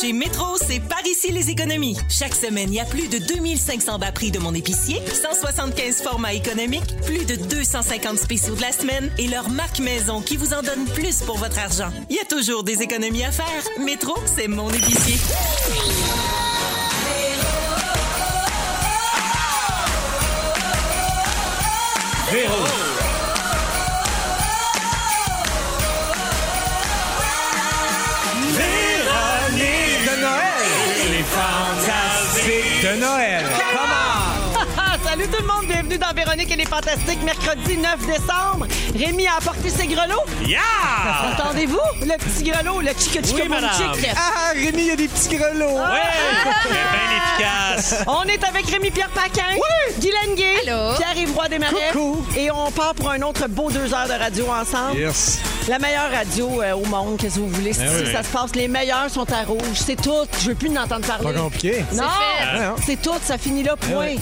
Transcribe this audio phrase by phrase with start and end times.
[0.00, 1.96] Chez Métro, c'est par ici les économies.
[2.08, 6.34] Chaque semaine, il y a plus de 2500 bas prix de mon épicier, 175 formats
[6.34, 10.62] économiques, plus de 250 spéciaux de la semaine et leur marque maison qui vous en
[10.62, 11.90] donne plus pour votre argent.
[12.10, 13.46] Il y a toujours des économies à faire.
[13.78, 15.16] Métro, c'est mon épicier.
[35.26, 38.66] Salut tout le monde, bienvenue dans Véronique et les Fantastiques, mercredi 9 décembre.
[38.96, 40.22] Rémi a apporté ses grelots.
[40.46, 40.60] Yeah!
[41.32, 41.80] Entendez-vous?
[42.02, 43.70] Le petit grelot, le chica chica Oui, madame.
[43.76, 44.08] chic.
[44.14, 45.66] Ah, Rémi, il y a des petits grelots.
[45.78, 46.52] Ouais!
[46.62, 48.04] C'est bien efficace.
[48.06, 49.56] On est avec Rémi-Pierre Paquin,
[49.98, 50.60] Guy Lenguet,
[50.96, 51.90] Pierre-Yves Roy Desmarais.
[51.92, 52.24] Coucou.
[52.36, 54.98] Et on part pour un autre beau deux heures de radio ensemble.
[54.98, 55.40] Yes.
[55.68, 57.72] La meilleure radio euh, au monde, qu'est-ce que vous voulez?
[57.72, 58.12] Si oui.
[58.12, 59.58] ça se passe, les meilleurs sont à rouge.
[59.74, 60.12] C'est tout.
[60.40, 61.24] Je veux plus en entendre parler.
[61.24, 61.84] Pas compliqué.
[61.92, 62.76] Non, Ouais, hein.
[62.86, 64.14] c'est tout, ça finit là, point.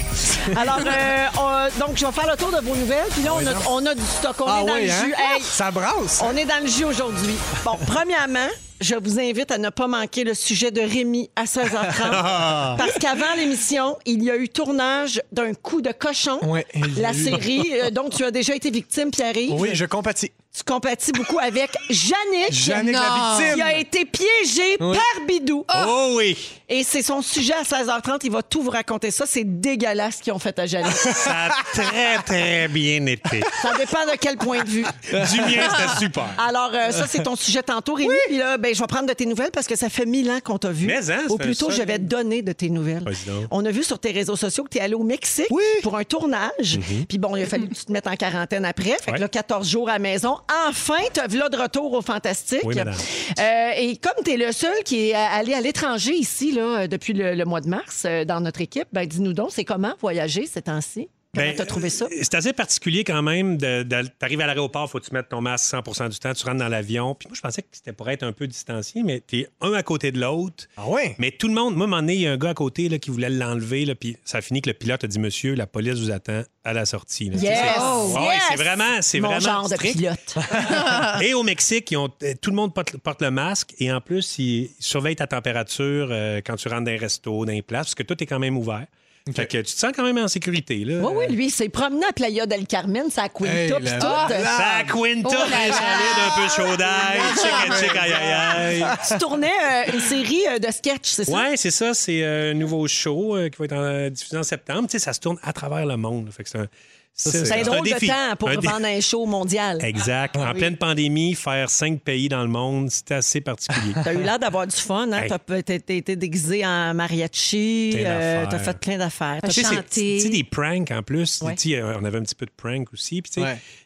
[0.59, 0.85] Alors, euh,
[1.39, 3.07] on- donc, je vais faire le tour de vos nouvelles.
[3.11, 4.37] Puis là, on, a, on a du stock.
[4.41, 5.05] On Ah est dans oui, le hein?
[5.05, 5.15] jus.
[5.17, 6.21] Hey, Ça brasse.
[6.23, 7.35] on est dans le jus aujourd'hui.
[7.65, 8.49] Bon, premièrement,
[8.85, 12.77] je vous invite à ne pas manquer le sujet de Rémi à 16h30.
[12.77, 16.39] parce qu'avant l'émission, il y a eu tournage d'un coup de cochon.
[16.43, 17.25] Ouais, il y a la eu.
[17.25, 19.55] série euh, dont tu as déjà été victime, Pierre-Yves.
[19.59, 20.33] Oui, je compatis.
[20.57, 22.53] Tu compatis beaucoup avec Jannick.
[22.53, 23.55] Jannick, la victime.
[23.57, 24.97] Qui a été piégée Oui.
[24.97, 25.65] par Bidou.
[25.89, 26.37] Oh oui!
[26.69, 28.21] Et c'est son sujet à 16h30.
[28.23, 29.25] Il va tout vous raconter ça.
[29.27, 30.93] C'est dégueulasse ce qu'ils ont fait à Jannick.
[30.95, 33.41] Ça a très, très bien été.
[33.63, 34.85] ça dépend de quel point de vue.
[35.11, 36.27] Du mien, c'était super.
[36.39, 38.15] Alors, euh, ça, c'est ton sujet tantôt, Rémi.
[38.29, 40.39] Puis là, ben, je vais prendre de tes nouvelles parce que ça fait mille ans
[40.43, 40.87] qu'on t'a vu.
[40.87, 43.05] Mais, hein, Ou plutôt, je vais te donner de tes nouvelles.
[43.51, 45.63] On a vu sur tes réseaux sociaux que tu es allé au Mexique Oui.
[45.83, 46.79] pour un tournage.
[47.09, 48.97] Puis bon, il a fallu que tu te mettes en quarantaine après.
[49.01, 50.37] Fait que là, 14 jours à la maison.
[50.69, 52.61] Enfin, tu as vu là de retour au Fantastique.
[52.65, 52.77] Oui.
[52.79, 57.13] Euh, et comme tu es le seul qui est allé à l'étranger ici, là, depuis
[57.13, 60.47] le, le mois de mars, euh, dans notre équipe, ben, dis-nous donc, c'est comment voyager
[60.47, 61.09] ces temps-ci?
[61.35, 62.05] Comment Ben, t'as trouvé ça?
[62.07, 63.57] euh, C'est assez particulier quand même.
[63.57, 66.33] De, de- T'arrives à l'aéroport, faut que tu mettes ton masque 100% du temps.
[66.33, 67.15] Tu rentres dans l'avion.
[67.15, 69.83] Puis moi, je pensais que c'était pour être un peu distancié, mais t'es un à
[69.83, 70.65] côté de l'autre.
[70.77, 71.17] Ah ouais?
[71.19, 72.55] Mais tout le monde, moi, à un moment donné, il y a un gars à
[72.55, 75.55] côté là, qui voulait l'enlever, puis ça a fini que le pilote a dit Monsieur,
[75.55, 77.29] la police vous attend à la sortie.
[77.31, 77.37] là.
[77.37, 77.59] Yes!
[77.59, 78.43] c'est- Oh, Ouais, yes!
[78.51, 80.35] c'est vraiment, c'est Mon vraiment genre de pilote.
[81.23, 84.01] Et au Mexique, ils ont- euh, tout le monde porte, porte le masque et en
[84.01, 87.87] plus, ils surveillent ta température euh, quand tu rentres dans un resto, dans les places,
[87.87, 88.87] parce que tout est quand même ouvert.
[89.33, 90.85] Fait que tu te sens quand même en sécurité.
[90.85, 90.99] Là.
[91.01, 93.85] Oui, oui, lui, il s'est promené à Playa del Carmen, ça a Quinta, Hey, puis
[93.85, 94.07] la tout.
[94.07, 94.45] blague.
[94.45, 98.85] Ça Quinta, Oh solide, un peu chaud d'ail, chic, chic, aïe, aïe, aïe.
[99.09, 101.33] Tu tournais euh, une série euh, de sketchs, c'est ça?
[101.33, 101.95] Ouais, c'est ça.
[101.95, 104.89] C'est euh, un nouveau show euh, qui va être en- diffusé en septembre.
[104.91, 106.29] Tu sais, ça se tourne à travers le monde.
[106.31, 106.69] Fait que c'est un,
[107.17, 109.79] c'est- C'est un drôle de temps pour Un dé- vendre un show mondial.
[109.85, 110.37] Exact.
[110.37, 113.93] En pleine pandémie, faire cinq pays dans le monde, c'est assez particulier.
[114.05, 115.23] T'as eu l'air d'avoir du fun, hein?
[115.23, 115.63] Hey.
[115.65, 119.39] T'as été déguisé en mariachi, euh, t'as fait plein d'affaires.
[119.41, 120.17] T'as Tu sais, c'est- chanté.
[120.17, 121.41] Tu sais, des pranks en plus.
[121.43, 123.23] On avait un petit peu de prank aussi.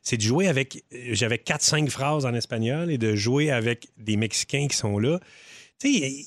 [0.02, 0.82] C'est de jouer avec.
[1.10, 5.18] J'avais 4-5 phrases en espagnol et de jouer avec des Mexicains qui sont là.
[5.80, 6.24] Tu sais, je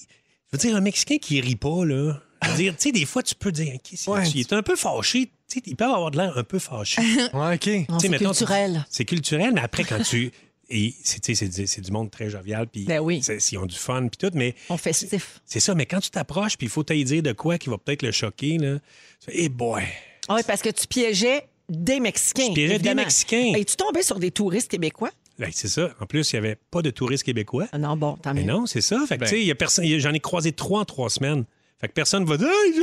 [0.53, 2.21] veux dire, un Mexicain qui rit pas, là.
[2.43, 4.63] Je veux dire, tu sais, des fois, tu peux dire, OK, c'est- il est un
[4.63, 5.29] peu fâché.
[5.51, 7.01] Tu sais, ils peuvent avoir de l'air un peu fâché.
[7.33, 7.67] Ouais, OK.
[7.89, 8.85] Non, Tu c'est mettons, culturel.
[8.89, 10.31] C'est culturel, mais après, quand tu.
[10.73, 13.21] Et c'est tu du- c'est du monde très jovial, puis Ben oui.
[13.51, 15.41] ils ont du fun, puis tout, mais On festif.
[15.45, 15.75] c'est ça.
[15.75, 18.11] Mais quand tu t'approches, puis il faut t'y dire de quoi qui va peut-être le
[18.13, 18.75] choquer, là,
[19.19, 19.83] tu fais, eh boy!
[20.29, 22.45] Ah oui, parce que tu piégeais des Mexicains.
[22.47, 22.93] Je piégeais des.
[22.93, 23.51] Mexicains.
[23.57, 25.09] Et tu tombais sur des touristes québécois?
[25.37, 25.89] Ben, c'est ça.
[25.99, 27.67] En plus, il n'y avait pas de touristes québécois.
[27.73, 28.53] Ah non, bon, tant Mais mieux.
[28.53, 28.97] non, c'est ça.
[29.09, 29.83] Fait que, tu sais, il y a personne.
[29.83, 31.43] il y a- J'en ai croisé trois en trois semaines.
[31.81, 32.73] Fait que personne va dire Hey,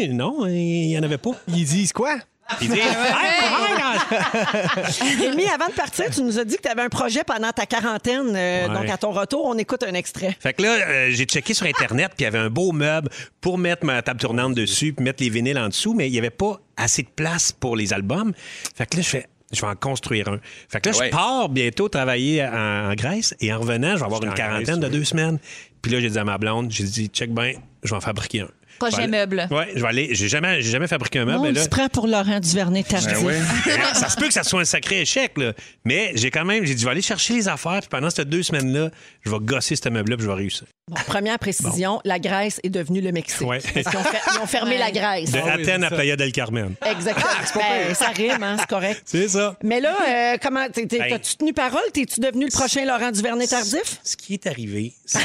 [0.00, 1.30] j'ai- Non, il n'y en avait pas.
[1.48, 2.16] Ils disent quoi?
[2.60, 6.88] Ils disent Hey, Rémi, avant de partir, tu nous as dit que tu avais un
[6.88, 8.32] projet pendant ta quarantaine.
[8.34, 8.74] euh, Ouais.
[8.74, 10.36] Donc, à ton retour, on écoute un extrait.
[10.40, 13.08] Fait que là, euh, j'ai checké sur Internet, puis il y avait un beau meuble
[13.40, 16.18] pour mettre ma table tournante dessus, puis mettre les vinyles en dessous, mais il n'y
[16.18, 18.32] avait pas assez de place pour les albums.
[18.76, 19.26] Fait que là, je fais.
[19.52, 20.38] Je vais en construire un.
[20.68, 21.06] Fait que là, ouais.
[21.06, 24.64] je pars bientôt travailler en, en Grèce et en revenant, je vais avoir une quarantaine
[24.64, 24.92] Grèce, de oui.
[24.92, 25.40] deux semaines.
[25.82, 28.40] Puis là, j'ai dit à ma blonde, j'ai dit, check bien, je vais en fabriquer
[28.42, 28.48] un.
[28.78, 29.46] Projet meuble.
[29.50, 30.08] Ouais, je vais aller.
[30.12, 31.62] J'ai jamais, j'ai jamais fabriqué un meuble, On là.
[31.62, 33.18] se prend pour Laurent Duvernay tardif.
[33.94, 35.52] ça se peut que ça soit un sacré échec, là.
[35.84, 38.24] Mais j'ai quand même, j'ai dit, je vais aller chercher les affaires, puis pendant ces
[38.24, 38.90] deux semaines-là,
[39.20, 40.66] je vais gosser ce meuble-là, puis je vais réussir.
[40.90, 43.46] Bon, première précision, la Grèce est devenue le Mexique.
[43.46, 43.60] Ouais.
[43.60, 44.78] Parce qu'ils ont, fait- ils ont fermé Ouais.
[44.78, 45.30] la Grèce.
[45.30, 45.90] De Ah oui, Athènes à.
[45.90, 46.74] Playa del Carmen.
[46.84, 47.26] Exactement.
[47.54, 49.02] Ben, ça rime, hein, c'est correct.
[49.04, 49.56] C'est ça.
[49.62, 51.80] Mais là, euh, comment Ben- t'as-tu tenu parole?
[51.94, 53.98] T'es-tu devenu le prochain Laurent Duvernay tardif?
[54.02, 55.20] Ce qui est arrivé, c'est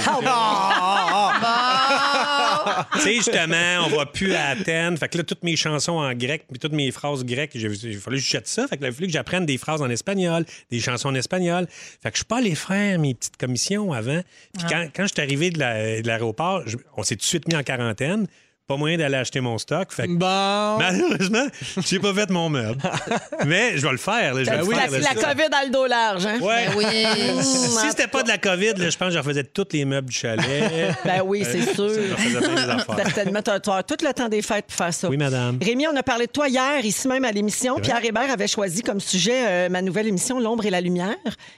[1.47, 4.97] Ah, Tu sais, justement, on va plus à Athènes.
[4.97, 7.97] Fait que là, toutes mes chansons en grec, puis toutes mes phrases grecques, j'ai il
[7.97, 8.67] fallait que je jette ça.
[8.67, 11.15] Fait que là, il a fallu que j'apprenne des phrases en espagnol, des chansons en
[11.15, 11.67] espagnol.
[11.69, 14.21] Fait que je suis pas allé faire mes petites commissions avant.
[14.57, 17.25] Puis quand, quand je suis arrivé de la- de l'aéroport, je- on s'est tout de
[17.25, 18.27] suite mis en quarantaine.
[18.67, 19.91] Pas moyen d'aller acheter mon stock.
[19.93, 20.77] Fait que Bon.
[20.79, 21.45] malheureusement,
[21.85, 22.81] j'ai pas fait mon meuble.
[23.45, 24.33] Mais je vais le faire.
[24.33, 25.27] là, je vais le faire, la, là, la ça.
[25.35, 26.39] COVID a le dos large, hein?
[26.41, 26.65] Ouais.
[26.69, 26.85] Ben oui.
[27.43, 30.09] Si c'était pas de la COVID, là, je pense que je refaisais tous les meubles
[30.09, 30.95] du chalet.
[31.05, 31.89] Ben oui, c'est sûr.
[31.89, 32.85] Les affaires.
[33.05, 35.09] Certainement, tu as tout le temps des fêtes pour faire ça.
[35.09, 35.59] Oui, madame.
[35.61, 37.75] Rémi, on a parlé de toi hier, ici même à l'émission.
[37.79, 41.13] Pierre Hébert avait choisi comme sujet euh, ma nouvelle émission L'ombre et la lumière.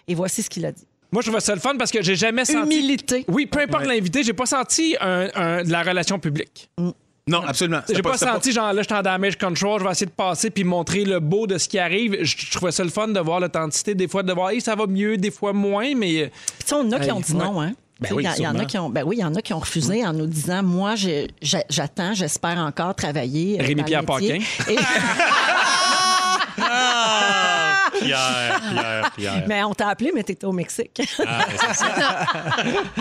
[0.10, 0.86] Et voici ce qu'il a dit.
[1.12, 2.76] Moi, je trouvais ça le fun parce que j'ai jamais senti.
[2.76, 3.26] Humilité.
[3.28, 6.70] Oui, peu importe l'invité, j'ai pas senti un- un- de la relation publique.
[7.30, 7.80] Non, absolument.
[7.88, 10.06] J'ai C'était pas, c'était senti, genre là, je suis en damage control, je vais essayer
[10.06, 12.18] de passer puis montrer le beau de ce qui arrive.
[12.22, 14.76] Je, je trouvais ça le fun de voir l'authenticité, des fois de voir, hey, ça
[14.76, 16.24] va mieux, des fois moins, mais.
[16.24, 17.38] euh, Puis tu sais, on en a qui ont dit ouais.
[17.40, 17.74] non, hein?
[18.00, 19.34] Ben Tu sais, oui, il y, en a qui ont, ben oui, il y en
[19.36, 23.60] a qui ont refusé en nous disant, moi, j'a- j'attends, j'espère encore travailler.
[23.60, 24.42] euh, Rémi-Pierre dans le métier.
[24.70, 24.76] Et-
[28.02, 29.44] Pierre, Pierre, Pierre.
[29.48, 31.02] mais on t'a appelé, mais t'étais au Mexique.
[31.26, 32.26] Ah, ben, c'est ça.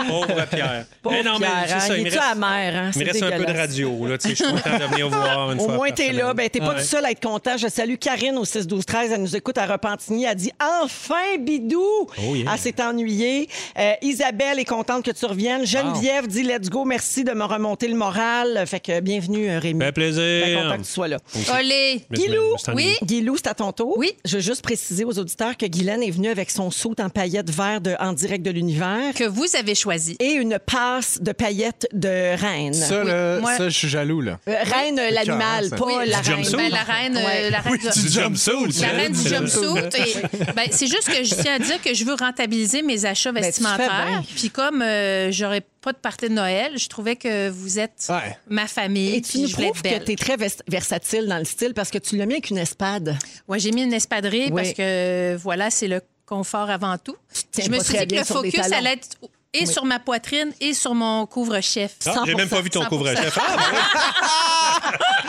[0.07, 0.85] Pauvre Pierre.
[1.01, 1.93] Pauvre Mais non, mais Pierre, c'est hein, ça.
[1.95, 2.91] il Il me est-tu reste, amer, hein?
[2.95, 4.07] il me reste un peu de radio.
[4.07, 6.33] Là, tu sais, je suis content de venir voir une Au fois moins, t'es là.
[6.33, 6.75] Ben, t'es pas Ouais.
[6.81, 7.55] tout seul à être content.
[7.57, 9.11] Je salue Karine au 6-12-13.
[9.13, 10.25] Elle nous écoute à Repentigny.
[10.25, 10.51] Elle dit
[10.83, 12.51] Enfin, Bidou Oh, yeah.
[12.53, 13.47] Elle s'est ennuyée.
[13.79, 15.65] Euh, Isabelle est contente que tu reviennes.
[15.65, 16.83] Geneviève dit Let's go.
[16.85, 18.63] Merci de me remonter le moral.
[18.67, 19.83] Fait que bienvenue, euh, Rémi.
[19.85, 20.45] Fait plaisir.
[20.45, 21.17] Bien content que tu sois là.
[21.57, 22.05] Olé.
[22.09, 22.55] Mais Guilou?
[22.73, 22.95] Oui.
[23.03, 23.97] Guilou, c'est à ton tour.
[23.97, 24.11] Oui.
[24.25, 27.49] Je veux juste préciser aux auditeurs que Guylaine est venue avec son saut en paillettes
[27.49, 30.15] vert de En direct de l'univers Que vous avez choisi.
[30.19, 32.73] et une passe de paillettes de reine.
[32.73, 34.39] Ça, là, moi- ça, je suis jaloux, là.
[34.47, 35.75] Euh, reine, l'animal, ça.
[35.75, 35.93] pas Oui.
[36.07, 36.45] la reine.
[36.51, 37.49] Ben, la reine, euh, Ouais.
[37.49, 38.81] la reine Oui, du- du jumpsuit.
[38.81, 40.21] La reine du C'est- jumpsuit.
[40.55, 43.43] Ben, c'est juste que je tiens à dire que je veux rentabiliser mes achats Ben,
[43.43, 44.23] vestimentaires.
[44.35, 48.37] Puis comme euh, j'aurais pas de partie de Noël, je trouvais que vous êtes Ouais.
[48.49, 49.15] ma famille.
[49.15, 51.89] Et tu nous je prouves que tu es très vers- versatile dans le style parce
[51.91, 53.17] que tu l'as mis avec une espade.
[53.47, 54.61] Ouais, j'ai mis une espadrille Oui.
[54.61, 57.15] parce que voilà, c'est le confort avant tout.
[57.57, 59.07] Je me suis dit que le focus allait être
[59.53, 61.95] et sur ma poitrine et sur mon couvre-chef.
[62.05, 62.87] Ah, J'ai même pas vu ton 100%.
[62.89, 63.37] couvre-chef.
[63.41, 63.55] Ah,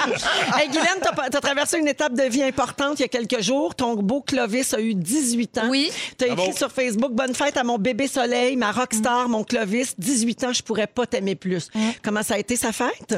[0.06, 0.14] ben,
[0.58, 3.74] Hey, Guylaine, tu as, traversé une étape de vie importante il y a quelques jours.
[3.74, 5.68] Ton beau Clovis a eu 18 ans.
[5.68, 5.90] Oui.
[6.18, 6.42] Tu as Bravo.
[6.44, 9.94] écrit sur Facebook Bonne fête à mon bébé soleil, ma rockstar, mon Clovis.
[9.98, 11.68] 18 ans, je pourrais pas t'aimer plus.
[12.02, 13.14] Comment ça a été sa fête?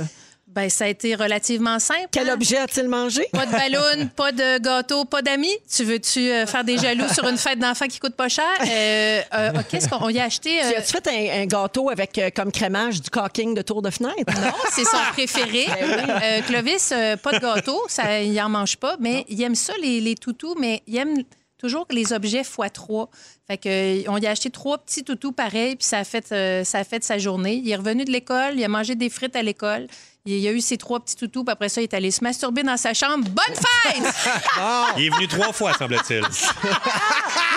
[0.52, 2.08] Ben, ça a été relativement simple.
[2.10, 2.34] Quel hein?
[2.34, 3.24] objet a-t-il mangé?
[3.32, 5.56] Pas de ballon, pas de gâteau, pas d'amis.
[5.72, 8.44] Tu veux-tu euh, faire des jaloux sur une fête d'enfants qui coûte pas cher?
[8.66, 10.58] Euh, euh, Qu'est-ce qu'on y a acheté?
[10.60, 13.80] Tu euh, as-tu fait un, un gâteau avec euh, comme crémage du caulking de tour
[13.80, 14.16] de fenêtre?
[14.26, 15.66] Non, c'est son préféré.
[15.70, 19.72] Euh, Clovis, euh, pas de gâteau, ça, il en mange pas, mais il aime ça,
[19.80, 21.22] les, les toutous, mais il aime
[21.58, 23.06] toujours les objets x3.
[23.46, 26.32] Fait que, euh, on y a acheté trois petits toutous pareils, puis ça a, fait,
[26.32, 27.60] euh, ça a fait sa journée.
[27.62, 29.86] Il est revenu de l'école, il a mangé des frites à l'école.
[30.26, 32.22] Il il a eu ses trois petits toutous, puis après ça, il est allé se
[32.22, 33.24] masturber dans sa chambre.
[33.28, 34.02] Bonne fête!
[34.98, 36.22] Il est venu trois fois, semble-t-il.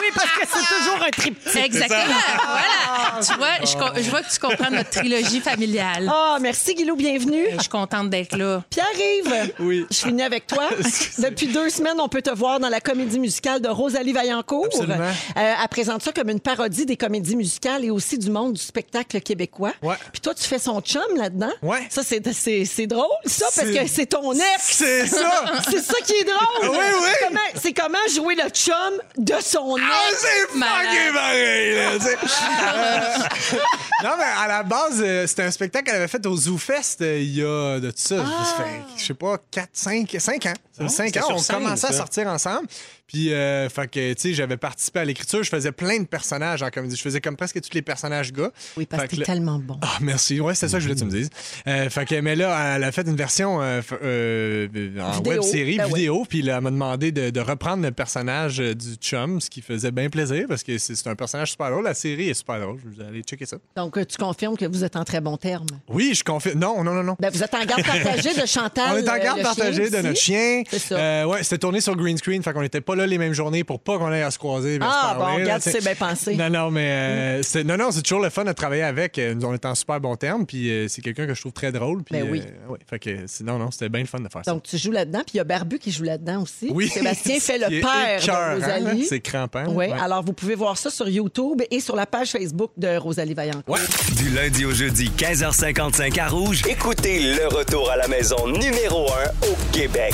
[0.01, 1.55] Oui, parce que c'est toujours un triptyque.
[1.65, 2.19] Exactement.
[2.45, 3.25] Voilà.
[3.25, 6.09] Tu vois, je, co- je vois que tu comprends notre trilogie familiale.
[6.11, 7.45] Ah, merci Guilou, bienvenue.
[7.55, 8.63] Je suis contente d'être là.
[8.69, 9.85] Pierre-Yves, Oui.
[9.89, 10.67] je finis avec toi.
[11.19, 14.65] Depuis deux semaines, on peut te voir dans la comédie musicale de Rosalie Vaillancourt.
[14.65, 14.95] Absolument.
[14.99, 18.61] Euh, elle présente ça comme une parodie des comédies musicales et aussi du monde du
[18.61, 19.71] spectacle québécois.
[19.81, 19.95] Ouais.
[20.11, 21.51] Puis toi, tu fais son chum là-dedans.
[21.61, 21.87] Ouais.
[21.89, 24.43] Ça, c'est, c'est, c'est drôle, ça, parce C'est- que c'est ton ex.
[24.59, 25.43] C'est ça!
[25.69, 26.69] C'est ça qui est drôle.
[26.71, 27.07] Oui, oui.
[27.11, 28.75] C'est comment, c'est comment jouer le chum
[29.17, 29.85] de son ex.
[29.89, 30.85] Ah, c'est Malade.
[30.87, 32.17] fucking pareil, là, tu sais.
[34.03, 37.01] non, mais à la base, euh, c'était un spectacle qu'elle avait fait au Zoo Fest
[37.01, 38.15] euh, il y a de tout ça.
[38.57, 40.53] Fait, je sais pas, 4, 5, 5 ans.
[40.77, 41.97] Ça fait 5 c'était ans, sur on scène, commençait à ça.
[41.97, 42.67] sortir ensemble.
[43.07, 45.43] Puis, euh, fait que, tu sais, j'avais participé à l'écriture.
[45.43, 46.95] Je faisais plein de personnages en comédie.
[46.95, 48.49] Je faisais comme presque tous les personnages gars.
[48.77, 49.77] Oui, parce Fait que t'es là- tellement bon.
[49.81, 50.39] Ah, merci.
[50.39, 51.29] Ouais, c'est ça que je voulais que tu me dises.
[51.67, 54.67] Euh, fait que, mais là, elle a fait une version euh, euh,
[55.01, 55.93] en web série, Ben ouais.
[55.99, 59.61] vidéo, puis là, elle m'a demandé de, de reprendre le personnage du chum, ce qui
[59.61, 61.83] faisait bien plaisir parce que c'est un personnage super drôle.
[61.83, 62.77] La série est super drôle.
[62.83, 63.57] Vous allez checker ça.
[63.75, 65.67] Donc, tu confirmes que vous êtes en très bon terme?
[65.89, 66.55] Oui, je confie.
[66.55, 67.15] Non, non, non, non.
[67.19, 68.91] Ben, vous êtes en garde partagée de Chantal.
[68.93, 70.63] On est en garde partagée de notre chien.
[70.69, 71.27] C'est ça.
[71.27, 73.63] Ouais, c'était tourné sur green screen, fait qu'on n'était pas pas là les mêmes journées
[73.63, 74.75] pour pas qu'on aille à se croiser.
[74.75, 75.79] se Ah, parler, bon, là, regarde, tu sais.
[75.81, 76.35] c'est bien pensé.
[76.35, 79.17] Non, non, mais euh, c'est, non, non, c'est toujours le fun de travailler avec.
[79.19, 81.53] Euh, Nous, on est en super bon terme, puis euh, c'est quelqu'un que je trouve
[81.53, 82.03] très drôle.
[82.03, 82.41] Puis, Ben oui.
[82.45, 84.51] euh, ouais, fait que, c'est- non, non, c'était bien le fun de faire ça.
[84.51, 86.69] Donc, tu joues là-dedans, puis il y a Barbu qui joue là-dedans aussi.
[86.71, 86.87] Oui.
[86.89, 89.05] Sébastien fait le père écœurant, de Rosalie.
[89.05, 89.65] C'est crampant.
[89.69, 89.91] Oui, Ouais.
[89.99, 93.77] alors vous pouvez voir ça sur YouTube et sur la page Facebook de Rosalie Vaillancourt.
[94.17, 96.61] Du lundi au jeudi, 15h55 à Rouge.
[96.69, 99.07] Écoutez le retour à la maison numéro
[99.43, 100.13] 1 au Québec.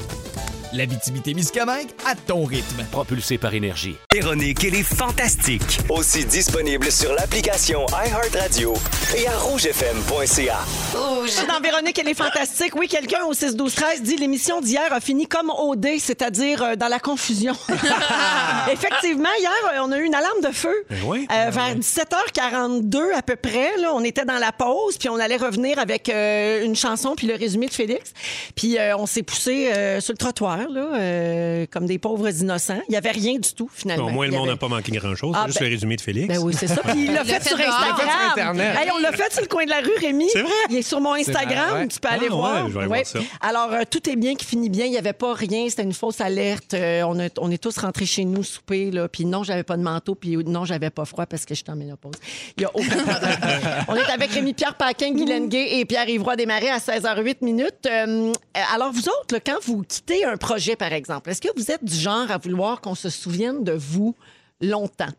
[0.73, 2.85] L'Abitibi-Témiscamingue à ton rythme.
[2.91, 3.95] Propulsé par énergie.
[4.13, 5.79] Véronique et les Fantastiques.
[5.89, 8.73] Aussi disponible sur l'application iHeartRadio
[9.17, 10.59] et à rougefm.ca.
[10.93, 12.75] Dans Véronique, elle est fantastique.
[12.75, 16.75] Oui, quelqu'un au 6 12 13 dit l'émission d'hier a fini comme OD, c'est-à-dire euh,
[16.75, 17.53] dans la confusion.
[18.71, 20.73] Effectivement, hier, euh, on a eu une alarme de feu.
[21.05, 21.27] oui.
[21.31, 25.37] Euh, vers 17h42 à peu près, là, on était dans la pause, puis on allait
[25.37, 28.13] revenir avec euh, une chanson puis le résumé de Félix.
[28.55, 32.81] Puis euh, on s'est poussé euh, sur le trottoir, là, euh, comme des pauvres innocents.
[32.87, 34.07] Il n'y avait rien du tout, finalement.
[34.07, 35.33] Au moins, le y monde avait- n'a pas manqué grand-chose.
[35.35, 36.27] Ah, c'est juste ben- le résumé de Félix.
[36.27, 36.81] Ben oui, c'est ça.
[36.85, 37.57] Puis il l'a fait, fait sur.
[37.59, 38.07] Instagram.
[38.09, 38.75] Sur Internet.
[38.81, 40.27] Hey, on l'a fait sur le coin de la rue, Rémi.
[40.31, 40.51] C'est vrai?
[40.69, 41.69] Il est sur mon Instagram.
[41.71, 41.87] vrai, ouais.
[41.87, 42.63] Tu peux aller Ah, voir.
[42.65, 43.03] ouais, je vais aller Ouais.
[43.03, 43.19] voir ça.
[43.41, 44.85] Alors, euh, tout est bien qui finit bien.
[44.85, 45.67] Il n'y avait pas rien.
[45.69, 46.73] C'était une fausse alerte.
[46.73, 48.91] Euh, on, a- on est tous rentrés chez nous souper.
[48.91, 49.07] Là.
[49.07, 50.15] Puis non, j'avais pas de manteau.
[50.15, 52.13] Puis non, j'avais pas froid parce que j'étais en ménopause.
[52.57, 53.39] Il n'y a aucun problème.
[53.87, 57.87] on est avec Rémi-Pierre Paquin, Guy Lenguet et Pierre-Yvroy Desmarais à 16h08 minutes.
[57.87, 58.31] Euh,
[58.73, 61.83] alors, vous autres, là, quand vous quittez un projet, par exemple, est-ce que vous êtes
[61.83, 64.15] du genre à vouloir qu'on se souvienne de vous
[64.61, 65.09] longtemps?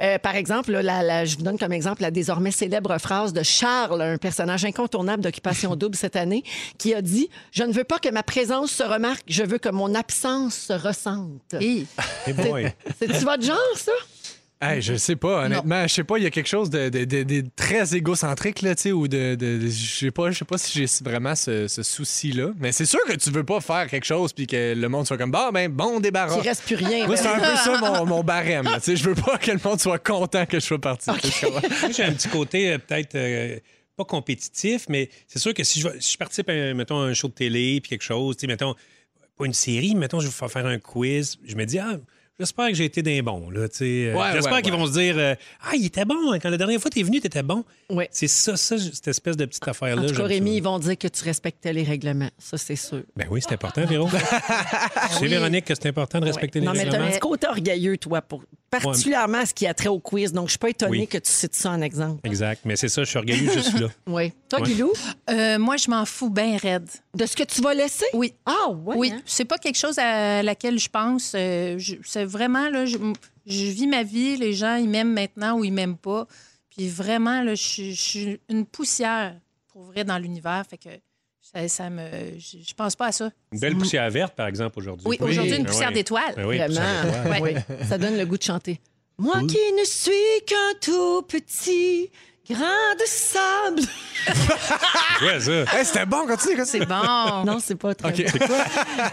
[0.00, 3.32] Euh, par exemple, là, la- la- je vous donne comme exemple la désormais célèbre phrase
[3.32, 6.44] de Charles, un personnage incontournable d'Occupation Double cette année,
[6.78, 9.68] qui a dit «Je ne veux pas que ma présence se remarque, je veux que
[9.68, 11.54] mon absence se ressente.
[12.26, 12.72] Eh boy.
[12.98, 13.92] C'est-tu votre genre, ça?
[14.58, 17.04] Hey, je sais pas, honnêtement, je sais pas, il y a quelque chose de, de-
[17.04, 19.34] de- de très égocentrique, là, tu sais, ou de.
[19.34, 22.52] de- de- je sais pas, je sais pas si j'ai vraiment ce, ce souci-là.
[22.58, 25.18] Mais c'est sûr que tu veux pas faire quelque chose puis que le monde soit
[25.18, 26.38] comme, bah, ben, bon débarras.
[26.42, 27.06] Il reste plus rien.
[27.06, 28.96] Moi, c'est un peu ça mon, mon barème, tu sais.
[28.96, 31.10] Je veux pas que le monde soit content que je sois parti.
[31.10, 31.20] Moi,
[31.94, 33.58] j'ai un petit côté euh, peut-être euh,
[33.94, 36.98] pas compétitif, mais c'est sûr que si je, vais- si je participe à, un- mettons,
[37.00, 38.74] un show de télé puis quelque chose, tu sais, mettons,
[39.36, 41.98] pas une série, mettons, je vais faire faire un quiz, je me dis, ah,
[42.38, 43.84] j'espère que j'ai été d'un bon, tu.
[43.84, 44.78] Euh, Ouais, j'espère ouais, qu'ils ouais.
[44.78, 47.20] vont se dire, euh, ah, il était bon, hein, quand la dernière fois t'es venu,
[47.20, 47.64] t'étais bon.
[47.90, 48.08] Ouais.
[48.12, 50.02] C'est ça, ça, cette espèce de petite affaire-là.
[50.02, 50.56] En tout cas, j'aime Rémi, ça.
[50.56, 52.30] ils vont dire que tu respectais les règlements.
[52.38, 53.02] Ça, c'est sûr.
[53.16, 54.08] Ben oui, c'est important, Véro.
[55.18, 57.10] C'est Véronique que c'est important de respecter non, les mais t'as un règlements.
[57.12, 58.42] petit côté orgueilleux, toi, pour...
[58.70, 60.32] particulièrement à ce qui a trait au quiz.
[60.32, 61.06] Donc, je suis pas étonnée Oui.
[61.08, 62.20] que tu cites ça en exemple.
[62.26, 63.88] Exact, mais c'est ça, je suis orgueilleux juste là.
[64.06, 64.32] Oui.
[64.48, 64.66] Toi, Ouais.
[64.66, 64.92] Guilou,
[65.30, 66.88] Euh, moi, je m'en fous bien raide.
[67.14, 68.04] de ce que tu vas laisser?
[68.12, 68.34] Oui.
[68.44, 68.96] Ah, ouais.
[68.96, 69.22] Oui, hein?
[69.26, 71.32] c'est pas quelque chose à laquelle je pense.
[71.34, 72.98] Euh, je- c'est vraiment, là, je,
[73.46, 76.26] je vis ma vie, les gens, ils m'aiment maintenant ou ils m'aiment pas.
[76.76, 79.34] Puis vraiment, là, je, suis- je suis une poussière,
[79.72, 80.62] pour vrai, dans l'univers.
[80.68, 80.88] Fait que
[81.52, 82.08] ça, ça me...
[82.38, 83.30] Je, je pense pas à ça.
[83.52, 85.06] Une belle poussière verte, par exemple, aujourd'hui.
[85.08, 85.94] Oui, aujourd'hui, une poussière oui.
[85.94, 86.34] d'étoiles.
[86.36, 86.58] Ben oui.
[86.58, 86.80] Vraiment.
[87.40, 87.52] Oui.
[87.88, 88.80] Ça donne le goût de chanter.
[89.18, 90.12] Moi qui ne suis
[90.46, 92.10] qu'un tout petit
[92.50, 93.82] grain de sable.
[95.22, 95.52] Ouais, ça.
[95.78, 96.66] Hey, c'était bon, continue, continue.
[96.66, 97.44] C'est bon.
[97.46, 98.24] Non, c'est pas très bon.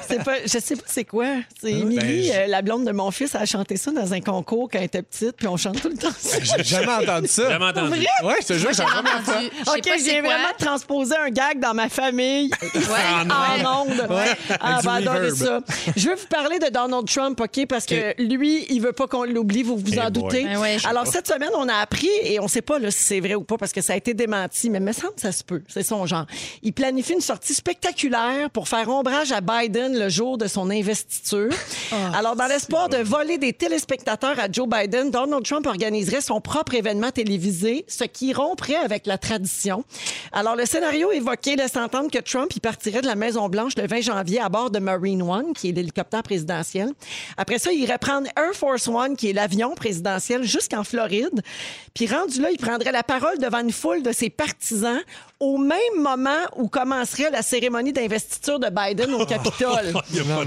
[0.07, 1.25] C'est pas, je sais pas c'est quoi.
[1.61, 4.69] C'est Émilie, ben, euh, la blonde de mon fils, a chanté ça dans un concours
[4.71, 6.37] quand elle était petite, puis on chante tout le temps ça.
[6.57, 7.47] J'ai jamais entendu ça.
[7.49, 7.99] Jamais entendu.
[8.23, 9.45] Ouais, je te jure, j'ai J'ai vraiment entendu.
[9.63, 10.21] Sais OK, quoi.
[10.29, 13.61] vraiment de transposer un gag dans ma famille Ouais.
[13.63, 14.07] en ondes.
[14.59, 15.63] Ah, du adorer reverb.
[15.67, 15.73] ça.
[15.95, 19.23] Je veux vous parler de Donald Trump, OK, parce que lui, il veut pas qu'on
[19.23, 20.11] l'oublie, vous vous en boy.
[20.11, 20.43] doutez.
[20.43, 23.19] Ben ouais, Alors, cette semaine, on a appris, et on sait pas là, si c'est
[23.23, 25.43] vrai ou pas, parce que ça a été démenti, mais me semble que ça se
[25.43, 25.63] peut.
[25.67, 26.25] C'est son genre.
[26.61, 31.49] Il planifie une sortie spectaculaire pour faire ombrage à Biden le jour de son investiture.
[32.13, 36.75] Alors, dans l'espoir de voler des téléspectateurs à Joe Biden, Donald Trump organiserait son propre
[36.75, 39.83] événement télévisé, ce qui romprait avec la tradition.
[40.31, 44.01] Alors, le scénario évoqué laisse entendre que Trump il partirait de la Maison-Blanche le 20
[44.01, 46.89] janvier à bord de Marine One, qui est l'hélicoptère présidentiel.
[47.37, 51.41] Après ça, il irait prendre Air Force One, qui est l'avion présidentiel, jusqu'en Floride.
[51.93, 54.99] Puis rendu là, il prendrait la parole devant une foule de ses partisans
[55.39, 59.91] au même moment où commencerait la cérémonie d'investiture de Biden au Capitole.
[59.93, 60.43] Non.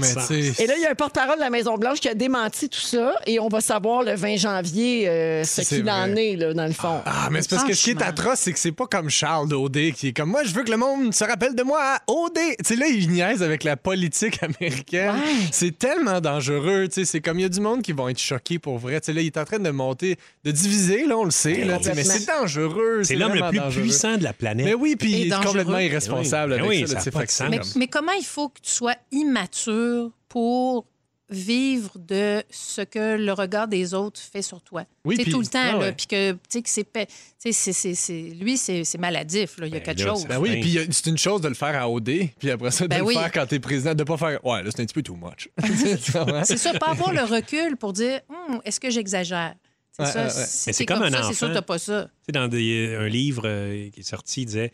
[0.59, 3.13] Et là, il y a un porte-parole de la Maison-Blanche qui a démenti tout ça
[3.25, 6.73] et on va savoir le 20 janvier euh, ce qu'il en est, là, dans le
[6.73, 7.01] fond.
[7.05, 9.49] Ah, mais c'est parce que ce qui est atroce, c'est que c'est pas comme Charles
[9.49, 11.99] Daudet qui est comme moi, je veux que le monde se rappelle de moi à
[12.07, 12.33] OD.
[12.33, 15.11] Tu sais, là, il niaise avec la politique américaine.
[15.11, 15.47] Ouais.
[15.51, 16.87] C'est tellement dangereux.
[16.87, 18.99] Tu sais, c'est comme il y a du monde qui vont être choqués pour vrai.
[18.99, 21.63] Tu sais, là, il est en train de monter, de diviser, là, on le sait.
[21.63, 23.01] Là, mais c'est dangereux.
[23.03, 23.81] C'est l'homme le plus dangereux.
[23.81, 24.65] puissant de la planète.
[24.65, 25.47] Mais oui, puis Et il est dangereux.
[25.47, 26.87] complètement irresponsable Ben avec oui, ça.
[26.87, 27.45] ça là, a tu sais, pas fait de que sens.
[27.45, 30.85] c'est Mais, comme- mais comment il faut que tu sois immature pour
[31.29, 34.85] vivre de ce que le regard des autres fait sur toi?
[35.03, 36.83] Oui, puis- tout le temps, ah là, puis que, tu sais, que c'est...
[36.85, 39.67] pe- tu sais, c'est- c'est- c'est- Lui, c'est c'est maladif, là.
[39.67, 40.21] Il y a Ben quelque là, chose.
[40.21, 42.71] c'est- Ben oui, puis a- c'est une chose de le faire à OD, puis après
[42.71, 43.13] ça, de Ben le oui.
[43.15, 45.49] faire quand t'es président, de pas faire Ouais, là, c'est un petit peu too much.
[46.45, 49.55] C'est ça, pas avoir le recul pour dire Hum, est-ce que j'exagère?
[49.97, 50.19] C'est Ouais, ça.
[50.19, 50.45] ouais, ouais.
[50.47, 51.53] Si Mais c'est comme un ça, c'est sûr enfant.
[51.55, 52.03] t'as pas ça.
[52.05, 54.71] Tu sais, dans des- un livre euh, qui est sorti, il disait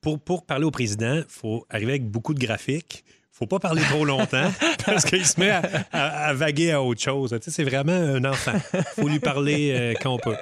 [0.00, 3.04] pour, pour parler au président, il faut arriver avec beaucoup de graphiques.
[3.32, 4.48] faut pas parler trop longtemps
[4.86, 7.30] parce qu'il se met à, à- à vaguer à autre chose.
[7.30, 8.52] Tu sais, c'est vraiment un enfant.
[8.94, 10.36] faut lui parler euh, quand on peut.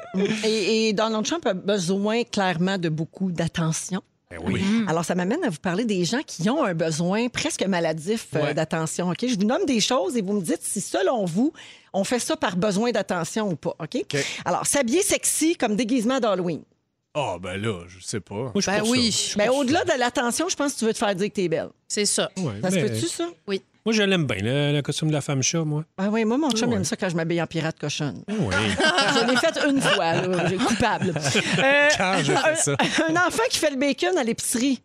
[0.44, 4.02] Et, et Donald Trump a besoin clairement de beaucoup d'attention.
[4.32, 4.62] Ben oui.
[4.88, 8.42] Alors, ça m'amène à vous parler des gens qui ont un besoin presque maladif euh,
[8.42, 8.54] Ouais.
[8.54, 9.10] d'attention.
[9.10, 9.18] OK?
[9.26, 11.52] Je vous nomme des choses et vous me dites si, selon vous,
[11.92, 13.74] on fait ça par besoin d'attention ou pas.
[13.78, 14.04] OK?
[14.44, 16.62] Alors, s'habiller sexy comme déguisement d'Halloween.
[17.14, 18.34] Ah, ben là, je sais pas.
[18.34, 19.32] Moi, je suis Ben oui.
[19.36, 21.68] Mais au-delà de l'attention, je pense que tu veux te faire dire que t'es belle.
[21.86, 22.30] c'est ça.
[22.38, 23.28] Ouais, Ça se mais- peut-tu, ça?
[23.46, 23.60] Oui.
[23.84, 25.84] Moi, je l'aime bien, le, le costume de la femme chat, moi.
[25.98, 26.76] Ah oui, moi, mon chum Ouais.
[26.76, 28.22] aime ça quand je m'habille en pirate cochonne.
[28.28, 28.54] Oui.
[28.58, 31.12] Je l'ai fait une fois, là, j'ai- coupable.
[31.58, 32.76] Euh, Quand je fais ça.
[33.08, 34.80] un enfant qui fait le bacon à l'épicerie.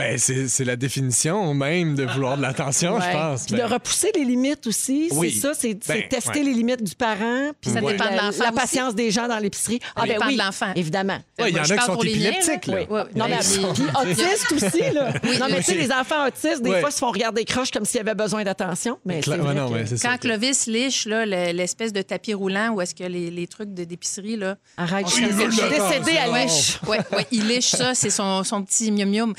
[0.00, 3.00] Ben, c'est c'est la définition même de vouloir de l'attention, Ouais.
[3.06, 3.44] je pense.
[3.44, 5.08] Puis Ben, de repousser les limites aussi.
[5.12, 5.30] Oui.
[5.32, 6.44] C'est ça, c'est Ben, tester ouais.
[6.46, 7.50] les limites du parent.
[7.60, 8.54] Puis Ça la- dépend de l'enfant la aussi.
[8.60, 9.78] patience des gens dans l'épicerie.
[9.94, 10.72] Ah, Ça ben dépend oui, de l'enfant.
[10.74, 11.18] évidemment.
[11.38, 12.76] Ouais, il y en a qui sont pour les miens, épileptiques, là.
[12.78, 13.00] Oui, oui.
[13.14, 15.12] Non, mais Ben, puis autistes aussi, là.
[15.38, 15.78] non, mais tu sais, oui.
[15.78, 18.98] les enfants autistes, des fois, se font regarder croche comme s'ils avaient besoin d'attention.
[19.04, 19.20] Mais.
[19.20, 24.56] Quand Clovis liche l'espèce de tapis roulant où est-ce que les, trucs de- d'épicerie, là.
[24.76, 26.78] Arrête, je il suis décédée à Ouais, liche.
[26.88, 26.98] ouais,
[27.32, 29.34] il liche ça, c'est son, son petit mium-mium.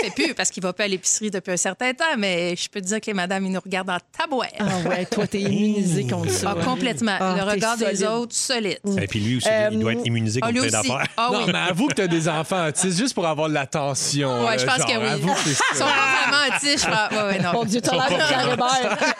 [0.00, 2.80] Fait plus parce qu'il va pas à l'épicerie depuis un certain temps, mais je peux
[2.80, 4.54] te dire que les madames, ils nous regardent en tabouette.
[4.58, 6.54] Ah ouais, toi, t'es immunisé contre ça.
[6.58, 7.16] Ah, complètement.
[7.18, 8.78] Ah, le regard des autres, solide.
[9.00, 11.06] Et puis lui aussi, il doit être immunisé Ah, contre plein d'affaires.
[11.16, 14.44] Ah Non, mais avoue que t'as des enfants autistes juste pour avoir de l'attention.
[14.46, 15.06] Ouais, je pense genre, que oui.
[15.08, 17.10] Avoue que Ils sont pas vraiment autistes, je pense.
[17.10, 17.52] Ouais, ouais, non.
[17.52, 18.98] Mon Dieu, t'as l'air de Pierre Hébert.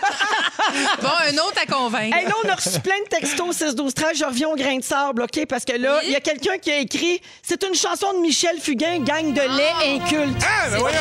[1.00, 2.16] Bon, un autre à convaincre.
[2.16, 4.76] Hey, là, on a reçu plein de textos 6 12 13 Je reviens au grain
[4.78, 5.46] de sable, OK?
[5.48, 6.12] Parce que là, il Oui.
[6.12, 9.94] y a quelqu'un qui a écrit C'est une chanson de Michel Fugain, gang de lait
[9.96, 10.36] inculte.
[10.42, 10.98] Ah, ben voyons!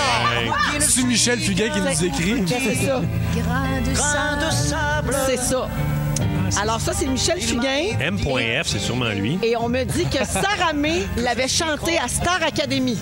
[0.80, 2.44] C'est Michel Fugain qui nous écrit?
[2.48, 3.02] C'est ça.
[5.26, 5.70] C'est ça.
[6.62, 7.98] Alors, ça, c'est Michel Fugain.
[8.00, 9.40] M.F, c'est sûrement lui.
[9.44, 12.98] Et on me dit que Sarah May l'avait chanté à Star Academy.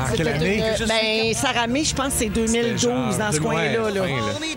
[0.00, 0.62] En quelle C'était année?
[0.80, 3.90] une- ben, Sarah May, je pense que c'est 2012 genre dans ce coin-là.
[3.90, 4.02] Là.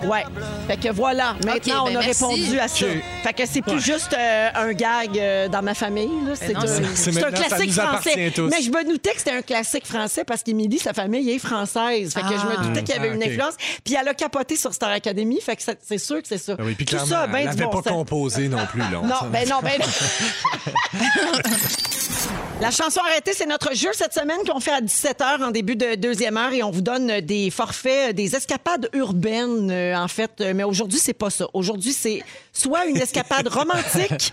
[0.04, 0.24] Ouais.
[0.68, 1.36] Fait que voilà.
[1.46, 2.24] Maintenant, ben on a merci.
[2.24, 2.86] répondu à ça.
[3.24, 6.10] Fait que c'est plus juste euh, un gag euh, dans ma famille.
[6.28, 6.34] là.
[6.36, 8.32] C'est un, classique français.
[8.50, 12.14] Mais je me doutais que c'était un classique français parce qu'Émilie, sa famille est française.
[12.14, 12.64] Fait que je me Ah.
[12.64, 13.56] doutais qu'il y avait Ah, une influence.
[13.84, 15.40] Puis elle a capoté sur Star Academy.
[15.42, 16.56] Fait que c'est sûr que c'est ça.
[16.60, 18.82] Ah oui, puis Tout ça a bien elle du n'avait bon pas composé non plus.
[18.82, 19.02] Non,
[19.32, 21.02] ben non, ben non.
[22.62, 25.96] La chanson arrêtée, c'est notre jeu cette semaine qu'on fait à 17h en début de
[25.96, 30.32] deuxième heure et on vous donne des forfaits, des escapades urbaines, euh, en fait.
[30.42, 31.46] Euh, Mais aujourd'hui, c'est pas ça.
[31.54, 32.22] Aujourd'hui, c'est
[32.54, 34.32] soit une escapade romantique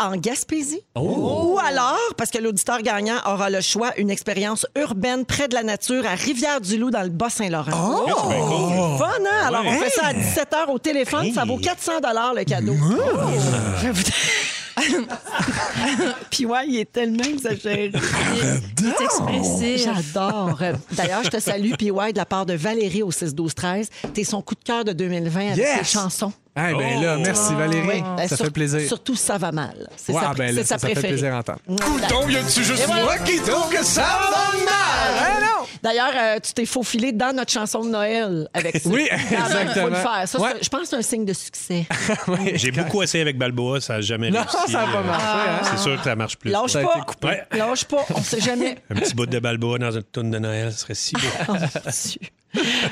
[0.00, 5.48] en Gaspésie ou alors, parce que l'auditeur gagnant aura le choix, une expérience urbaine près
[5.48, 8.04] de la nature à Rivière-du-Loup dans le Bas-Saint-Laurent.
[8.06, 9.46] C'est fun, hein?
[9.46, 11.32] Alors, on fait ça à 17h au téléphone.
[11.32, 11.92] Ça vaut 400
[12.36, 12.74] le cadeau.
[13.82, 14.02] Je vous-
[16.30, 17.92] Puis ouais, il est tellement exagéré.
[18.80, 19.84] Il est expressif.
[19.84, 20.60] J'adore.
[20.92, 23.88] D'ailleurs, je te salue, puis ouais, de la part de Valérie au 6-12-13.
[24.12, 25.78] T'es son coup de cœur de 2020 avec Yes!
[25.78, 26.32] tes chansons.
[26.56, 27.86] Ah, ben là, merci Valérie.
[27.88, 28.02] Oui.
[28.16, 28.80] Ben, Ça sur- fait plaisir.
[28.86, 29.88] Surtout, ça va mal.
[29.96, 31.58] C'est Ouais, sa, ben là, sa ça, ça fait plaisir à entendre.
[31.68, 32.32] Ouais.
[32.32, 33.02] y a-tu juste voilà.
[33.04, 35.18] moi qui trouve que ça va mal?
[35.18, 35.66] Hein, non?
[35.82, 38.88] D'ailleurs, euh, tu t'es faufilé dans notre chanson de Noël avec ça.
[38.88, 39.86] Oui, Ah, ben, faut exactement.
[39.88, 40.22] le faire.
[40.26, 40.50] Ça, Ouais.
[40.62, 41.86] Je pense que c'est un signe de succès.
[42.54, 44.72] J'ai beaucoup essayé avec Balboa, ça n'a jamais Non, réussi.
[44.72, 45.60] ça a pas Euh, marché, hein?
[45.72, 46.50] C'est sûr que ça marche plus.
[46.50, 46.80] Lâche pas.
[46.82, 47.26] été coupé.
[47.26, 47.42] Ouais.
[47.52, 48.04] Lâche pas.
[48.14, 48.76] On sait jamais.
[48.90, 51.14] Un petit bout de Balboa dans une tourne de Noël, ce serait si
[51.48, 51.54] beau.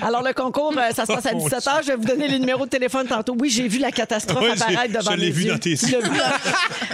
[0.02, 1.70] Alors, le concours, euh, ça se passe à Oh, mon 17 h.
[1.82, 3.36] Je vais vous donner les numéros de téléphone tantôt.
[3.38, 5.52] Oui, j'ai vu la catastrophe Ouais, apparaître devant je l'ai mes vu yeux.
[5.52, 5.76] dans tes?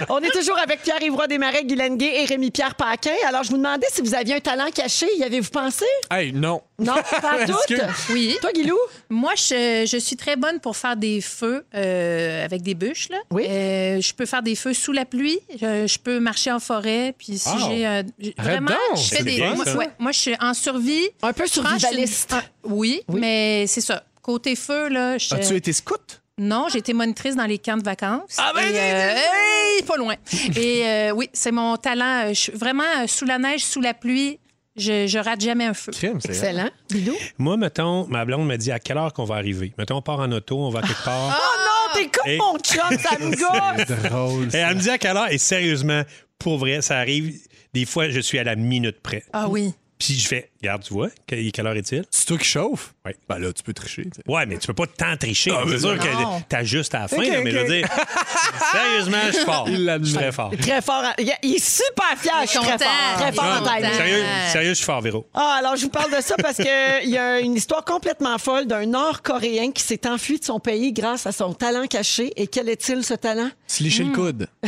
[0.09, 3.11] On est toujours avec Pierre-Yvroy Desmarais, Guy Lenguet et Rémi-Pierre Paquin.
[3.27, 5.07] Alors, je vous demandais si vous aviez un talent caché.
[5.17, 5.85] Y avez-vous pensé?
[6.11, 6.61] Hey, non.
[6.79, 7.77] Non, pas toutes.
[8.11, 8.37] Oui.
[8.41, 8.77] Toi, Guilou?
[9.09, 13.09] Moi, je, je suis très bonne pour faire des feux euh, avec des bûches.
[13.09, 13.17] Là.
[13.31, 13.45] Oui.
[13.49, 15.39] Euh, je peux faire des feux sous la pluie.
[15.59, 17.13] Je, je peux marcher en forêt.
[17.17, 18.03] Puis si j'ai euh,
[18.37, 18.97] vraiment, donc.
[18.97, 19.35] je fais des.
[19.35, 21.07] bien, moi, ouais, moi, je suis en survie.
[21.21, 22.31] Un peu suis une- survivaliste.
[22.33, 23.19] ah, oui, Oui.
[23.19, 24.03] mais c'est ça.
[24.21, 25.33] Côté feu, là, je...
[25.33, 26.21] As-tu été scout?
[26.37, 28.35] Non, j'ai été monitrice dans les camps de vacances.
[28.37, 30.15] Ah, ben, euh, hey, pas loin.
[30.55, 32.27] Et euh, oui, c'est mon talent.
[32.29, 34.39] Je suis vraiment sous la neige, sous la pluie.
[34.79, 35.91] Je, je rate jamais un feu.
[35.91, 36.69] Crime, c'est Excellent.
[36.89, 37.15] Guilou?
[37.37, 39.73] Moi, mettons, ma blonde me dit à quelle heure qu'on va arriver?
[39.77, 41.39] Mettons, on part en auto, on va quelque part.
[41.41, 43.35] Oh non, t'es comme Et- mon chum, ça me
[43.87, 44.09] gosse!
[44.09, 44.47] drôle.
[44.53, 45.31] Et elle me dit à quelle heure?
[45.31, 46.03] Et sérieusement,
[46.37, 47.35] pour vrai, ça arrive.
[47.73, 49.23] Des fois, je suis à la minute près.
[49.33, 49.73] Ah oui.
[49.99, 52.05] Puis je fais, regarde, tu vois, que- quelle heure est-il?
[52.09, 52.93] C'est toi qui chauffe?
[53.05, 53.11] Oui.
[53.27, 54.07] Ben là, tu peux tricher.
[54.27, 55.51] Ouais, mais tu peux pas tant tricher.
[55.53, 55.97] Ah, c'est sûr non.
[56.39, 57.67] que t'as juste à la fin, là, mais je veux ok.
[57.69, 57.87] dire,
[58.71, 59.65] sérieusement, je suis fort.
[59.67, 59.97] Il.
[60.01, 60.51] Je suis très fort.
[60.59, 61.03] Très fort.
[61.03, 62.33] en- Il est super fier.
[62.43, 63.17] Je suis très fort.
[63.17, 63.93] Très fort en content.
[63.93, 65.27] Sérieux, sérieux, je suis fort, Véro.
[65.33, 68.37] Ah, alors je vous parle de ça parce que il y a une histoire complètement
[68.37, 72.31] folle d'un Nord-Coréen qui s'est enfui de son pays grâce à son talent caché.
[72.37, 73.49] Et quel est-il, ce talent?
[73.67, 74.47] Se licher le coude.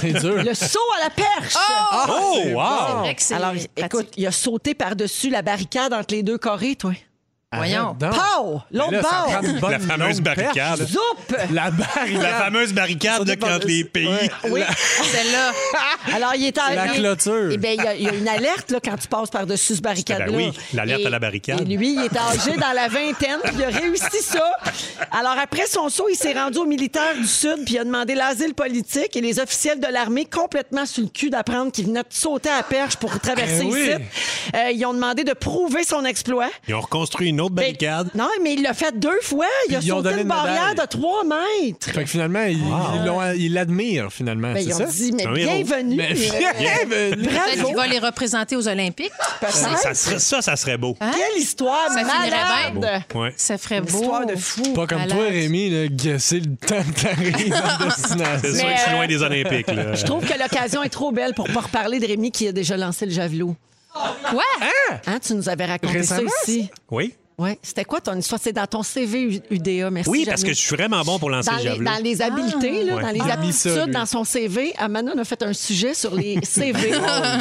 [0.00, 0.42] c'est dur.
[0.42, 1.54] Le saut à la perche!
[2.08, 3.00] Oh, wow!
[3.02, 6.76] vrai que c'est Alors, écoute, il a sauté par-dessus la barricade entre les deux Corées,
[6.76, 6.92] toi.
[7.54, 7.94] Voyons.
[7.94, 8.60] Pow!
[8.72, 9.40] L'autre bord!
[9.60, 10.36] bonne La fameuse longue perche.
[10.36, 10.86] barricade.
[10.88, 11.36] Zoup!
[11.52, 12.22] La barricade.
[12.22, 14.08] La fameuse barricade de quand les pays.
[14.50, 14.62] Oui.
[15.04, 15.52] Celle-là.
[16.14, 17.48] Alors, il est en- La il- clôture.
[17.52, 19.76] Eh bien, il y, a- il y a une alerte là, quand tu passes par-dessus
[19.76, 20.26] ce barricade-là.
[20.26, 21.60] Ben oui, l'alerte à la barricade.
[21.60, 24.44] Et lui, il est âgé dans la vingtaine, puis il a réussi ça.
[25.12, 28.14] Alors, après son saut, il s'est rendu au militaire du Sud, puis il a demandé
[28.16, 29.16] l'asile politique.
[29.16, 32.56] Et les officiels de l'armée, complètement sur le cul d'apprendre qu'il venait de sauter à
[32.58, 33.80] la perche pour traverser Ben oui.
[33.82, 33.92] ici,
[34.56, 36.48] euh, ils ont demandé de prouver son exploit.
[36.68, 38.08] Ils ont reconstruit une autre Ben, barricade.
[38.14, 39.46] non, mais il l'a fait deux fois.
[39.68, 40.86] Il a ils ont sauté donné une une barrière médaille.
[40.86, 41.90] de 3 mètres.
[41.90, 44.52] Fait que finalement, ils ils l'ont- ils l'admirent, finalement.
[44.52, 44.84] Ben, c'est ils ont ça?
[44.86, 45.52] dit, mais Un héros.
[45.64, 45.96] bienvenue.
[45.96, 46.14] Mais Euh,
[46.58, 47.22] bienvenue.
[47.22, 47.66] Peut-être Bravo.
[47.68, 49.12] qu'il va les représenter aux Olympiques.
[49.40, 49.52] Peut-être.
[49.54, 50.96] Ça, serait- ça, ça serait beau.
[51.00, 51.10] Hein?
[51.16, 52.30] Quelle histoire Ça finirait
[52.80, 53.02] malade!
[53.14, 53.32] Ouais.
[53.36, 54.00] Ça ferait Une beau.
[54.00, 54.62] histoire de fou.
[54.74, 55.16] Pas comme Malade.
[55.16, 58.40] toi, Rémi, là, guesser le temps que t'arrives à C'est destination.
[58.40, 59.66] sûr que je suis euh, loin des Olympiques.
[59.68, 59.94] Là.
[59.94, 62.76] Je trouve que l'occasion est trop belle pour pas reparler de Rémi qui a déjà
[62.76, 63.54] lancé le javelot.
[64.30, 64.42] Quoi?
[65.06, 66.68] Hein, tu nous avais raconté Récemment, ça ici.
[66.90, 67.14] Oui?
[67.38, 67.58] Ouais.
[67.62, 68.40] C'était quoi ton histoire?
[68.42, 70.08] C'est dans ton CV UDA, merci.
[70.08, 71.84] Oui, parce que je suis vraiment bon pour lancer dans le les, javelot.
[71.84, 73.02] dans les habiletés, là, Ouais.
[73.02, 73.92] dans les Ah, ça, aptitudes, lui.
[73.92, 76.92] dans son CV, Amanda a fait un sujet sur les CV.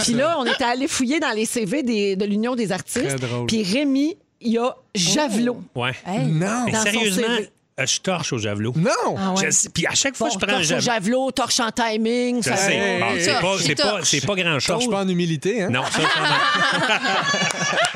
[0.03, 3.07] Puis là, on était allé fouiller dans les CV des- de l'Union des artistes.
[3.07, 3.47] Très drôle.
[3.47, 5.61] Puis Rémi, il y a javelot.
[5.75, 5.93] Ouais.
[6.05, 6.25] Hey.
[6.25, 6.65] Non.
[6.65, 7.27] Mais sérieusement,
[7.79, 8.73] euh, je torche au javelot.
[8.75, 9.15] Non.
[9.17, 9.49] Ah ouais.
[9.49, 10.85] Je Puis à chaque fois Bon, je prends un torche au javelot.
[10.85, 12.43] javelot, torche en timing.
[12.43, 12.69] Ça-.
[12.69, 14.89] Hey, Bon, c'est pas, c'est pas, c'est pas grand Torche chose.
[14.89, 15.69] pas en humilité, hein?
[15.69, 16.09] Non, ça, ça,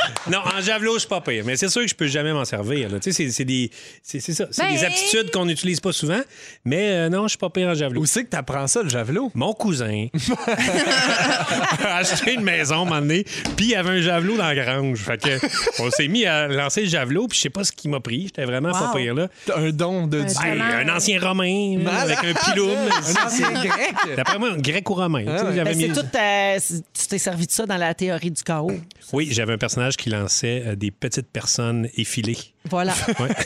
[0.28, 0.38] non.
[0.38, 1.44] en javelot, je suis pas pire.
[1.46, 2.88] Mais c'est sûr que je peux jamais m'en servir.
[2.88, 2.98] là.
[2.98, 3.70] Tu sais, c'est- c'est des,
[4.02, 4.46] c'est c'est ça.
[4.50, 6.20] C'est Ben- des aptitudes qu'on n'utilise pas souvent.
[6.64, 8.00] Mais euh, non, je suis pas pire en javelot.
[8.02, 9.30] Où c'est que t'apprends ça, le javelot?
[9.34, 10.06] Mon cousin
[11.84, 13.24] a acheté une maison un moment donné,
[13.56, 14.98] puis il y avait un javelot dans la grange.
[15.00, 15.38] Fait que
[15.82, 18.24] on s'est mis à lancer le javelot, puis je sais pas ce qui m'a pris.
[18.26, 18.96] J'étais vraiment pas Wow.
[18.96, 19.28] pire là.
[19.56, 20.34] Un don de Dieu.
[20.42, 20.92] Ben, Vraiment.
[20.92, 22.70] un ancien romain là, avec un piloum.
[22.76, 23.94] Un ancien grec.
[24.16, 25.24] D'après moi, un grec ou romain.
[25.24, 27.76] Tu sais, j'avais Ben, c'est mis- tout, euh, c'est- tu t'es servi de ça dans
[27.76, 28.72] la théorie du chaos.
[29.12, 32.38] Oui, j'avais un personnage qui lançait euh, des petites personnes effilées.
[32.68, 32.94] Voilà.
[33.20, 33.28] Ouais.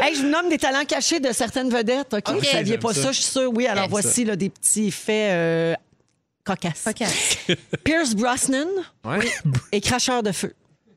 [0.00, 2.12] Hey, je vous nomme des talents cachés de certaines vedettes.
[2.14, 2.30] OK?
[2.30, 3.02] Vous saviez pas ça.
[3.04, 3.12] ça.
[3.12, 3.50] je suis sûre.
[3.54, 5.74] Oui, alors J'aime voici là, des petits faits euh,
[6.44, 6.86] cocasses.
[7.84, 8.66] Pierce Brosnan
[9.04, 9.20] Ouais.
[9.72, 10.54] est cracheur de feu.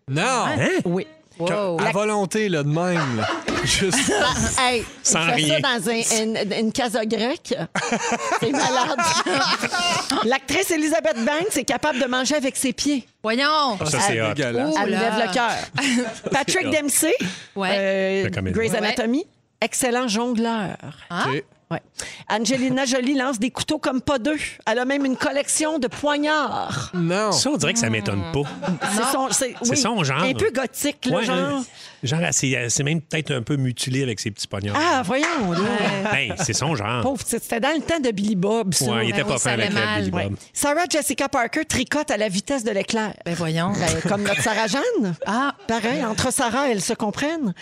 [0.09, 0.45] Non.
[0.85, 1.07] Oui.
[1.39, 1.79] Wow.
[1.79, 3.17] À volonté, là, de même.
[3.17, 3.27] là.
[3.63, 4.11] Juste.
[4.57, 5.59] Ah, hey, Sans rien.
[5.61, 7.53] ça dans un- une, une casa grecque.
[8.39, 8.97] C'est malade.
[10.25, 13.07] L'actrice Elizabeth Banks est capable de manger avec ses pieds.
[13.23, 13.77] Voyons.
[13.85, 14.33] Ça, c'est hot.
[14.33, 14.75] dégueulasse.
[14.83, 15.51] Elle lève le cœur.
[16.31, 16.69] Patrick.
[16.71, 17.13] Dempsey,
[17.55, 17.69] Ouais.
[17.77, 18.29] euh.
[18.51, 18.77] Grey's Ouais.
[18.77, 19.25] Anatomy,
[19.61, 20.75] excellent jongleur.
[21.09, 21.25] Ah.
[21.29, 21.43] Ok.
[21.71, 21.81] Ouais.
[22.29, 24.37] Angelina Jolie lance des couteaux comme pas deux.
[24.67, 26.91] Elle a même une collection de poignards.
[26.93, 27.31] Non.
[27.31, 28.41] Ça, on dirait que ça m'étonne pas.
[28.95, 30.23] C'est son, c'est, C'est oui, son genre.
[30.23, 31.35] Un peu gothique, là, Ouais, genre.
[31.37, 31.59] euh,
[32.03, 34.73] genre, elle s'est- elle s'est même peut-être un peu mutilée avec ses petits pognons.
[34.75, 35.59] Ah, voyons, là.
[36.11, 37.01] Ben, c'est son genre.
[37.01, 38.85] Pauvre, c'était dans le temps de Billy Bob, ça.
[38.91, 39.99] Ouais, il était Ben pas oui, fin ça avec allait mal.
[40.01, 40.23] Billy Ouais.
[40.29, 40.35] Bob.
[40.53, 43.13] Sarah Jessica Parker tricote à la vitesse de l'éclair.
[43.25, 43.71] Ben voyons.
[43.71, 45.15] Ben, comme notre Sarah Jeanne.
[45.25, 45.53] Ah.
[45.67, 47.53] Pareil, entre Sarah, elles se comprennent.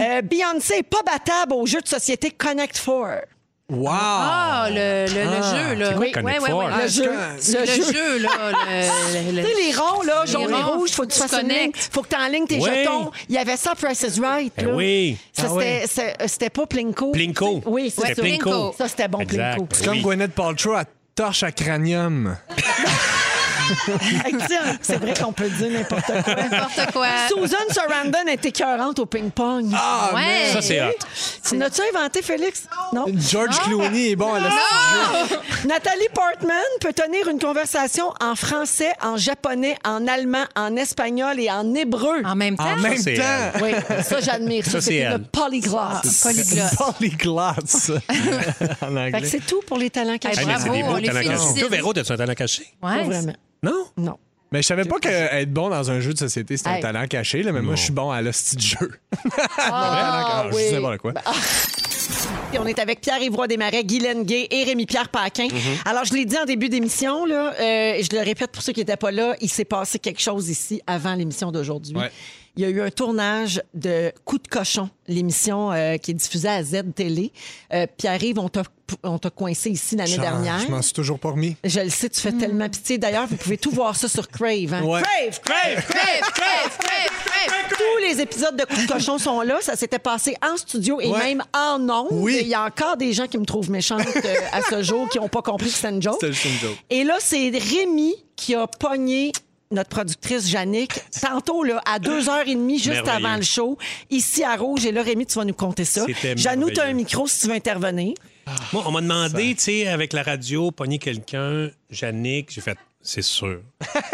[0.00, 3.06] Euh, Beyoncé est pas battable au jeu de société Connect Four.
[3.68, 3.88] Wow.
[3.90, 5.86] Ah, le, le, le Ah, jeu, là.
[5.88, 6.56] c'est quoi, Oui, Four?
[6.58, 6.66] ouais.
[6.66, 7.02] Le Ah, jeu.
[7.02, 7.92] je- Le Le jeu.
[7.92, 8.30] jeu, là.
[8.52, 11.32] le- le- Tu sais, les ronds, là, Les jaune et rouge, faut que tu fasses
[11.42, 11.72] une ligne.
[11.90, 13.10] Faut que tu enlignes tes jetons.
[13.28, 14.52] Il y avait ça, Price is Right.
[14.56, 14.74] Ben là.
[14.76, 15.18] oui.
[15.32, 17.10] Ça, Ah c'était- c'est- c'était pas Plinko.
[17.10, 17.62] Plinko.
[17.66, 18.14] Oui, C'était.
[18.14, 18.72] Plinko.
[18.78, 19.54] Ça, c'était bon, Exact.
[19.56, 19.68] Plinko.
[19.72, 20.02] C'est comme Oui.
[20.02, 20.84] Gwyneth Paltrow à
[21.16, 22.36] torche à cranium.
[24.46, 26.34] Sais, C'est vrai qu'on peut dire n'importe quoi.
[26.34, 27.06] N'importe quoi.
[27.28, 29.70] Susan Sarandon est écœurante au ping-pong.
[29.74, 30.50] Ah, Ouais.
[30.52, 30.90] Ça, c'est hot.
[31.48, 32.64] Tu n'as-tu inventé, Félix?
[32.92, 33.04] Non.
[33.16, 34.50] George Clooney est bon à la
[35.66, 41.50] Nathalie Portman peut tenir une conversation en français, en japonais, en allemand, en espagnol et
[41.50, 42.22] en hébreu.
[42.24, 42.64] En même temps?
[42.64, 43.60] En même temps.
[43.62, 43.70] Oui,
[44.02, 44.64] ça, j'admire.
[44.64, 45.22] Ça, Ça, c'est elle.
[45.24, 46.06] polyglotte.
[46.22, 46.76] Polyglotte.
[46.98, 47.56] Polyglotte.
[48.10, 49.20] en Fait anglais.
[49.20, 50.40] que c'est tout pour les talents cachés.
[50.40, 51.36] Hey, Bravo, on les talents cachés.
[51.36, 51.58] félicite.
[51.60, 52.66] Toi, Véro, t'as-tu un talent caché?
[52.80, 53.04] Pas Ouais.
[53.04, 53.32] vraiment.
[53.62, 53.86] Non?
[53.96, 54.18] Non.
[54.52, 56.76] Mais je savais pas qu'être bon dans un jeu de société, c'était Hey.
[56.78, 58.92] un talent caché, là, mais moi, je suis bon à l'hostie de jeu.
[59.58, 61.12] Ah, Je sais pas quoi.
[62.50, 65.48] Puis on est avec Pierre Ivroy Desmarais, Guy Lenguet et Rémi-Pierre Paquin.
[65.84, 68.72] Alors, je l'ai dit en début d'émission, là, euh, et je le répète pour ceux
[68.72, 71.96] qui n'étaient pas là, il s'est passé quelque chose ici avant l'émission d'aujourd'hui.
[71.96, 72.10] Ouais.
[72.56, 76.48] Il y a eu un tournage de Coup de cochon, l'émission euh, qui est diffusée
[76.48, 77.30] à Z Télé.
[77.74, 78.62] Euh, Pierre-Yves, on t'a
[79.02, 80.60] on t'a coincé ici l'année dernière.
[80.60, 81.56] Je m'en suis toujours pas remis.
[81.64, 82.98] Je le sais, tu fais tellement pitié.
[82.98, 84.72] D'ailleurs, vous pouvez tout voir ça sur Crave.
[84.72, 84.84] hein.
[84.84, 85.02] Ouais.
[85.02, 85.84] Crave, Crave, Crève,
[86.34, 87.52] crève, crève, crève.
[87.76, 89.58] tous les épisodes de Coup de cochon sont là.
[89.60, 91.18] Ça s'était passé en studio et Ouais.
[91.18, 92.08] même en ondes.
[92.12, 92.38] Oui.
[92.42, 95.18] Il y a encore des gens qui me trouvent méchante euh, à ce jour qui
[95.18, 96.18] n'ont pas compris que c'était une joke.
[96.20, 96.78] C'était juste une joke.
[96.88, 99.32] Et là, c'est Rémi qui a pogné
[99.76, 103.08] notre productrice Jannick, tantôt là, à 2h30, juste Merveilleux.
[103.08, 103.78] avant le show,
[104.10, 104.84] ici à Rouge.
[104.86, 106.04] Et là, Rémi, tu vas nous compter ça.
[106.34, 108.14] Janou, tu as un micro si tu veux intervenir.
[108.72, 113.22] Moi, on m'a demandé, tu sais, avec la radio, pogner quelqu'un, Yannick, j'ai fait, c'est
[113.22, 113.60] sûr.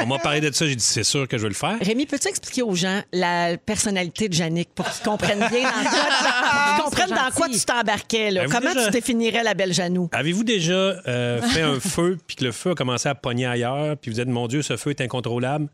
[0.01, 1.77] On m'a parlé de ça, j'ai dit, c'est sûr que je vais le faire.
[1.81, 6.85] Rémi, peux-tu expliquer aux gens la personnalité de Jannick pour qu'ils comprennent bien dans quoi,
[6.85, 8.31] comprennent dans quoi tu t'embarquais?
[8.31, 8.45] là?
[8.47, 10.09] Comment déjà- tu définirais la belle Janou?
[10.13, 13.97] Avez-vous déjà euh, fait un feu, puis que le feu a commencé à pogner ailleurs,
[13.97, 15.69] puis vous êtes, mon Dieu, ce feu est incontrôlable?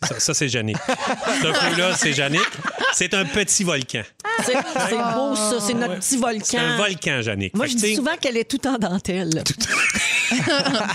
[0.00, 0.76] C'est Ça, ça, c'est Yannick.
[0.86, 2.40] Ce feu-là, c'est Yannick.
[2.92, 4.02] C'est un petit volcan.
[4.44, 4.54] C'est
[5.14, 5.60] beau, ça.
[5.60, 6.44] C'est notre petit volcan.
[6.44, 7.54] C'est un volcan, Yannick.
[7.54, 9.42] Moi, Fait je dis souvent qu'elle est toute en dentelle.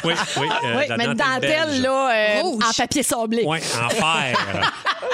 [0.03, 0.47] Oui, oui.
[0.63, 2.63] euh, oui, la mais une dentelle dentelle, là, euh, Rouge.
[2.67, 3.43] en papier sablé.
[3.45, 4.37] Oui, en fer.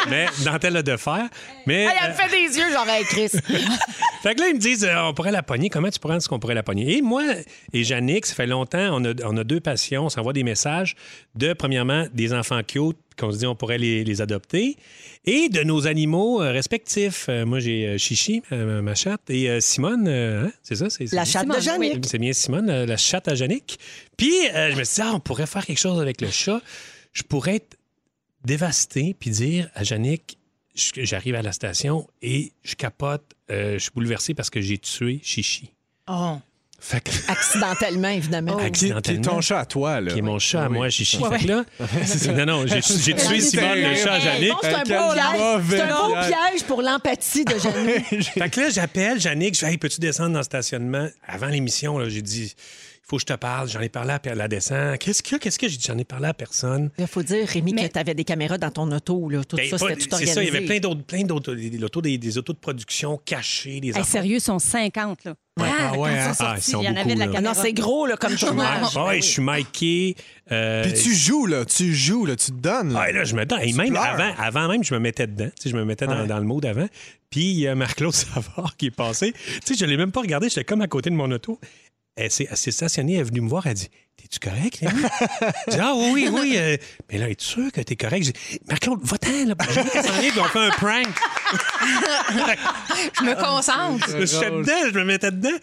[0.09, 1.27] mais dentelle de fer.
[1.65, 3.29] Mais, Hey, elle me euh, fait des yeux, genre, hey, Chris.
[4.23, 5.69] Fait que là, ils me disent, euh, on pourrait la pogner.
[5.69, 6.97] Comment tu penses qu'on pourrait la pogner?
[6.97, 7.23] Et moi
[7.73, 10.05] et Yannick, ça fait longtemps, on a, on a deux passions.
[10.05, 10.95] On s'envoie des messages
[11.35, 14.77] de, premièrement, des enfants cute qu'on se dit on pourrait les, les adopter
[15.25, 17.27] et de nos animaux euh, respectifs.
[17.29, 20.51] Euh, moi, j'ai euh, Chichi, euh, ma chatte, et euh, Simone, euh, hein?
[20.63, 20.89] c'est ça?
[20.89, 22.05] C'est, La chatte de Simone, Jannick.
[22.05, 23.79] c'est bien Simone, euh, la chatte à Yannick.
[24.17, 26.61] Puis, euh, je me suis dit, ah, on pourrait faire quelque chose avec le chat.
[27.13, 27.77] Je pourrais être
[28.45, 30.37] dévasté puis dire à Yannick,
[30.75, 34.77] je- j'arrive à la station et je capote, euh, je suis bouleversé parce que j'ai
[34.77, 35.71] tué Chichi.
[36.09, 36.37] Oh.
[36.85, 38.51] Fait que, Accidentellement, évidemment.
[38.51, 39.21] Qui, qui est accidentellement.
[39.35, 40.11] ton chat à toi, là.
[40.11, 40.73] qui est mon chat à Oui.
[40.77, 41.17] moi, Chichi.
[41.17, 41.63] Ouais, Fait que là,
[42.45, 42.81] non, non, j'ai
[43.15, 45.81] tué Simone, le chat à bon, c'est un beau piège.
[45.81, 46.63] un beau piège.
[46.67, 48.23] pour l'empathie de Jannick.
[48.33, 51.07] Fait que là, j'appelle Yannick, je fais, hey, peux-tu descendre dans le stationnement?
[51.25, 52.53] Avant l'émission, là, j'ai dit,
[53.05, 53.67] il faut que je te parle.
[53.69, 54.97] J'en ai parlé à la descente.
[54.99, 55.39] Qu'est-ce qu'il y a?
[55.39, 55.83] Qu'est-ce que j'ai dit?
[55.85, 56.89] J'en ai parlé à personne.
[56.97, 59.27] Il faut dire, Rémi, que tu avais des caméras dans ton auto.
[59.29, 59.43] Là.
[59.43, 60.33] Tout Ben, ça, c'était tout c'est organisé.
[60.35, 62.57] ça, il y avait plein d'autres, plein d'autres, des, des autos, des, des autos de
[62.59, 65.33] production cachées, des Hey, sérieux, ils sont 50, là.
[65.59, 67.31] Ah, quand ouais, ils sont Ah, ils sont il y en avait de la là.
[67.35, 67.53] Ah non, caméra.
[67.63, 68.95] c'est gros là, comme tournage.
[68.97, 70.15] Ouais, je suis Mikey.
[70.51, 71.63] euh, Puis tu joues, là.
[71.65, 72.35] Tu joues, là.
[72.35, 72.93] Tu te donnes.
[72.93, 73.01] là.
[73.07, 73.59] Ah, là, je me donne.
[73.61, 74.01] Et même pleures.
[74.03, 75.49] avant, avant même, je me mettais dedans.
[75.55, 76.27] Tu sais, je me mettais dans, Ouais.
[76.27, 76.87] dans le mode avant.
[77.29, 79.33] Puis il y a Marc-Claude Savard qui est passé.
[79.65, 80.49] Tu sais, je l'ai même pas regardé.
[80.49, 81.59] J'étais comme à côté de mon auto.
[82.15, 85.01] Elle s'est, stationnée, elle est venue me voir, elle dit T'es-tu correct, Rémi?
[85.67, 86.53] J'ai dit Ah oui, oui, oui.
[86.57, 86.77] euh,
[87.11, 88.23] mais là, es-tu sûr que t'es correct?
[88.25, 89.55] J'ai dit Marc-Claude, va-t'en, là.
[89.73, 91.07] S'en vient, puis on fait un prank.
[93.19, 94.07] Je me concentre.
[94.19, 95.57] Je suis dedans, je me mettais dedans.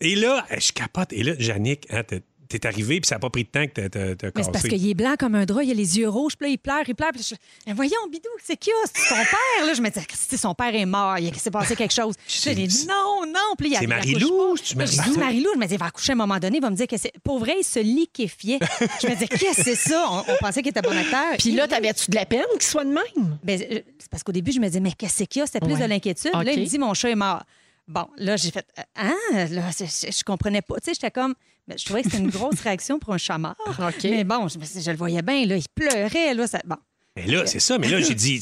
[0.00, 1.12] Et là, je capote.
[1.12, 2.02] Et là, Yannick, hein,
[2.48, 4.50] t'es, arrivé, puis ça n'a pas pris de temps que t'as, t'as Mais c'est parce
[4.64, 4.68] cassé.
[4.68, 6.82] qu'il est blanc comme un drap, il a les yeux rouges, puis là, il pleure,
[6.86, 7.10] il pleure.
[7.12, 7.34] Puis je...
[7.66, 8.70] Mais voyons, Bidou, c'est qui?
[8.94, 9.74] C'est ton père, là.
[9.74, 12.14] Je me disais, si son père est mort, il s'est passé quelque chose.
[12.28, 13.54] Je lui ai dit, non, non.
[13.58, 14.54] Puis là, il C'est Marie-Lou.
[14.54, 14.74] Là, J'ai
[15.18, 15.50] Marie-Lou.
[15.54, 16.96] je me disais, il va accoucher à un moment donné, il va me dire que
[16.96, 17.12] c'est.
[17.22, 18.58] Pour vrai, il se liquéfiait.
[19.02, 20.06] je me disais, qu'est-ce que c'est ça?
[20.10, 21.36] On, on pensait qu'il était bon acteur.
[21.38, 23.38] Puis là, t'avais-tu de la peine qu'il soit de même?
[23.42, 25.46] Ben, euh, c'est parce qu'au début, je me disais, mais qu'est-ce qu'il y a?
[25.46, 25.80] C'était plus Ouais.
[25.80, 26.30] de l'inquiétude.
[26.32, 27.42] Là, il me dit, mon chat est mort.
[27.88, 29.14] Bon, là, j'ai fait, hein?
[29.32, 30.74] Là, je, je comprenais pas.
[30.76, 31.34] Tu sais, j'étais comme,
[31.66, 33.56] ben, je trouvais que c'était une grosse réaction pour un chat mort.
[33.66, 34.04] OK.
[34.04, 36.46] Mais bon, je, je le voyais bien, là, il pleurait, là.
[36.46, 36.76] Ça, bon.
[37.16, 37.78] Mais là, c'est ça.
[37.78, 38.40] Mais là, j'ai dit,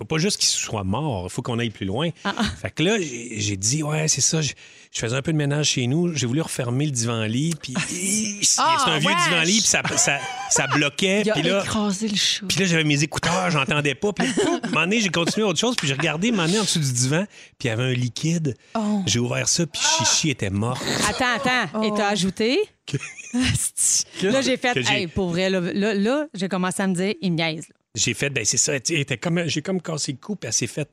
[0.00, 1.26] faut pas juste qu'il soit mort.
[1.26, 2.08] Il faut qu'on aille plus loin.
[2.24, 4.40] Ah, Fait que là, j'ai dit, ouais, c'est ça.
[4.40, 4.52] Je,
[4.90, 6.14] je faisais un peu de ménage chez nous.
[6.16, 7.54] J'ai voulu refermer le divan-lit.
[7.60, 7.74] Puis
[8.42, 9.58] c'est Ah, un vieux divan-lit.
[9.60, 11.20] Puis ça, ça, ça bloquait.
[11.26, 14.12] Il a Puis là, écrasé le puis là, j'avais mes écouteurs, j'entendais pas.
[14.14, 14.30] Puis, à
[14.64, 15.76] un moment donné, j'ai continué autre chose.
[15.76, 17.26] Puis j'ai regardé, un moment donné, en dessous du divan.
[17.58, 18.56] Puis il y avait un liquide.
[18.74, 19.02] Oh.
[19.06, 19.66] J'ai ouvert ça.
[19.66, 20.80] Puis Chichi était mort.
[21.10, 21.82] Attends, attends.
[21.82, 22.58] Et t'as ajouté?
[23.34, 24.04] Asti.
[24.22, 27.32] là, j'ai fait, hey, pour vrai, là, là, là, j'ai commencé à me dire, il
[27.32, 27.66] me niaise.
[27.68, 27.74] là.
[27.94, 28.76] J'ai fait, ben c'est ça.
[28.76, 30.36] était comme, j'ai comme cassé le cou.
[30.36, 30.88] Puis elle s'est fait.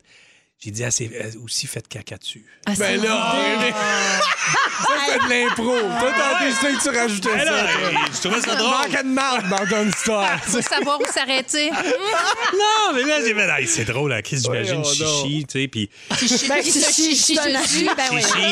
[0.60, 2.44] J'ai dit, ah, c'est euh, aussi fait caca dessus.
[2.66, 5.80] Ah, Ben là, mais- ça, c'est de l'impro.
[6.00, 7.68] Toi, t'as décidé que tu rajoutais Ben ça.
[8.12, 8.72] je trouvais ça drôle.
[8.72, 10.44] Manque de marde dans ton histoire.
[10.44, 11.70] Faut savoir où s'arrêter.
[12.54, 15.90] Non, mais là, j'ai fait, Ah, c'est drôle, hein, Chris, j'imagine chichi, tu sais, puis
[16.10, 16.64] Ben, suis, ben oui.
[16.64, 16.96] chichi,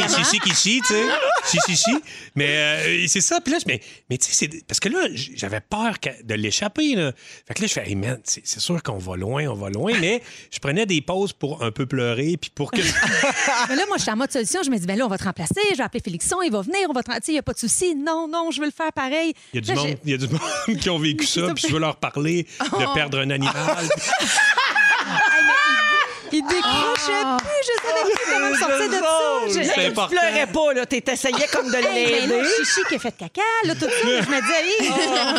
[0.07, 1.07] chichi, chichi, tu sais,
[1.49, 1.95] chichi, chichi.
[2.35, 5.07] Mais euh, c'est ça, puis là, je- mais, mais tu sais, c'est- parce que là,
[5.13, 7.13] j'avais peur de l'échapper, là.
[7.47, 9.93] Fait que là, je fais, hey man, c'est sûr qu'on va loin, on va loin,
[9.99, 12.81] mais je prenais des pauses pour un peu pleurer, puis pour que.
[13.69, 14.61] Mais là, moi, je suis en mode solution.
[14.63, 15.61] Je me dis, ben là, on va te remplacer.
[15.71, 16.41] Je vais appeler Félixon.
[16.43, 16.87] Il va venir.
[16.89, 17.11] On va te...
[17.11, 17.95] Tu sais, il n'y a pas de souci.
[17.95, 19.33] Non, non, je veux le faire pareil.
[19.53, 21.65] Il y a du Là, monde, y a du monde qui ont vécu ça, puis
[21.67, 23.87] je veux leur parler de perdre un animal.
[26.31, 27.37] Il décrochait Ah.
[27.39, 27.49] plus.
[27.63, 29.01] Je savais plus comment me sortir de ça.
[29.47, 30.15] Je- C'est Là, tu important.
[30.15, 30.85] pleurais pas, là.
[30.85, 31.83] T'essayais comme de Hey,
[32.21, 32.27] l'aider.
[32.27, 33.87] là, Chichi qui a fait caca, là, tout ça.
[34.03, 34.91] Je me disais, hey,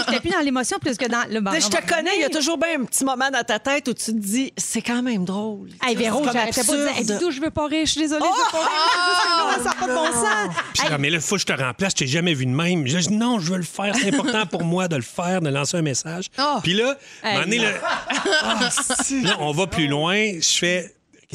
[0.07, 2.29] j'étais plus dans l'émotion plus que dans le on Je te connais, il y a
[2.31, 5.25] toujours bien un petit moment dans ta tête où tu te dis, c'est quand même
[5.25, 5.69] drôle.
[5.87, 8.45] Hey, Véro, j'arrêtais pas de dire, hey, je veux pas rire, je suis désolée, je
[8.45, 9.59] veux pas rire.
[9.63, 10.55] Ça n'a pas de bon sens.
[10.75, 12.47] Puis Hey, là, mais là, il faut que je te remplace, je t'ai jamais vu
[12.47, 12.87] de même.
[12.87, 15.49] Je dis non, je veux le faire, c'est important pour moi de le faire, de
[15.51, 16.27] lancer un message.
[16.39, 16.59] Oh.
[16.63, 16.79] Puis Hey.
[16.79, 16.97] là,
[19.23, 20.17] là, on va plus loin.
[20.41, 20.86] Je fais,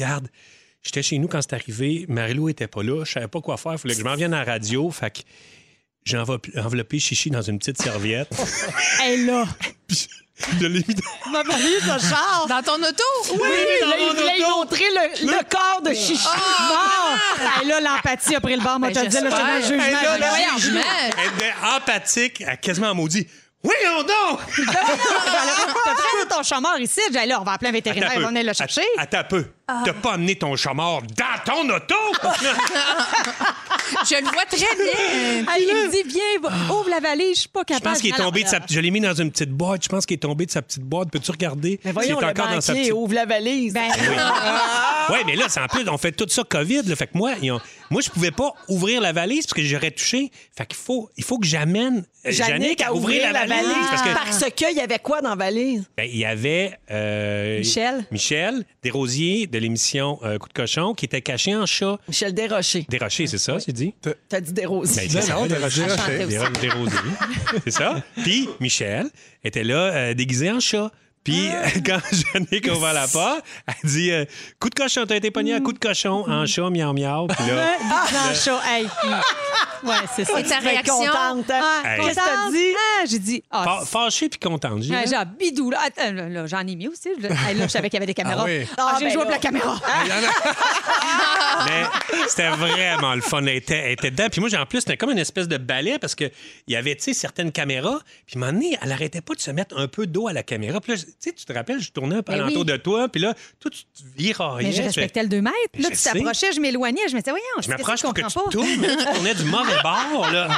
[0.04, 0.28] regarde,
[0.82, 3.72] j'étais chez nous quand c'est arrivé, Marilou était pas là, je savais pas quoi faire,
[3.72, 5.20] il fallait que je m'en vienne à la radio, fait que
[6.04, 8.28] j'ai enveloppé, Chichi dans une petite serviette.
[9.00, 9.44] hey, là.
[9.88, 11.30] je l'ai mis dans...
[11.30, 12.48] Ma Marie, ça charge.
[12.48, 13.04] Dans ton auto?
[13.34, 13.38] Oui,
[13.88, 16.26] là, il voulait montrer le, le corps de Chichi.
[16.68, 17.44] Bon.
[17.60, 19.54] Hey, là, l'empathie a pris le bord, moi, Ben, te le dis, là, j'étais dans
[19.54, 19.84] le jugement.
[19.84, 20.56] Hey, là.
[20.58, 20.80] Jugement.
[21.18, 23.26] Elle était empathique, elle a quasiment maudit.
[23.64, 24.40] Oui, on donc!
[24.66, 27.00] T'as pris ton chamard ici?
[27.12, 28.82] Là, on va appeler un vétérinaire, on va venir le chercher.
[28.98, 29.46] Attends un peu.
[29.66, 31.94] T'as pas amené ton chamard dans ton auto?
[34.08, 35.54] Je le vois très bien.
[35.54, 37.90] Hey, il me dit, viens, ouvre la valise, je suis pas Je capable.
[37.94, 38.58] pense qu'il est tombé de sa...
[38.68, 39.84] Je l'ai mis dans une petite boîte.
[39.84, 41.10] Je pense qu'il est tombé de sa petite boîte.
[41.10, 41.78] Peux-tu regarder?
[41.84, 42.92] Mais voyons, est le encore dans sa petite...
[42.92, 43.72] ouvre la valise.
[43.74, 43.90] Ben,
[45.10, 46.82] Oui, mais là, c'est en plus, on fait tout ça COVID.
[46.86, 49.90] Là, fait que moi, ont- moi, je pouvais pas ouvrir la valise parce que j'aurais
[49.90, 50.30] touché.
[50.56, 53.66] Fait qu'il faut, il faut que j'amène euh, Jannick à ouvrir la valise.
[53.90, 55.84] Parce que Parce qu'il y avait quoi dans la valise?
[55.96, 58.06] ben, il y avait euh, Michel.
[58.10, 61.98] Michel Desrosiers de l'émission euh, Coup de cochon qui était caché en chat.
[62.08, 62.86] Michel Desrochers.
[62.88, 63.94] Déroché, c'est ça, j'ai dit?
[64.28, 65.06] T'as dit des rosiers.
[65.08, 66.26] Ben, Non, non, c'est t'as ça, rajouté.
[66.26, 66.98] des, des rosiers.
[67.64, 68.02] C'est ça.
[68.22, 69.06] Puis Michel
[69.44, 70.90] était là euh, déguisé en chat.
[71.24, 71.48] Puis
[71.86, 74.24] quand Jannick a ouvert la porte, elle dit euh,
[74.58, 77.26] Coup de cochon, t'as été pogné à coup de cochon en chat, miau miau.
[77.28, 77.76] Puis là,
[78.30, 78.56] le show.
[78.66, 78.86] Hey.
[79.84, 80.38] Ouais, c'est ça.
[80.38, 80.94] Et ta réaction?
[80.94, 81.50] contente.
[81.50, 81.60] hein?
[81.60, 81.98] Ah, Hey.
[82.02, 82.14] contente.
[82.14, 82.74] Qu'est-ce que t'as dit?
[82.78, 84.80] Ah, j'ai dit, ah, fa- fâché puis contente.
[84.82, 85.10] j'ai Ah, dit.
[85.12, 85.80] genre, bidou, là.
[85.84, 87.08] Attends, là, là, j'en ai mis aussi.
[87.08, 88.42] Hey, là, je savais qu'il y avait des caméras.
[88.42, 88.64] Ah oui.
[88.78, 89.24] Ah, Ah, j'ai ben joué là.
[89.24, 89.80] pour la caméra.
[91.66, 91.84] Mais
[92.28, 93.40] c'était vraiment le fun.
[93.42, 94.28] Elle était, elle était dedans.
[94.30, 96.30] Puis moi, j'ai- en plus, c'était comme une espèce de balai parce qu'il
[96.68, 97.98] y avait, tu sais, certaines caméras.
[98.26, 100.32] Puis à un moment donné, elle arrêtait pas de se mettre un peu d'eau à
[100.32, 100.80] la caméra.
[100.80, 102.64] Puis là, sais, tu te rappelles, je tournais un peu Ben oui.
[102.64, 103.08] de toi.
[103.08, 104.68] Puis là, toi, tu te viraillais.
[104.68, 105.54] Mais je Tu respectais le 2 mètres.
[105.78, 107.00] Là, je tu t'approchais, je m'éloignais.
[107.08, 108.50] Je me disais, voyons, Je m'approche pour que tu comprend pas?
[108.50, 108.66] tournes.
[108.80, 110.48] mais Tu tournais du mauvais bord, là.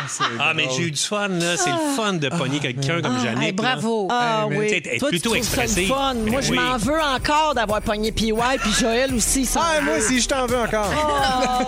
[0.41, 1.57] Ah, mais j'ai eu du fun, là.
[1.57, 3.17] C'est le fun de pogner quelqu'un comme.
[3.17, 3.53] Hey, là.
[3.53, 4.09] bravo.
[4.11, 4.83] Ah oui.
[4.83, 5.89] tu Toi, tu plutôt expressif.
[5.89, 6.15] fun.
[6.15, 6.59] Moi, Ben je oui.
[6.59, 9.49] m'en veux encore d'avoir pogné PY, puis Joël aussi.
[9.57, 10.91] Ah, moi aussi, je t'en veux encore.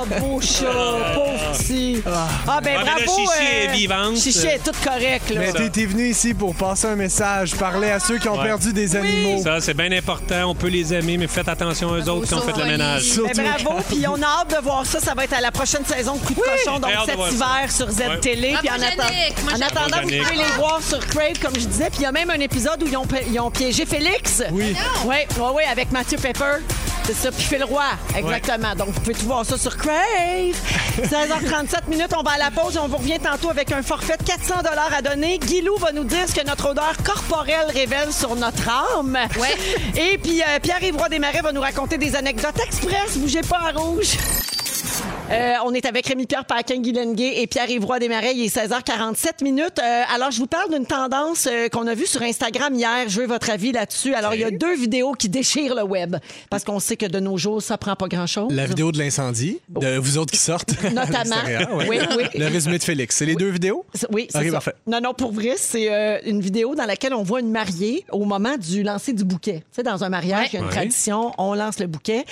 [0.01, 0.65] Oh, beau chat,
[1.15, 2.03] pauvre petit.
[2.07, 3.01] Ah, ben Ah, mais là, bravo.
[3.17, 4.17] Chichi euh, est vivante.
[4.17, 5.41] Chichi est toute correcte, là.
[5.41, 8.95] Mais t'es venu ici pour passer un message, parler à ceux qui ont perdu des
[8.97, 9.43] animaux.
[9.43, 10.51] Ça, c'est bien important.
[10.51, 13.19] On peut les aimer, mais faites attention aux autres quand on fait le ménage.
[13.37, 15.01] Ben, bravo, puis on a hâte de voir ça.
[15.01, 17.11] Ça va être à la prochaine saison de Coup de cochon, donc J'ai hâte de
[17.11, 18.21] cet voir hiver sur Z Ouais.
[18.21, 18.55] Télé.
[18.61, 19.45] Puis en, Bravo, atten-.
[19.45, 21.91] Moi, en attendant, vous pouvez les voir sur Crave, comme je disais.
[21.91, 24.43] Puis il y a même un épisode où ils ont, ils ont piégé Félix.
[24.53, 24.77] Oui.
[25.07, 26.59] Oui, oui, oui, avec Mathieu Pepper.
[27.07, 27.85] C'est ça, puis Phil Roy,
[28.17, 28.75] exactement.
[28.75, 29.95] Donc, vous pouvez tout voir ça sur Crave.
[31.01, 34.17] 16h37 minutes, on va à la pause et on vous revient tantôt avec un forfait
[34.17, 34.55] de 400
[34.93, 35.39] à donner.
[35.39, 39.17] Guilou va nous dire ce que notre odeur corporelle révèle sur notre âme.
[39.39, 39.55] Ouais.
[39.97, 43.17] Et puis, euh, Pierre-Yves Roy Desmarais va nous raconter des anecdotes express.
[43.19, 44.17] Bougez pas à rouge.
[45.29, 48.33] Euh, on est avec Rémi-Pierre Paquin, Guy Lenguet et Pierre Ivroy Desmarais.
[48.37, 49.81] Il est 16h47 minutes.
[49.83, 53.09] Euh, alors, je vous parle d'une tendance euh, qu'on a vue sur Instagram hier.
[53.09, 54.15] Je veux votre avis là-dessus.
[54.15, 56.15] Alors, il y a deux vidéos qui déchirent le web
[56.49, 58.53] parce qu'on sait que de nos jours, ça prend pas grand-chose.
[58.53, 60.81] La vidéo de l'incendie, de vous autres qui sortent.
[60.85, 61.11] Notamment.
[61.15, 61.87] à l'extérieur, ouais.
[61.89, 62.25] Oui, oui.
[62.39, 63.17] Le résumé de Félix.
[63.17, 63.85] C'est les deux vidéos?
[64.13, 64.53] Oui, c'est Ok, ça.
[64.53, 64.75] parfait.
[64.87, 68.57] Non, non, pour vrai, c'est une vidéo dans laquelle on voit une mariée au moment
[68.57, 69.65] du lancer du bouquet.
[69.73, 70.73] Tu sais, dans un mariage, il y a une Ouais.
[70.73, 72.25] tradition, on lance le bouquet.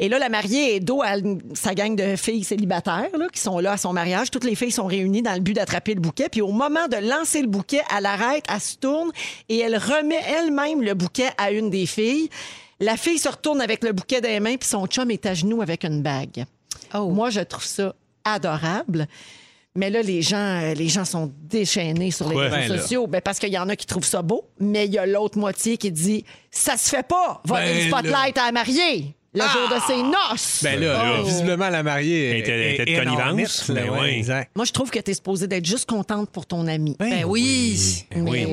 [0.00, 1.14] Et là, la mariée est dos à
[1.54, 4.30] sa gang de filles célibataires là, qui sont là à son mariage.
[4.30, 6.28] Toutes les filles sont réunies dans le but d'attraper le bouquet.
[6.30, 9.10] Puis au moment de lancer le bouquet, elle arrête, elle se tourne
[9.48, 12.30] et elle remet elle-même le bouquet à une des filles.
[12.80, 15.34] La fille se retourne avec le bouquet dans les mains, puis son chum est à
[15.34, 16.46] genoux avec une bague.
[16.94, 19.06] Moi, je trouve ça adorable.
[19.76, 22.78] Mais là, les gens, euh, les gens sont déchaînés sur les réseaux Ben là.
[22.80, 23.06] sociaux.
[23.06, 25.38] Ben, parce qu'il y en a qui trouvent ça beau, mais il y a l'autre
[25.38, 29.14] moitié qui dit Ça se fait pas, voler Ben spotlight à la mariée.
[29.32, 30.60] Le jour de ses noces.
[30.62, 31.22] Ben là, Oh.
[31.24, 34.08] visiblement, la mariée Elle était- était de connivence, ouais, oui.
[34.18, 34.50] exact.
[34.56, 36.96] Moi, je trouve que tu es supposée d'être juste contente pour ton ami.
[36.98, 38.04] Ben oui.
[38.10, 38.46] Ben oui.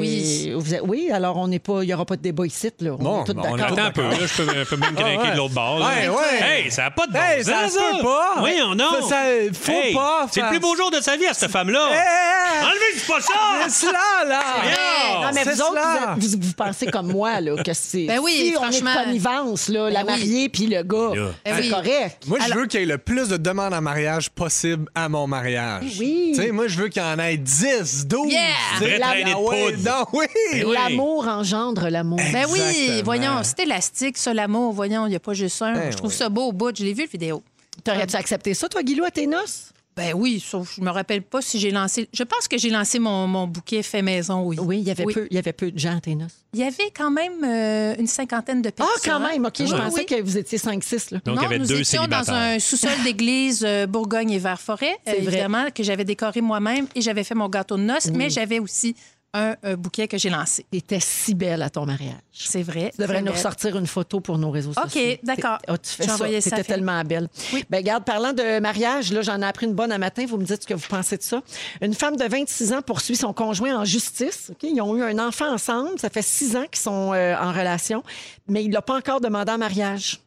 [0.47, 2.69] Mais vous êtes- oui, alors on n'est pas, il n'y aura pas de débat ici.
[2.79, 2.91] Là.
[2.99, 3.73] On Bon, est tous bon, on d'accord.
[3.77, 5.31] Attends un peu, là, je peux, je peux même grinquer ouais.
[5.31, 5.79] de l'autre bord.
[5.79, 5.87] là.
[5.87, 6.41] Ouais, ouais.
[6.63, 8.41] Hey, ça n'a pas de bon Hey, sens, ça se peut pas.
[8.43, 8.91] Oui, on non.
[9.01, 11.49] Ça, ça- faut pas C'est le faire- plus beau jour de sa vie à cette
[11.51, 11.87] femme-là.
[11.91, 12.63] Hey!
[12.65, 13.33] Enlevez, c'est pas ça!
[13.67, 14.41] C'est cela, là!
[14.61, 15.21] Voyons!
[15.23, 16.15] Non, mais C'est vous autres, cela.
[16.17, 18.05] vous, êtes- vous- vous pensez comme moi, là, que c'est.
[18.05, 19.03] Ben oui, si on est de franchement.
[19.03, 20.19] connivence, là, la Ben oui.
[20.19, 21.69] mariée puis le gars, c'est oui.
[21.69, 22.23] correct.
[22.27, 25.09] Moi, je Alors- veux qu'il y ait le plus de demandes en mariage possible à
[25.09, 25.97] mon mariage.
[25.99, 26.31] Oui.
[26.35, 28.31] Tu sais, moi, je veux qu'il y en ait 10, 12.
[28.31, 28.41] Yeah!
[28.73, 29.89] Tu sais, Vraie la- traînée de ouais, poudre.
[29.89, 30.25] non, oui!
[30.65, 30.73] Oui.
[30.73, 32.19] L'amour engendre l'amour.
[32.33, 33.03] Ben oui, Exactement.
[33.03, 34.73] voyons, c'est élastique, ça, l'amour.
[34.73, 35.73] Voyons, il n'y a pas juste un.
[35.73, 36.15] Ben je trouve oui.
[36.17, 36.75] ça beau au bout.
[36.77, 37.43] Je l'ai vu, le vidéo.
[37.83, 39.69] T'aurais-tu accepté ça, toi, Guilou, à tes noces?
[39.97, 42.07] Ben oui, sauf je me rappelle pas si j'ai lancé.
[42.13, 44.57] Je pense que j'ai lancé mon, mon bouquet fait maison, oui.
[44.61, 46.35] Oui, il y avait, Peu, il y avait peu de gens à tes noces.
[46.53, 49.11] Il y avait quand même euh, une cinquantaine de Ah, personnes.
[49.11, 50.05] quand même, OK, je pensais oui.
[50.05, 51.13] que vous étiez 5-6.
[51.13, 51.19] là.
[51.25, 54.39] Donc, non, il y avait nous deux étions dans un sous-sol d'église euh, Bourgogne et
[54.39, 58.29] Vert-Forêt, euh, évidemment, que j'avais décoré moi-même et j'avais fait mon gâteau de noces, mais
[58.29, 58.95] j'avais aussi
[59.33, 60.65] un, un bouquet que j'ai lancé.
[60.71, 62.15] T'étais si belle à ton mariage.
[62.33, 62.91] C'est vrai.
[62.95, 65.17] Tu devrais nous ressortir une photo pour nos réseaux OK, sociaux.
[65.23, 65.57] d'accord.
[65.59, 66.17] T'es- Ah, tu fais ça.
[66.27, 67.27] T'étais tellement belle.
[67.53, 67.63] Oui.
[67.69, 70.25] Ben, garde, parlant de mariage, là, j'en ai appris une bonne à matin.
[70.27, 71.41] Vous me dites ce que vous pensez de ça.
[71.81, 74.47] Une femme de 26 ans poursuit son conjoint en justice.
[74.51, 74.63] OK?
[74.63, 75.99] Ils ont eu un enfant ensemble.
[75.99, 78.03] Ça fait six ans qu'ils sont euh, en relation,
[78.47, 80.19] mais il l'a pas encore demandé en mariage.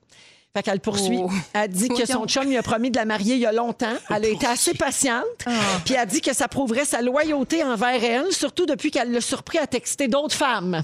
[0.57, 1.21] Fait qu'elle poursuit.
[1.23, 1.31] Oh.
[1.53, 3.95] Elle dit que son chum lui a promis de la marier il y a longtemps.
[4.09, 5.25] Elle a été assez patiente.
[5.47, 5.51] Ah.
[5.85, 9.59] Puis elle dit que ça prouverait sa loyauté envers elle, surtout depuis qu'elle l'a surpris
[9.59, 10.83] à texter d'autres femmes.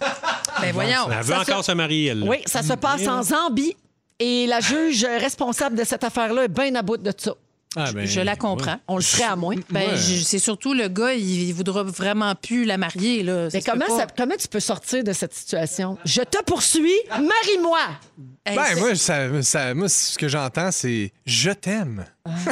[0.60, 1.08] Ben voyons.
[1.10, 2.22] Elle veut Ça, encore se marier, elle.
[2.22, 3.76] Oui, ça se passe en Zambie.
[4.18, 7.34] Et la juge responsable de cette affaire-là est bien à bout de ça.
[7.76, 8.80] Ah, ben, Je la comprends.
[8.88, 9.54] On le ferait à moins.
[9.70, 9.96] Ben, Ouais.
[9.96, 13.22] c'est surtout le gars, il, il voudra vraiment plus la marier.
[13.22, 13.50] Là.
[13.50, 15.98] Ça Mais comment, ça- comment tu peux sortir de cette situation?
[16.04, 17.78] Je te poursuis, marie-moi!
[18.46, 22.04] Hey, Ben, moi, ça, ça- moi, ce que j'entends, c'est je t'aime.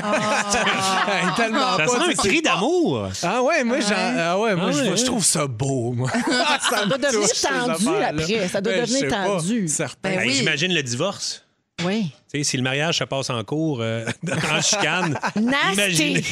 [1.37, 1.87] Tellement Ça pas.
[1.87, 3.09] serait un cri d'amour.
[3.23, 4.97] Ah ouais, moi, j'en- ah ouais, moi, Ah je, ouais.
[4.97, 6.11] je trouve ça beau, moi.
[6.71, 8.49] ça doit devenir tendu après.
[8.49, 9.69] Ça doit devenir tendu.
[9.69, 10.11] Certain.
[10.11, 10.35] Ben Hey, oui.
[10.35, 11.44] J'imagine le divorce.
[11.85, 12.13] Oui.
[12.43, 14.05] Si le mariage se passe en cours, euh,
[14.51, 15.19] en chicane.
[15.37, 16.23] Imaginez.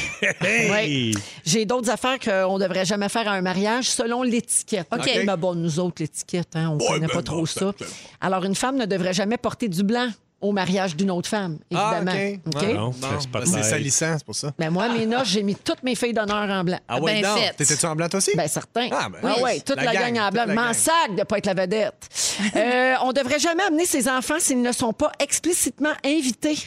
[0.41, 1.13] Hey!
[1.45, 4.87] J'ai d'autres affaires qu'on ne devrait jamais faire à un mariage selon l'étiquette.
[4.91, 5.09] OK.
[5.25, 7.73] Mais bon, nous autres, l'étiquette, hein, on ne connaît ben pas bon, trop ben, ça.
[7.77, 7.87] ben.
[8.21, 10.09] Alors, une femme ne devrait jamais porter du blanc
[10.43, 12.39] au mariage d'une autre femme, Ah, évidemment.
[12.45, 12.55] OK.
[12.55, 12.61] OK?
[12.61, 12.73] Ouais.
[12.73, 13.63] Non, pas ben, c'est pareil.
[13.63, 14.51] salissant, c'est pour ça.
[14.59, 16.79] Ben moi, mes noces, j'ai mis toutes mes filles d'honneur en blanc.
[16.87, 17.35] Ah ouais, Ben non.
[17.57, 18.31] T'étais-tu en blanc, toi aussi?
[18.35, 18.89] Ben certain.
[18.91, 19.41] Ah, ben ah oui.
[19.43, 20.43] ouais, toute La la, gang, gang en blanc.
[20.47, 21.93] la M'en sac de pas être la vedette.
[22.55, 26.57] Euh, on devrait jamais amener ses enfants s'ils ne sont pas explicitement invités.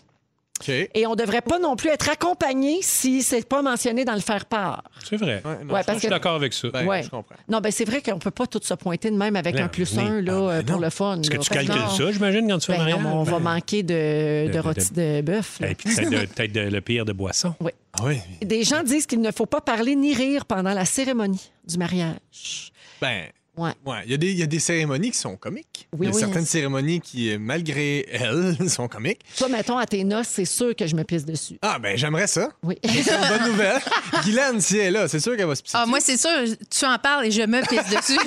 [0.94, 4.82] Et on devrait pas non plus être accompagné si c'est pas mentionné dans le faire-part.
[5.08, 5.42] C'est vrai.
[5.44, 6.68] Ouais, non, Ouais, Je suis que d'accord avec ça.
[6.70, 7.02] Ben, Ouais.
[7.02, 7.34] je comprends.
[7.48, 9.68] Non, ben c'est vrai qu'on peut pas tout se pointer de même avec Ben, un
[9.68, 10.00] plus oui.
[10.02, 10.82] un là, Ah, euh, ben pour non.
[10.82, 11.20] le fun.
[11.20, 11.88] Est-ce que tu calcules non.
[11.90, 13.00] ça, j'imagine, quand tu fais Ben mariage?
[13.06, 15.60] on va manquer de, de de- rôti de bœuf.
[15.62, 17.54] Et puis peut-être le pire de boisson.
[17.60, 17.72] Oui.
[17.98, 18.18] Ah oui.
[18.42, 22.72] Des gens disent qu'il ne faut pas parler ni rire pendant la cérémonie du mariage.
[23.00, 23.24] Ben,
[23.56, 23.70] Ouais.
[23.86, 24.02] ouais.
[24.04, 25.88] Il y, a des- il y a des cérémonies qui sont comiques.
[25.92, 26.20] Oui, il y a oui.
[26.20, 29.20] certaines cérémonies qui, euh, malgré elles, sont comiques.
[29.38, 31.58] Toi, mettons, à tes noces, c'est sûr que je me pisse dessus.
[31.62, 32.50] Ah, ben, j'aimerais ça.
[32.62, 32.76] Oui.
[32.84, 33.80] C'est une bonne nouvelle.
[34.24, 35.76] Guylaine, si elle est là, c'est sûr qu'elle va se pisser.
[35.80, 36.30] Ah, moi, c'est sûr,
[36.70, 38.18] tu en parles et je me pisse dessus.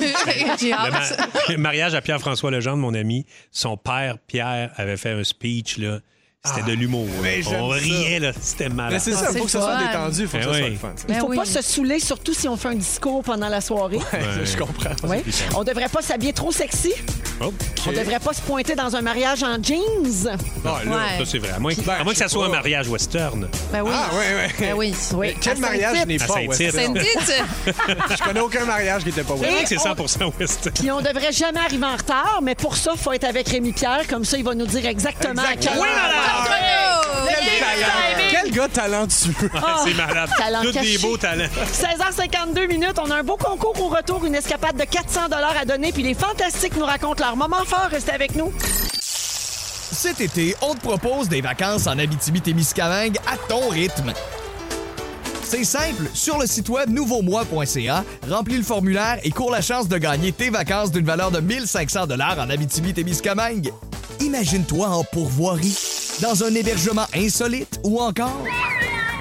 [0.59, 0.91] J'ai Le, hâte.
[1.19, 5.77] ma- le mariage à Pierre-François Legendre, mon ami, son père, Pierre, avait fait un speech,
[5.77, 5.99] là.
[6.45, 7.05] C'était de l'humour.
[7.21, 8.31] mais j'aime On riait, là.
[8.41, 9.01] C'était Mais malade.
[9.03, 10.91] c'est ça, c'est faut que ça soit détendu, faut que Ben ça soit le fun.
[11.09, 11.35] Il Ben faut oui.
[11.35, 13.97] pas se saouler, surtout si on fait un discours pendant la soirée.
[13.97, 14.91] Ouais, Je comprends.
[15.57, 16.93] On devrait pas s'habiller trop sexy.
[17.41, 20.29] On devrait pas se pointer dans un mariage en jeans.
[20.65, 20.91] Ah, là.
[21.19, 21.51] Ça, c'est vrai.
[21.51, 23.47] À moins, Ben, à moins que ça sais soit un mariage western.
[23.73, 23.91] Ben oui.
[23.93, 24.09] Ah.
[24.59, 24.93] Ben oui.
[25.15, 25.35] Oui.
[25.41, 26.97] Quel mariage n'est pas western?
[26.97, 29.65] Je connais aucun mariage qui n'était pas western.
[29.65, 30.73] C'est on- 100 western.
[30.73, 33.71] Puis on devrait jamais arriver en retard, mais pour ça, il faut être avec Rémi
[33.73, 34.07] Pierre.
[34.09, 36.28] Comme ça, il va nous dire exactement à quelle heure.
[38.31, 39.33] Quel gars talentueux!
[39.83, 40.29] c'est malade.
[40.37, 40.97] talent Tous caché.
[40.97, 41.49] des beaux talents.
[41.71, 45.91] 16h52 minutes, on a un beau concours au retour, une escapade de 400 à donner,
[45.91, 47.87] puis les fantastiques nous racontent leur moment fort.
[47.91, 48.53] Restez avec nous.
[49.91, 54.13] Cet été, on te propose des vacances en Abitibi-Témiscamingue à ton rythme.
[55.43, 59.97] C'est simple, sur le site web nouveaumois.ca, remplis le formulaire et cours la chance de
[59.97, 63.73] gagner tes vacances d'une valeur de 1500 dollars en Abitibi-Témiscamingue.
[64.19, 65.75] Imagine-toi en pourvoirie,
[66.21, 68.43] dans un hébergement insolite ou encore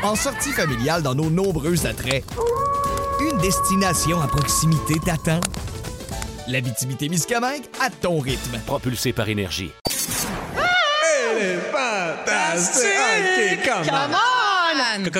[0.02, 2.24] en sortie familiale dans nos nombreux attraits.
[3.20, 5.40] Une destination à proximité t'attend.
[6.48, 8.58] L'Abitibi-Témiscamingue à ton rythme.
[8.66, 9.70] Propulsé par énergie.
[11.72, 12.88] Fantastique!
[13.60, 14.18] OK, Come comment?
[14.18, 14.48] on!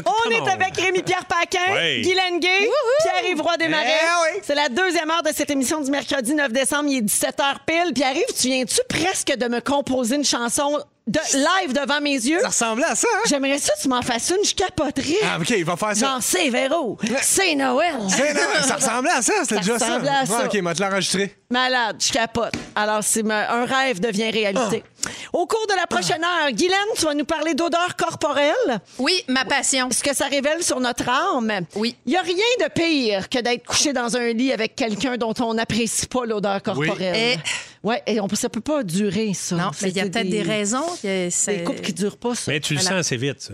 [0.07, 2.01] On est avec Rémi-Pierre Paquin, Ouais.
[2.03, 2.69] Guylaine Gay,
[3.03, 3.87] Pierre-Yves Roy Desmarais.
[3.89, 4.41] Eh oui.
[4.43, 6.89] C'est la deuxième heure de cette émission du mercredi 9 décembre.
[6.89, 7.93] Il est 17h pile.
[7.95, 12.41] Pierre-Yves, tu viens-tu presque de me composer une chanson de live devant mes yeux.
[12.43, 13.21] Ça ressemblait à ça, hein?
[13.29, 15.17] J'aimerais ça que tu m'en fasses une, je capoterais.
[15.25, 16.07] Ah, OK, il va faire ça.
[16.07, 17.95] Genre, c'est Véro, c'est Noël.
[18.09, 19.87] C'est- non, ça ressemblait à ça, c'était Ça déjà ça.
[19.87, 20.39] ressemblait à ça.
[20.41, 21.35] Ouais, OK, m'a te l'enregistrer.
[21.59, 22.53] Malade, je capote.
[22.75, 24.85] Alors, c'est ma- un rêve devient réalité.
[25.33, 28.81] Au cours de la prochaine heure, Guylaine, tu vas nous parler d'odeur corporelle.
[28.99, 29.89] Oui, ma passion.
[29.91, 31.51] Ce que ça révèle sur notre âme.
[31.75, 31.97] Oui.
[32.05, 35.33] Il n'y a rien de pire que d'être couché dans un lit avec quelqu'un dont
[35.41, 37.17] on n'apprécie pas l'odeur corporelle.
[37.17, 37.39] Et-
[37.85, 39.55] Ouais, et on, ça peut pas durer, ça.
[39.55, 40.85] Non, mais il y a peut-être des raisons.
[41.01, 42.51] que c'est- Des couples qui durent pas, ça.
[42.51, 42.97] Mais tu le Voilà.
[42.97, 43.53] sens assez vite, ça.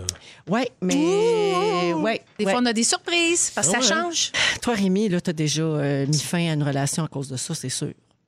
[0.48, 1.92] Ouais, mais.
[1.94, 2.50] Ouais, Des ouais.
[2.50, 4.32] fois, on a des surprises parce que ça change.
[4.62, 7.54] Toi, Rémi, là, t'as déjà euh, mis fin à une relation à cause de ça,
[7.54, 7.83] c'est sûr.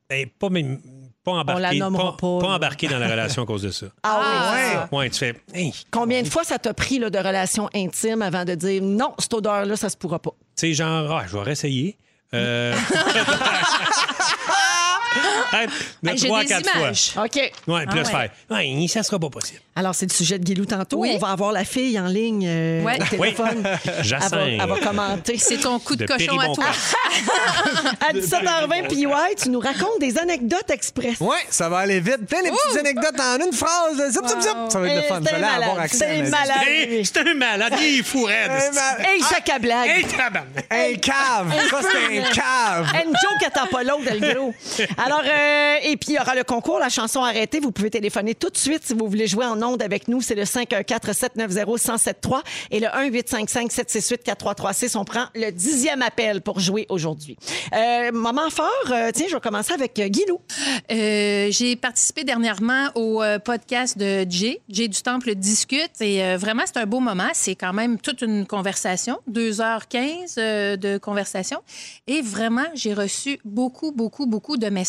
[0.08, 0.80] Ben, pas, même-
[1.24, 2.48] pas embarqué, la nommera pas, là.
[2.54, 3.86] embarqué dans la relation à cause de ça.
[4.04, 4.88] Ah, oui, ça.
[4.92, 5.34] Ouais, tu fais.
[5.52, 8.82] Hey, tu Combien de fois ça t'a pris là, de relations intimes avant de dire
[8.82, 10.30] non, cette odeur-là, ça se pourra pas?
[10.54, 11.98] sais, genre, ah, je vais réessayer.
[12.34, 12.74] Euh...
[16.02, 16.80] De Hey, J'ai trois, des quatre fois.
[16.80, 17.12] images.
[17.16, 17.36] OK.
[17.66, 18.30] Ouais, puis là, Ah se faire.
[18.50, 19.60] Ouais, ça sera pas possible.
[19.74, 20.98] Alors, c'est le sujet de Guilou tantôt.
[20.98, 21.12] Oui.
[21.14, 22.98] On va avoir la fille en ligne euh, Ouais.
[23.00, 23.62] au téléphone.
[23.84, 24.32] Elle va, Jacinthe.
[24.60, 25.38] elle va commenter.
[25.38, 26.64] C'est ton coup de, De cochon à toi.
[28.08, 31.20] À 17h20, puis ouais, tu nous racontes des anecdotes express.
[31.20, 32.26] Ouais, ça va aller vite.
[32.28, 33.96] Plein de petites anecdotes en une phrase.
[34.10, 34.50] Zip, zip, zip.
[34.68, 35.20] Ça va être le fun.
[35.22, 36.56] c'est Je vais malade, avoir accès à c'est la- malade.
[36.66, 38.50] Hey, C'est un malade, il est fou raide.
[38.50, 39.88] Un mal- Hey, sac à blague.
[39.90, 40.66] Hey, tabarnak.
[40.70, 41.54] Un cave.
[41.70, 42.92] Ça, c'est un cave.
[43.04, 44.54] Une joke attend pas l'autre, le gros.
[45.06, 47.60] Alors, euh, et puis, il y aura le concours, la chanson arrêtée.
[47.60, 50.20] Vous pouvez téléphoner tout de suite si vous voulez jouer en ondes avec nous.
[50.20, 52.42] C'est le 514-790-1073
[52.72, 54.98] et le 1-855-768-4336.
[54.98, 57.36] On prend le dixième appel pour jouer aujourd'hui.
[57.72, 60.40] Euh, moment fort, euh, tiens, je vais commencer avec Guilou.
[60.88, 64.60] J'ai participé dernièrement au podcast de Jay.
[64.68, 67.28] Jay du Temple discute et vraiment, c'est un beau moment.
[67.32, 71.62] C'est quand même toute une conversation, 2h15 euh, de conversation.
[72.06, 74.85] Et vraiment, j'ai reçu beaucoup, beaucoup, beaucoup de messages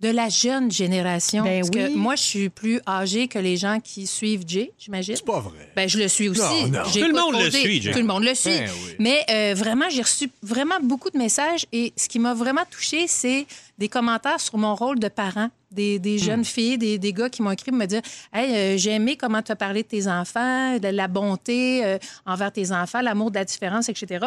[0.00, 1.44] de la jeune génération.
[1.44, 1.92] Ben Parce oui.
[1.92, 5.14] que moi, je suis plus âgée que les gens qui suivent Jay, j'imagine.
[5.14, 5.70] C'est pas vrai.
[5.76, 6.40] Ben, je le suis aussi.
[6.40, 6.84] Non, non.
[6.92, 7.92] J'écoute Tout le monde le suit, Jay.
[7.92, 8.50] Tout le monde le suit.
[8.50, 8.94] Ben oui.
[8.98, 13.06] Mais euh, vraiment, j'ai reçu vraiment beaucoup de messages et ce qui m'a vraiment touchée,
[13.06, 13.46] c'est
[13.78, 15.48] des commentaires sur mon rôle de parent.
[15.70, 16.24] Des, des Hmm.
[16.24, 18.02] jeunes filles, des, des gars qui m'ont écrit pour me dire
[18.32, 21.96] Hey, euh, j'ai aimé comment tu as parlé de tes enfants, de la bonté euh,
[22.26, 24.26] envers tes enfants, l'amour de la différence, etc.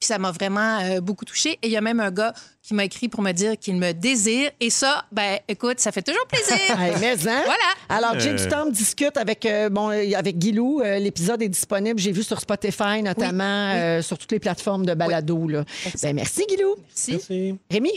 [0.00, 1.52] Puis ça m'a vraiment euh, beaucoup touchée.
[1.62, 2.34] Et il y a même un gars
[2.66, 4.50] qui m'a écrit pour me dire qu'il me désire.
[4.60, 6.56] Et ça, ben écoute, ça fait toujours plaisir.
[6.78, 7.42] Hey, mais, hein?
[7.44, 7.64] Voilà.
[7.88, 10.80] Alors, Jay du Temple discute avec, euh, bon, euh, avec Guilou.
[10.84, 14.94] Euh, L'épisode est disponible, j'ai vu sur Spotify, notamment, euh, sur toutes les plateformes de
[14.94, 15.46] balado.
[15.48, 15.64] Là.
[16.02, 16.74] Ben, merci, Guilou.
[16.88, 17.12] Merci.
[17.12, 17.54] Merci.
[17.70, 17.92] Rémi?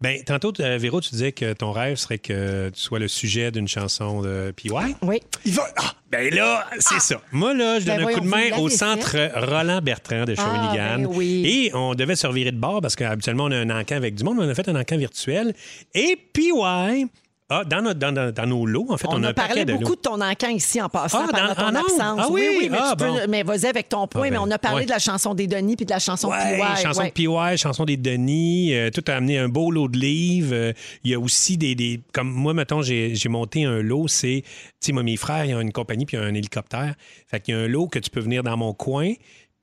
[0.00, 3.50] Ben, tantôt, euh, Véro, tu disais que ton rêve serait que tu sois le sujet
[3.50, 4.70] d'une chanson de PY.
[5.02, 5.20] Oui.
[5.44, 5.64] Il va.
[5.76, 7.20] Ah, Ben là, c'est ça.
[7.32, 10.34] Moi, là, je Ben donne un voyons, coup de main au centre Roland Bertrand de
[10.34, 10.98] Shawinigan.
[11.00, 11.42] ben oui.
[11.46, 14.36] Et on devait se revirer de bord parce qu'habituellement, on a un avec du monde,
[14.38, 15.54] mais on a fait un encan virtuel.
[15.94, 16.52] Et PY,
[17.48, 19.74] ah, dans, notre- dans, dans- dans nos lots, en fait, on, On, a parlé de
[19.74, 22.18] beaucoup de ton encan ici en passant Ah, ton ah absence.
[22.24, 22.68] Ah oui?
[22.68, 23.18] mais, Ah, bon.
[23.28, 24.22] mais vas-y avec ton point.
[24.22, 24.84] Ah, mais ben, on a parlé ouais.
[24.86, 26.82] de la chanson des Denis puis de la chanson Ouais, PY.
[26.82, 27.08] chanson ouais.
[27.08, 27.12] de
[27.52, 30.54] PY, chanson des Denis, euh, tout a amené un beau lot de livres.
[30.54, 30.72] Euh,
[31.04, 34.42] Il y a aussi des, des- Comme moi, mettons, j'ai j'ai monté un lot, c'est...
[34.44, 36.96] Tu sais, moi, mes frères, ils ont une compagnie puis ils ont un hélicoptère.
[37.28, 39.12] Fait qu'il y a un lot que tu peux venir dans mon coin,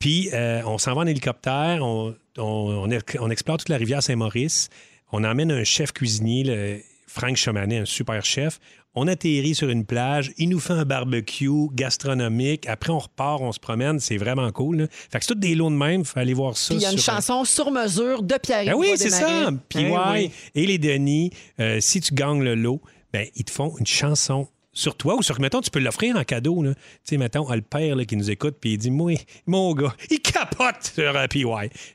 [0.04, 3.78] puis euh, on s'en va en hélicoptère, on, on, on ex- on explore toute la
[3.78, 4.68] rivière Saint-Maurice,
[5.14, 8.60] on emmène un chef cuisinier, le Frank Chamanet, un super chef.
[8.95, 12.68] On atterrit sur une plage, il nous fait un barbecue gastronomique.
[12.68, 13.99] Après, on repart, on se promène.
[14.01, 14.76] C'est vraiment cool.
[14.82, 14.88] là.
[14.91, 16.01] Fait que c'est tous des lots de même.
[16.01, 16.74] Il faut aller voir ça.
[16.76, 19.49] Puis il y a une sur- chanson sur mesure de Pierre ben oui, c'est ça.
[19.70, 22.82] Puis Ben ouais, et les Denis, euh, si tu gagnes le lot,
[23.14, 26.24] ben, ils te font une chanson sur toi ou sur, mettons, tu peux l'offrir en
[26.24, 26.63] cadeau.
[26.63, 26.74] là.
[26.74, 29.13] Tu sais, mettons, ah, le père là, qui nous écoute, puis il dit, moi,
[29.45, 31.43] mon gars, il capote sur euh, PY.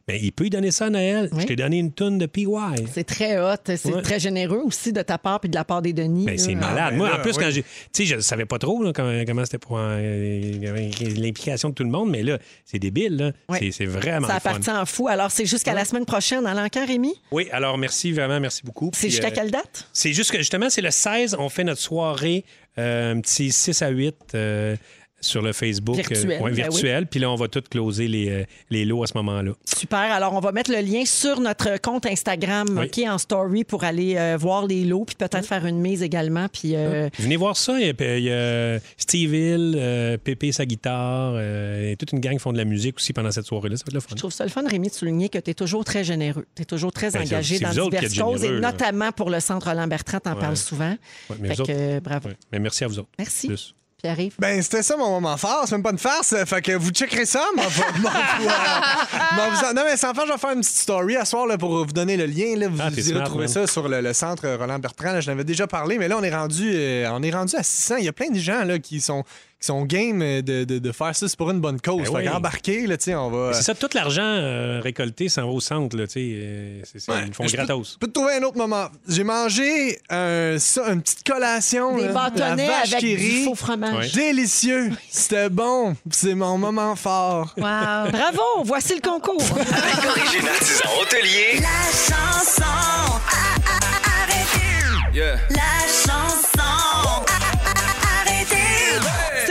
[0.07, 1.29] Ben, il peut lui donner ça à Noël.
[1.33, 1.43] Oui.
[1.43, 2.47] Je t'ai donné une tonne de PY.
[2.93, 3.57] C'est très hot.
[3.67, 4.03] C'est Ouais.
[4.03, 6.25] très généreux aussi de ta part puis de la part des Denis.
[6.27, 6.91] Ben, c'est malade.
[6.93, 7.43] ben Moi, là, en plus, oui.
[7.45, 7.63] quand j'ai.
[7.63, 10.53] Tu sais, je savais pas trop là, comment, comment c'était pour euh,
[11.17, 13.17] l'implication de tout le monde, mais là, c'est débile.
[13.17, 13.33] là.
[13.49, 13.59] Ouais.
[13.61, 15.09] C'est- C'est vraiment Ça appartient en fou.
[15.09, 17.15] Alors, c'est jusqu'à la semaine prochaine à l'encan, Rémi?
[17.31, 18.91] Oui, alors merci, vraiment, merci beaucoup.
[18.93, 19.89] C'est jusqu'à euh, quelle date?
[19.93, 23.83] C'est juste que justement, c'est le 16, on fait notre soirée, euh, un petit 6
[23.83, 24.77] à 8 euh,
[25.21, 25.97] sur le Facebook.
[25.97, 27.07] Virtuel, ouais, ben virtuel.
[27.07, 29.53] Puis là, on va tout closer les, euh, les lots à ce moment-là.
[29.65, 29.99] Super.
[29.99, 32.87] Alors, on va mettre le lien sur notre compte Instagram, Oui.
[32.87, 36.47] OK, en story pour aller euh, voir les lots puis peut-être faire une mise également.
[36.49, 37.79] Puis, euh, Venez voir ça.
[37.81, 42.39] Il y a, Steve Hill, euh, Pépé sa guitare, euh, et toute une gang qui
[42.39, 43.77] font de la musique aussi pendant cette soirée-là.
[43.77, 44.07] Ça va être le fun.
[44.11, 46.47] je trouve ça le fun, Rémi, de souligner que tu es toujours très généreux.
[46.55, 48.71] Tu es toujours très Ben, engagé dans diverses causes et là.
[48.73, 50.41] notamment pour le Centre Roland Bertrand, tu en Ouais.
[50.41, 50.97] parles souvent.
[51.31, 52.29] Ouais, mais Fait que, euh, bravo.
[52.53, 53.09] Mais merci à vous autres.
[53.19, 53.47] Merci.
[53.49, 53.75] Plus.
[54.01, 54.35] Pierre-Yves?
[54.39, 55.65] Ben, c'était ça mon moment fort.
[55.67, 56.35] C'est même pas une farce.
[56.47, 57.45] Fait que vous checkerez ça.
[57.57, 57.61] en-
[59.75, 61.93] non, mais sans faire, je vais faire une petite story à soir là, pour vous
[61.93, 62.57] donner le lien.
[62.57, 62.69] Là.
[62.69, 65.13] Vous, Ah, vous irez trouver ça sur le, le centre Roland Bertrand.
[65.13, 67.63] Là, je l'avais déjà parlé, mais là, on est rendu, euh, on est rendu à
[67.63, 67.97] 600.
[67.97, 69.25] Il y a plein de gens là, qui sont
[69.61, 71.27] qui sont game euh, de, de, de faire ça.
[71.29, 71.99] C'est pour une bonne cause.
[71.99, 72.25] Ben fait oui.
[72.27, 73.53] qu'embarquer, là, tu sais, on va.
[73.55, 75.97] C'est ça, tout l'argent euh, récolté s'en va au centre.
[75.97, 77.19] Là, tu sais, euh, c'est ça, Ouais.
[77.23, 77.97] ils le font Je peux- gratos.
[78.01, 78.87] Peux te trouver un autre moment.
[79.09, 81.97] J'ai mangé un, ça, une petite collation.
[81.97, 83.97] Des là, bâtonnets la vache avec qui du faux fromage.
[83.97, 84.11] Ouais.
[84.15, 84.91] Délicieux.
[85.11, 85.97] C'était bon.
[86.11, 87.53] C'est mon moment fort.
[87.57, 87.63] Wow.
[87.65, 89.43] Bravo, voici le concours.
[89.43, 91.61] Régine Artisan Hôtelier.
[91.61, 92.63] La chanson.
[92.63, 93.19] Ah,
[93.67, 95.41] ah, ah, arrêtez.
[95.51, 96.48] La chanson.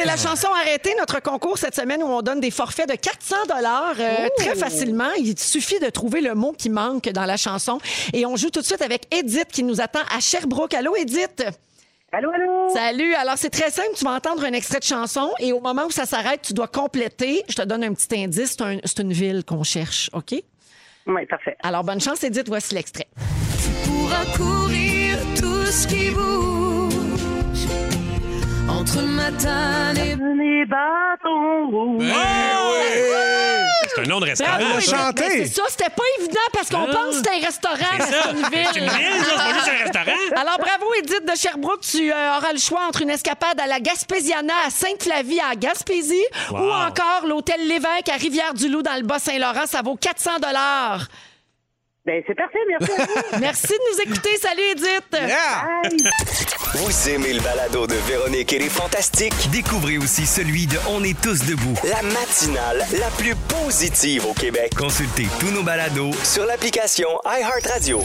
[0.07, 3.95] La chanson Arrêtez, notre concours cette semaine où on donne des forfaits de 400 dollars
[4.37, 5.09] très facilement.
[5.19, 7.79] Il suffit de trouver le mot qui manque dans la chanson.
[8.13, 10.73] Et on joue tout de suite avec Edith qui nous attend à Sherbrooke.
[10.73, 11.43] Allô, Edith?
[12.11, 12.69] Allô, allô?
[12.73, 13.13] Salut.
[13.15, 13.89] Alors, c'est très simple.
[13.95, 16.67] Tu vas entendre un extrait de chanson et au moment où ça s'arrête, tu dois
[16.67, 17.43] compléter.
[17.49, 18.51] Je te donne un petit indice.
[18.57, 20.33] C'est un- c'est une ville qu'on cherche, OK?
[21.05, 21.57] Oui, parfait.
[21.63, 22.47] Alors, bonne chance, Edith.
[22.47, 23.07] Voici l'extrait.
[23.85, 26.76] Pourra courir tout ce qui bouge
[28.69, 32.03] entre matin et Les bâtons rouges.
[33.95, 34.51] C'est un nom de restaurant.
[34.57, 34.93] Bravo, Elle Edith.
[34.93, 35.21] a chanté.
[35.23, 35.63] Ben, c'est ça.
[35.69, 36.93] C'était pas évident parce qu'on Ah.
[36.93, 38.67] pense que c'est un restaurant, mais c'est une ville.
[38.73, 40.17] C'est une ville, c'est pas juste un restaurant.
[40.41, 41.81] Alors, bravo, Edith de Sherbrooke.
[41.81, 46.15] Tu euh, auras le choix entre une escapade à la Gaspésiana à Sainte-Flavie à Gaspésie
[46.51, 46.57] Wow.
[46.59, 49.65] ou encore l'hôtel L'évêque à Rivière-du-Loup dans le Bas-Saint-Laurent.
[49.65, 50.31] Ça vaut 400
[52.07, 53.39] Ben, c'est parfait, merci à vous.
[53.41, 54.29] Merci de nous écouter.
[54.41, 55.03] Salut, Edith.
[55.11, 55.81] Yeah!
[56.75, 59.33] Vous aimez le balado de Véronique et les Fantastiques?
[59.51, 61.73] Découvrez aussi celui de On est tous debout.
[61.83, 64.71] La matinale la plus positive au Québec.
[64.77, 68.01] Consultez tous nos balados Sur l'application iHeartRadio.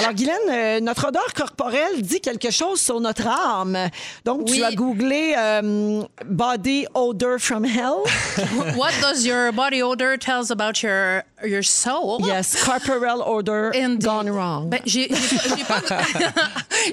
[0.00, 3.88] Alors, Guylaine, euh, notre odeur corporelle dit quelque chose sur notre âme.
[4.26, 4.64] Donc, tu Oui.
[4.64, 8.02] as googlé euh, Body Odor from Hell.
[8.76, 12.18] What does your body odor tells about your, your soul?
[12.26, 14.04] Yes, corporal odor Indeed.
[14.04, 14.68] gone wrong.
[14.68, 14.80] Ben,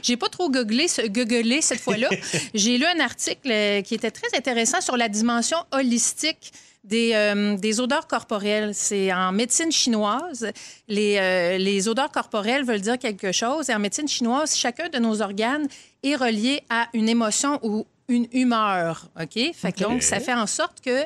[0.02, 2.10] j'ai pas, trop googlé, ce- googlé cette fois-là.
[2.54, 6.52] J'ai lu un article euh, qui était très intéressant sur la dimension holistique
[6.84, 8.74] des, euh, des odeurs corporelles.
[8.74, 10.52] C'est en médecine chinoise.
[10.88, 13.70] Les, euh, les odeurs corporelles veulent dire quelque chose.
[13.70, 15.68] Et en médecine chinoise, chacun de nos organes
[16.04, 19.10] est relié à une émotion ou une humeur.
[19.22, 19.54] OK?
[19.54, 21.04] Fait que donc, ça fait en sorte que.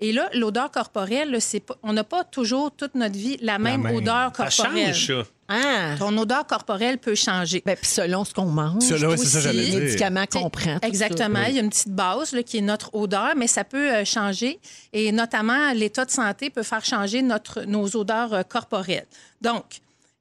[0.00, 3.58] Et là, l'odeur corporelle, là, c'est pas, on n'a pas toujours toute notre vie la
[3.58, 3.96] même, même.
[3.96, 4.94] odeur Ça corporelle.
[4.94, 5.28] change, ça.
[5.48, 5.94] Ah.
[5.98, 7.62] Ton odeur corporelle peut changer.
[7.66, 9.80] Ben, puis selon ce qu'on mange, Selon- ça, aussi, les dire.
[9.80, 10.78] médicaments qu'on prend.
[10.80, 10.86] ça.
[10.86, 11.42] Exactement.
[11.48, 14.04] Il y a une petite base là, qui est notre odeur, mais ça peut euh,
[14.04, 14.60] changer.
[14.92, 19.06] Et notamment, l'état de santé peut faire changer notre, nos odeurs euh, corporelles.
[19.40, 19.64] Donc,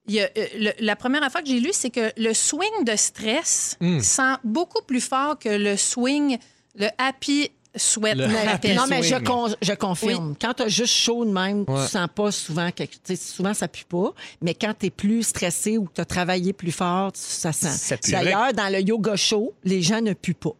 [0.08, 2.84] il y a, euh, le- la première affaire que j'ai lue, c'est que le swing
[2.86, 6.38] de stress sent beaucoup plus fort que le swing,
[6.76, 8.16] le happy sweat.
[8.18, 8.28] Le
[8.76, 10.36] non, mais je, con- je confirme.
[10.40, 11.86] Quand tu as juste chaud de même, Ouais.
[11.86, 14.14] tu sens pas souvent quelque Souvent, ça pue pas.
[14.42, 17.96] Mais quand tu es plus stressé ou que tu as travaillé plus fort, ça sent.
[18.10, 20.54] D'ailleurs, dans le yoga show, les gens ne puent pas.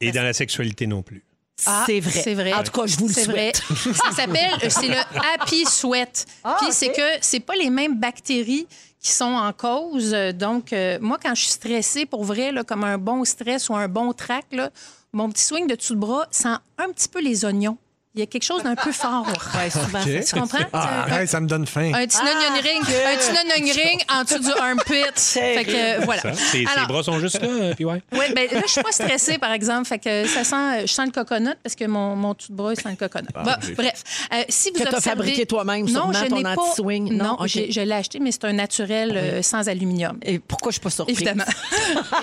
[0.00, 1.22] Et dans la sexualité non plus.
[1.66, 2.20] Ah, c'est vrai.
[2.24, 2.54] C'est vrai.
[2.54, 3.52] En tout cas, je vous le C'est vrai.
[3.54, 3.96] souhaite.
[3.96, 4.96] Ça s'appelle, c'est le
[5.34, 6.24] happy sweat.
[6.42, 8.66] Ah, Puis c'est que c'est pas les mêmes bactéries
[8.98, 10.16] qui sont en cause.
[10.34, 13.74] Donc, euh, moi, quand je suis stressée, pour vrai, là, comme un bon stress ou
[13.76, 14.70] un bon trac, là,
[15.12, 16.48] mon petit swing de dessous de bras sent
[16.78, 17.76] un petit peu les oignons.
[18.16, 19.24] Il y a quelque chose d'un peu fort.
[19.56, 20.24] Ouais, souvent, OK.
[20.24, 20.58] Tu comprends?
[20.72, 21.92] Ah, Un- arrête, ça me donne faim.
[21.94, 25.04] un petit Ah, onion ring, un petit onion ring en dessous du armpit.
[25.14, 26.20] Fait que, euh, voilà.
[26.22, 28.02] Ça, ses, ses Alors, bras sont juste là, euh, puis ouais.
[28.12, 29.86] oui, ben là, je suis pas stressée, par exemple.
[29.86, 32.72] Fait que ça sent, je sens le coconut parce que mon, mon tout de bras,
[32.72, 33.28] il sent le coconut.
[33.32, 34.02] Bon, bref,
[34.34, 35.00] euh, si vous Que observez...
[35.02, 37.12] fabriqué toi-même, non, sûrement, je ton anti-swing.
[37.16, 40.18] Non, je l'ai acheté, mais c'est un naturel euh, sans aluminium.
[40.22, 41.16] Et pourquoi je suis pas surprise?
[41.16, 41.44] Évidemment.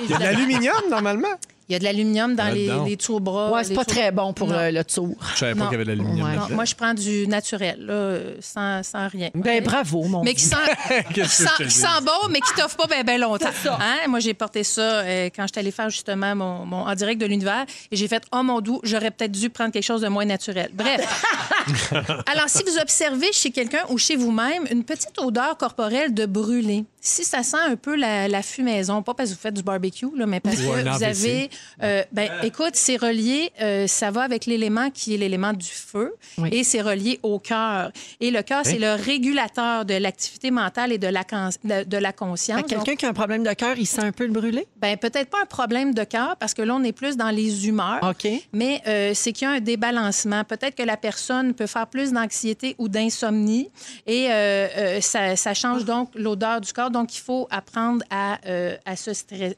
[0.03, 1.29] Il y a de l'aluminium, normalement?
[1.69, 3.51] Il y a de l'aluminium dans les, les tours bras.
[3.51, 5.15] Ouais, c'est pas tours- très bon pour le, le tour.
[5.33, 6.25] Je savais pas qu'il y avait de l'aluminium.
[6.27, 6.55] Ouais.
[6.55, 9.29] Moi, je prends du naturel, là, sans, sans rien.
[9.35, 10.55] Ben bravo, mon mais qui sent,
[11.13, 11.25] qui
[11.69, 13.49] sent bon, mais qui t'offre pas bien ben longtemps.
[13.65, 14.07] Hein?
[14.07, 17.25] Moi, j'ai porté ça euh, quand j'étais allée faire justement mon, mon en direct de
[17.25, 20.25] l'univers et j'ai fait Oh mon doux, j'aurais peut-être dû prendre quelque chose de moins
[20.25, 20.69] naturel.
[20.73, 21.23] Bref.
[21.91, 26.85] Alors, si vous observez chez quelqu'un ou chez vous-même une petite odeur corporelle de brûlé,
[27.01, 30.07] si ça sent un peu la, la fumaison, pas parce que vous faites du barbecue,
[30.15, 31.49] là, mais parce que vous avez.
[31.83, 36.15] Euh, ben, écoute, c'est relié, euh, ça va avec l'élément qui est l'élément du feu
[36.37, 36.49] Oui.
[36.51, 37.91] et c'est relié au cœur.
[38.19, 41.23] Et le cœur, c'est le régulateur de l'activité mentale et de la,
[41.63, 42.63] de, de la conscience.
[42.67, 44.67] Quelqu'un qui a un problème de cœur, il sent un peu le brûlé?
[44.77, 47.67] Ben, peut-être pas un problème de cœur, parce que là, on est plus dans les
[47.67, 47.99] humeurs.
[48.03, 48.27] OK.
[48.53, 50.43] Mais euh, c'est qu'il y a un débalancement.
[50.43, 53.69] Peut-être que la personne peut faire plus d'anxiété ou d'insomnie
[54.05, 56.91] et euh, euh, ça, ça change donc l'odeur du corps.
[56.91, 59.11] Donc, il faut apprendre à, euh, à, se,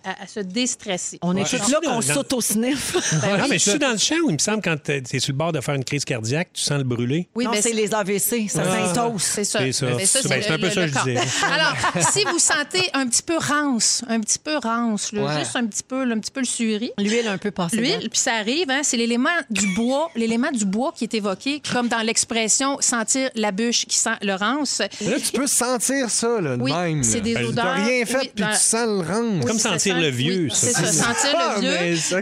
[0.04, 1.20] à, à se déstresser.
[1.22, 1.60] On est Ouais.
[1.60, 2.96] tous là qu'on dans- s'auto-sniffe.
[3.24, 5.34] Ah, mais je suis dans le champ où il me semble quand t'es t'es sur
[5.34, 7.28] le bord de faire une crise cardiaque, tu sens le brûler.
[7.36, 8.94] Oui, non, ben, c'est les AVC, ça Ah.
[8.94, 9.22] s'intose.
[9.22, 9.60] C'est ça.
[9.72, 9.82] C'est.
[9.86, 10.20] Mais Ben, c'est
[10.52, 11.20] un le- peu le- ça que je disais.
[11.52, 11.76] Alors,
[12.12, 15.40] si vous sentez un petit peu rance, un petit peu rance, là, Ouais.
[15.40, 16.92] juste un petit peu, là, un petit peu le surie.
[16.98, 17.78] L'huile un peu passée.
[17.78, 21.62] L'huile, puis ça arrive, hein, c'est l'élément du bois, l'élément du bois qui est évoqué,
[21.72, 24.80] comme dans l'expression sentir la bûche qui sent le rance.
[24.80, 24.88] Là,
[25.24, 27.04] tu peux sentir ça, là, de Oui, même.
[27.04, 27.66] c'est des Ben, odeurs.
[27.66, 29.40] T'as rien fait, Oui, puis dans- tu sens le rang.
[29.46, 30.68] Comme sentir sent- le vieux, oui, ça.
[30.68, 31.70] C'est ça, C'est sentir le vieux.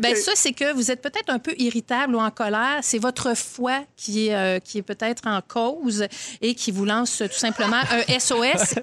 [0.01, 2.79] Ben, ça, c'est que vous êtes peut-être un peu irritable ou en colère.
[2.81, 6.05] C'est votre foie qui est, euh, qui est peut-être en cause
[6.41, 8.75] et qui vous lance tout simplement un SOS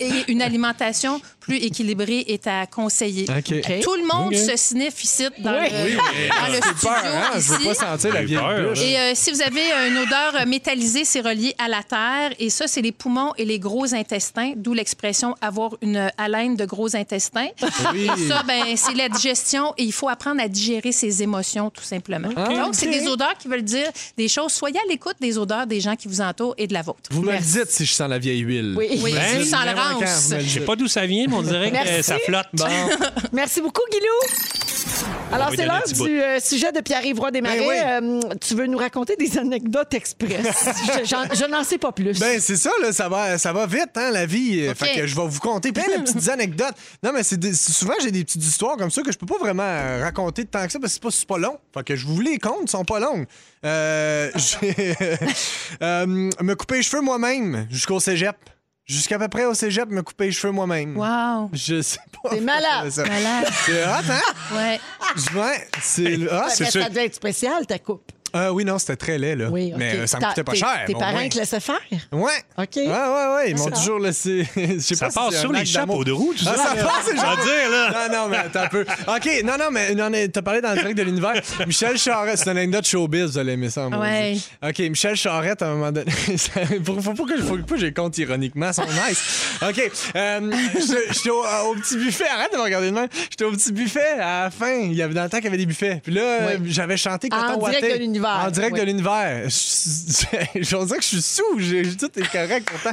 [0.00, 3.24] et une alimentation plus équilibrée est à conseiller.
[3.26, 5.68] Tout le monde se sniffe ici dans Oui.
[5.70, 5.96] le, Oui,
[6.28, 6.88] dans le c'est studio.
[6.88, 7.30] peur, hein?
[7.34, 8.78] Je veux pas sentir la peur.
[8.78, 12.32] Et euh, si vous avez une odeur métallisée, c'est relié à la terre.
[12.38, 16.64] Et ça, c'est les poumons et les gros intestins, d'où l'expression avoir une haleine de
[16.64, 17.48] gros intestins.
[17.92, 18.08] Oui.
[18.16, 21.82] Et ça, ben, c'est la digestion et il faut apprendre à digérer ses émotions, tout
[21.82, 22.28] simplement.
[22.28, 24.52] Donc, c'est des odeurs qui veulent dire des choses.
[24.52, 27.10] Soyez à l'écoute des odeurs des gens qui vous entourent et de la vôtre.
[27.10, 28.74] Vous me le dites si je sens la vieille huile.
[28.76, 29.00] Oui.
[29.02, 30.32] Oui, Ben, tu sens le rance.
[30.38, 32.02] Je sais pas d'où ça vient, mais on dirait que Merci.
[32.02, 32.46] ça flotte.
[33.32, 35.01] Merci beaucoup, Guilou.
[35.32, 37.58] Alors, c'est l'heure du euh, sujet de Pierre-Yves Roy Desmarais.
[37.58, 40.46] Ben Euh, tu veux nous raconter des anecdotes express?
[41.04, 42.18] je n'en sais pas plus.
[42.18, 44.68] Ben, c'est ça, là, ça va, ça va vite, hein, la vie.
[44.74, 46.74] Fait que je vais vous conter plein de petites anecdotes.
[47.02, 49.38] Non, mais c'est des- souvent, j'ai des petites histoires comme ça que je peux pas
[49.38, 51.58] vraiment euh, raconter de tant que ça parce que c'est pas, pas long.
[51.74, 53.26] Fait que je vous les compte, ils sont pas longues.
[53.64, 54.30] Euh,
[55.82, 58.36] euh, me couper les cheveux moi-même jusqu'au cégep.
[58.86, 60.96] Jusqu'à peu près au cégep, me couper les cheveux moi-même.
[60.96, 61.50] Wow.
[61.52, 62.30] Je sais pas.
[62.30, 62.90] T'es malade.
[62.90, 63.04] Ça.
[63.04, 63.48] Malade.
[63.64, 64.54] C'est hot, hein?
[64.54, 64.80] Ouais.
[65.34, 66.82] Ouais, c'est ah, c'est sûr.
[66.82, 68.10] ça devait être spécial, ta coupe.
[68.34, 69.48] Euh, oui, non, c'était très laid, là.
[69.50, 69.78] Oui, OK.
[69.78, 70.84] Mais euh, ça me Ta- coûtait pas cher.
[70.86, 71.80] Tes parents te laissaient faire?
[72.12, 72.30] Ouais.
[72.58, 72.66] OK.
[72.76, 73.50] Ouais, ouais, ouais.
[73.50, 74.46] Ils m'ont toujours laissé.
[74.80, 76.74] Ça pas passe c'est sur les chapeaux de roue, tout Ah, ça.
[76.74, 78.08] passe, c'est dire, là.
[78.08, 78.82] Non, non, mais attends un peu.
[79.06, 81.34] OK, non, non, mais non, mais t'as parlé dans le direct de l'univers.
[81.66, 83.88] Michel Charette, c'est une anecdote showbiz, vous allez aimer ça.
[83.88, 84.36] moi Ouais.
[84.66, 86.10] OK, Michel Charette, à un moment donné.
[86.84, 89.56] faut, faut pas que les compte ironiquement, ils sont nice.
[89.62, 93.08] OK, euh, je- j'étais au, au petit buffet, arrête de me regarder de même.
[93.30, 95.48] J'étais au petit buffet à la fin, il y avait dans le temps qu'il y
[95.48, 96.00] avait des buffets.
[96.02, 97.98] Puis là, euh, j'avais chanté En Coton direct Watté.
[98.22, 98.46] L'univers.
[98.46, 98.80] En direct Oui.
[98.80, 99.42] de l'univers.
[99.44, 99.48] Je
[100.62, 102.90] je- dirait que je suis sous, j'ai- tout est correct pourtant.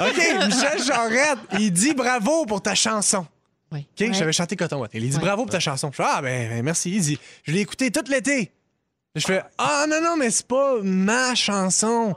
[0.00, 3.26] OK, Michel Charette, il dit bravo pour ta chanson.
[3.72, 3.86] Oui.
[4.00, 4.98] OK, j'avais chanté Coton Watté.
[4.98, 5.90] Il dit bravo pour ta chanson.
[5.90, 6.90] Je fais Ah, ben, ben, merci.
[6.94, 8.52] Il dit Je l'ai écouté tout l'été.
[9.14, 12.14] Je fais Ah, non, non, mais c'est pas ma chanson.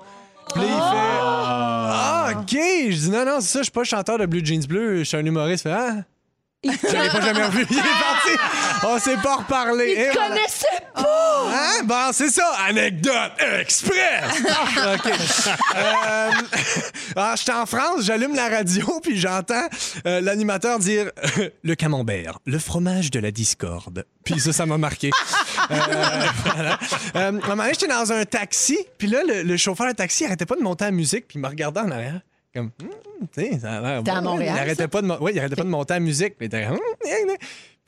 [0.53, 2.51] Puis là, il fait Ah, OK.
[2.91, 5.03] Je dis Non, non, c'est ça, je suis pas chanteur de Blue Jeans Bleu, je
[5.05, 5.65] suis un humoriste.
[5.65, 5.95] Il fait Ah.
[6.61, 7.65] Je l'ai pas jamais revu.
[7.69, 8.31] Il est parti.
[8.83, 9.93] On s'est pas reparlé.
[9.95, 10.27] Il Et voilà.
[10.35, 11.45] connaissait pas!
[11.53, 11.83] Hein?
[11.85, 12.45] Bon, c'est ça.
[12.67, 13.31] Anecdote
[13.61, 14.41] express.
[14.93, 15.11] OK.
[15.77, 16.31] Euh,
[17.15, 19.67] ah, j'étais en France, j'allume la radio, puis j'entends
[20.05, 24.05] euh, l'animateur dire euh, le camembert, le fromage de la discorde.
[24.25, 25.11] Puis ça, ça m'a marqué.
[25.71, 25.75] Euh,
[26.43, 26.77] voilà.
[27.15, 29.93] Euh, à un moment donné, j'étais dans un taxi, puis là, le, le chauffeur de
[29.93, 32.19] taxi arrêtait pas de monter la musique, puis il me regardait en arrière.
[32.53, 34.31] Comme, Hum, tu sais, ça a l'air T'es à bon.
[34.31, 34.87] Montréal, Il arrêtait, ça?
[34.87, 36.35] pas de, mon- ouais, il arrêtait pas de monter la musique.
[36.37, 37.33] Puis il était comme, Hum, gna, gna.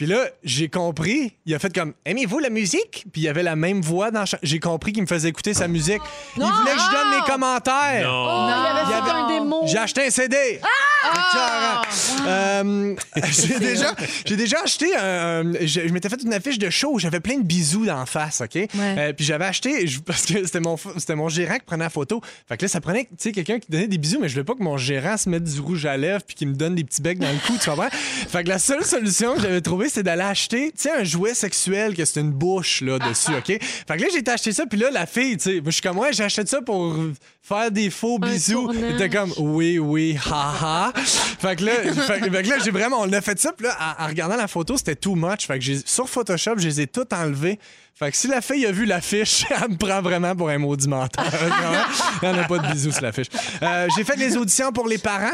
[0.02, 1.32] Puis là, j'ai compris.
[1.45, 3.06] Il a fait comme Aimez-vous la musique?
[3.14, 5.68] Puis il y avait la même voix dans J'ai compris qu'il me faisait écouter sa
[5.68, 6.02] musique.
[6.36, 8.08] Il voulait que je donne mes commentaires.
[8.08, 8.26] Non.
[8.28, 9.62] Oh, il avait Il avait- un démo.
[9.68, 10.60] J'ai acheté un CD.
[10.64, 10.68] Ah!
[11.14, 12.28] Écœurant.
[12.28, 12.95] Euh,
[13.32, 13.95] j'ai déjà,
[14.26, 15.02] j'ai déjà acheté un.
[15.02, 18.06] un- je je m'étais fait une affiche de show où j'avais plein de bisous d'en
[18.08, 18.56] face, OK?
[18.56, 20.78] Euh, puis j'avais acheté, je- parce que c'était mon,
[21.16, 22.22] mon gérant qui prenait la photo.
[22.47, 24.45] Fait que là, ça prenait, tu sais, quelqu'un qui donnait des bisous, mais je voulais
[24.45, 26.84] pas que mon gérant se mette du rouge à lèvres puis qu'il me donne des
[26.84, 27.89] petits becs dans le cou, tu comprends?
[27.91, 31.33] Fait que la seule solution que j'avais trouvée, c'est d'aller acheter, tu sais, un jouet
[31.33, 33.45] sexuel que c'est une bouche, là, dessus, OK?
[33.47, 33.59] Fait
[33.97, 35.97] que là, j'ai été acheter ça, puis là, la fille, tu sais, je suis comme,
[35.99, 36.95] ouais, j'ai acheté ça pour
[37.41, 38.71] faire des faux bisous.
[38.73, 40.93] Elle était comme, oui, oui, haha.
[40.95, 43.65] fait que là, fait, que- fait que là, j'ai vraiment, on a fait ça, puis
[43.67, 45.45] là, en, en regardant la photo, c'était too much.
[45.47, 47.59] Fait que j'ai, sur Photoshop, je les ai toutes enlevées.
[47.93, 50.87] Fait que si la fille a vu l'affiche, elle me prend vraiment pour un maudit
[50.87, 51.25] menteur.
[52.23, 53.27] Il n'y en a pas de bisous sur l'affiche.
[53.61, 55.33] Euh, j'ai fait des auditions pour les parents.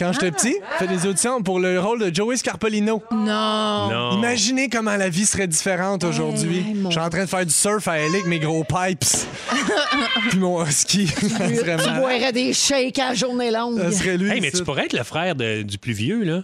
[0.00, 3.02] Quand j'étais petit, j'ai fait des auditions pour le rôle de Joey Scarpolino.
[3.12, 3.90] Non.
[3.90, 4.12] Non.
[4.16, 6.64] Imaginez comment la vie serait différente aujourd'hui.
[6.66, 8.64] Hey, mon- Je suis en train de faire du surf à LA avec mes gros
[8.64, 9.04] pipes.
[10.30, 11.06] Puis mon husky.
[11.06, 11.98] Ça Tu serait malade.
[12.00, 13.78] boirais des shakes à la journée longue.
[13.78, 14.30] Ça serait lui.
[14.30, 16.42] Hey, mais tu pourrais être le frère de- du plus vieux, là.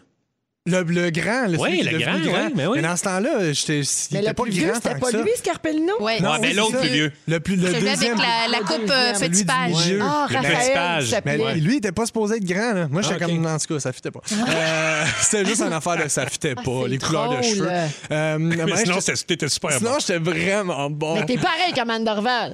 [0.67, 2.83] Le, le grand, le, Oui, le grand, oui, mais oui.
[2.83, 5.23] dans ce temps-là, j'étais, il Mais était le pas plus vieux, grand c'était pas ça.
[5.23, 5.93] lui, Scarpellino?
[6.01, 6.21] Ouais.
[6.21, 6.93] Non, Ouais, mais l'autre plus ça.
[6.95, 7.13] vieux.
[7.29, 8.19] Le plus le Celui deuxième.
[8.19, 9.73] avec la, la le coupe euh, petit page.
[10.03, 11.23] Ah, Le petit Raphaël.
[11.25, 12.73] Mais lui, il était pas supposé être grand.
[12.73, 12.89] Là.
[12.91, 13.31] Moi, j'étais Ah, ok.
[13.33, 14.21] comme, en tout cas, ça fitait pas.
[14.33, 17.69] Euh, c'était juste une affaire de ça fitait pas, Ah, les couleurs de cheveux.
[18.11, 19.99] Euh, Mais sinon, c'était- super sinon, bon.
[20.01, 21.15] j'étais vraiment bon.
[21.21, 21.91] Mais t'es pareil comme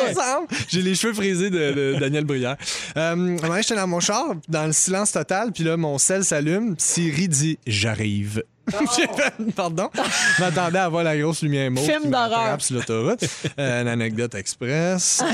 [0.10, 0.47] ressemble.
[0.70, 2.58] J'ai les cheveux frisés de, Daniel Bruyère.
[2.97, 5.78] Euh, à un moment donné, j'étais dans mon char, dans le silence total, puis là,
[5.78, 6.76] mon sel s'allume.
[6.78, 8.44] Siri dit J'arrive.
[9.55, 9.89] Pardon.
[10.38, 11.84] Je m'attendais à voir la grosse lumière mauve.
[11.86, 12.61] Film d'horreur.
[12.61, 13.24] sur l'autoroute.
[13.59, 15.24] Euh, une anecdote express.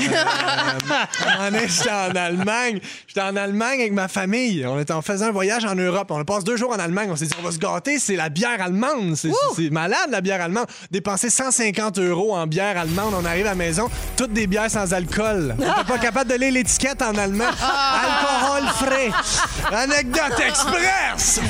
[1.40, 2.80] Euh, j'étais en Allemagne.
[3.06, 4.64] J'étais en Allemagne avec ma famille.
[4.66, 6.10] On était en faisant un voyage en Europe.
[6.10, 7.08] On passe deux jours en Allemagne.
[7.10, 7.98] On s'est dit, on va se gâter.
[7.98, 9.14] C'est la bière allemande.
[9.16, 10.66] C'est c'est malade, la bière allemande.
[10.90, 13.14] Dépenser 150 euros en bière allemande.
[13.20, 15.54] On arrive à la maison, toutes des bières sans alcool.
[15.58, 17.44] On n'était pas capable de lire l'étiquette en allemand.
[17.44, 19.10] Alcool frais.
[19.72, 21.40] Anecdote express.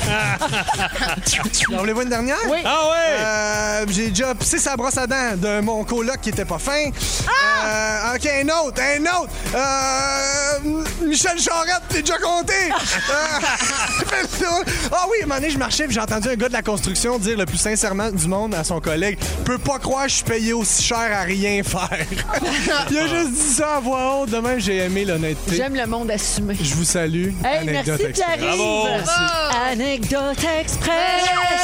[1.73, 2.37] On voulez voir une dernière?
[2.49, 2.59] Oui.
[2.65, 3.15] Ah ouais!
[3.19, 6.89] Euh, j'ai déjà pissé sa brosse à dents de mon coloc qui était pas fin.
[6.89, 9.29] Euh, OK, un autre, un autre.
[9.55, 12.53] Euh, Michel Charette, t'es déjà compté.
[13.11, 14.23] Euh,
[14.91, 16.61] Ah oui, à un moment donné, je marchais et j'ai entendu un gars de la
[16.61, 20.15] construction dire le plus sincèrement du monde à son collègue Peux pas croire que je
[20.15, 21.89] suis payé aussi cher à rien faire.
[22.91, 24.29] Il a juste dit ça à voix haute.
[24.29, 25.55] De même, j'ai aimé l'honnêteté.
[25.55, 26.55] J'aime le monde assumé.
[26.61, 27.29] Je vous salue.
[27.43, 28.37] Hey, Anecdote merci express.
[28.39, 29.09] Pierre-Yves.
[29.71, 31.60] Anecdote Express.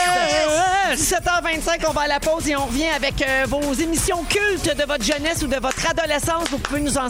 [0.95, 4.83] 17h25, on va à la pause et on revient avec euh, vos émissions cultes de
[4.85, 6.49] votre jeunesse ou de votre adolescence.
[6.49, 7.07] Vous pouvez nous en,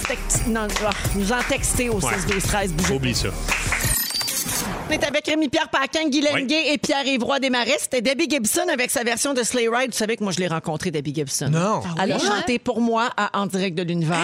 [0.48, 3.28] non, ah, nous en texter au 6 12 13 bougez Oublie ça.
[4.90, 7.78] on est avec Rémi-Pierre Paquin, Guy Lenguet et Pierre-Yves Roy Desmarais.
[7.80, 9.92] C'était Debbie Gibson avec sa version de Sleigh Ride.
[9.92, 11.50] Vous savez que moi, je l'ai rencontré, Debbie Gibson.
[11.50, 11.82] Non.
[12.02, 12.22] Elle a oui?
[12.26, 14.18] chanté pour moi à En direct de l'univers.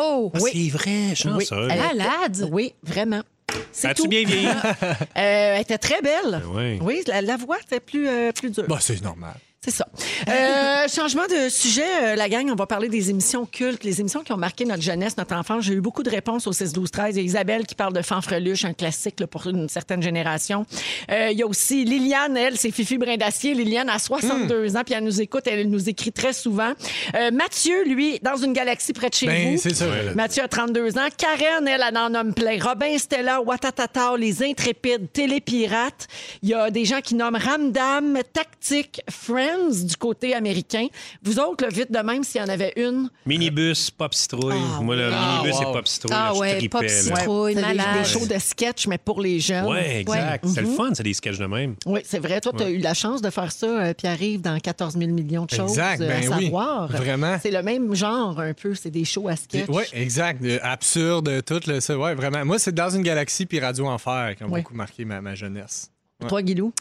[0.00, 0.30] Oh!
[0.40, 0.50] Oui.
[0.52, 1.50] C'est vrai, chanceuse.
[1.52, 2.48] Oui, elle- Malade!
[2.52, 3.22] Oui, vraiment.
[3.72, 4.08] C'est As-tu tout.
[4.08, 4.46] bien vieilli?
[5.16, 6.42] Euh, elle était très belle.
[6.54, 6.78] oui.
[6.82, 8.64] Oui, la, la voix était plus, euh, plus dure.
[8.68, 9.34] Bah, c'est normal.
[9.62, 9.86] C'est ça.
[10.26, 14.22] Euh, changement de sujet, euh, la gang, on va parler des émissions cultes, les émissions
[14.22, 15.64] qui ont marqué notre jeunesse, notre enfance.
[15.64, 17.92] J'ai eu beaucoup de réponses au 6 12 13 Il y a Isabelle qui parle
[17.92, 20.64] de Fanfreluche, un classique là, pour une certaine génération.
[21.10, 23.52] Euh, il y a aussi Liliane, elle, c'est Fifi Brindacier.
[23.52, 26.72] Liliane a 62 ans, puis elle nous écoute, elle nous écrit très souvent.
[27.14, 29.58] Euh, Mathieu, lui, dans une galaxie près de chez Ben, vous.
[29.58, 29.84] c'est ça.
[30.14, 31.08] Mathieu a 32 ans.
[31.18, 32.56] Karen, elle, elle en nomme plein.
[32.58, 36.08] Robin, Stella, Watatata, Les Intrépides, Télépirates.
[36.42, 39.49] Il y a des gens qui nomment Ramdam, Tactique, Friends
[39.86, 40.86] du côté américain.
[41.22, 43.08] Vous autres, là, vite de même, s'il y en avait une.
[43.26, 44.54] Minibus, Pop Citrouille.
[44.78, 45.14] Ah, Moi, le oui.
[45.14, 45.72] minibus Ah, et wow.
[45.72, 46.88] Pop Citrouille, Ah là, je ouais, tripais, Pop.
[46.88, 47.86] Citrouille, C'est des, malade.
[47.98, 49.66] des shows de sketch, mais pour les jeunes.
[49.66, 50.44] Ouais, exact.
[50.48, 50.74] C'est le Mhm.
[50.76, 51.74] fun, c'est des sketchs de même.
[51.86, 52.40] Oui, c'est vrai.
[52.40, 55.44] Toi, tu as eu la chance de faire ça, euh, Pierre-Yves, dans 14 000 millions
[55.44, 56.44] de choses Exact, euh, ben à oui.
[56.44, 56.88] savoir.
[56.92, 57.36] Vraiment.
[57.42, 58.74] C'est le même genre, un peu.
[58.74, 59.66] C'est des shows à sketch.
[59.68, 60.42] Oui, exact.
[60.44, 61.60] Euh, absurde, tout.
[61.66, 62.44] Le, ça, ouais, vraiment.
[62.44, 64.60] Moi, c'est Dans une galaxie puis Radio Enfer qui ont Oui.
[64.62, 65.90] beaucoup marqué ma, ma jeunesse.
[66.22, 66.28] Ouais.
[66.28, 66.72] Toi, Guilou?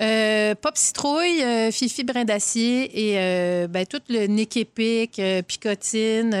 [0.00, 4.58] Euh, Pop Citrouille, euh, Fifi Brin d'Acier et euh, ben, tout le Nick
[5.46, 6.34] Picotine,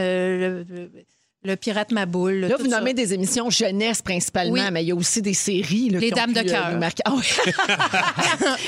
[1.44, 2.40] le Pirate Maboule.
[2.40, 2.78] Là, tout vous ça.
[2.80, 4.60] nommez des émissions jeunesse principalement, Oui.
[4.72, 5.88] mais il y a aussi des séries.
[5.88, 6.78] là, Les qui ont Dames pu, de euh, cœur.
[6.78, 7.02] marquer.
[7.04, 7.24] Ah oui.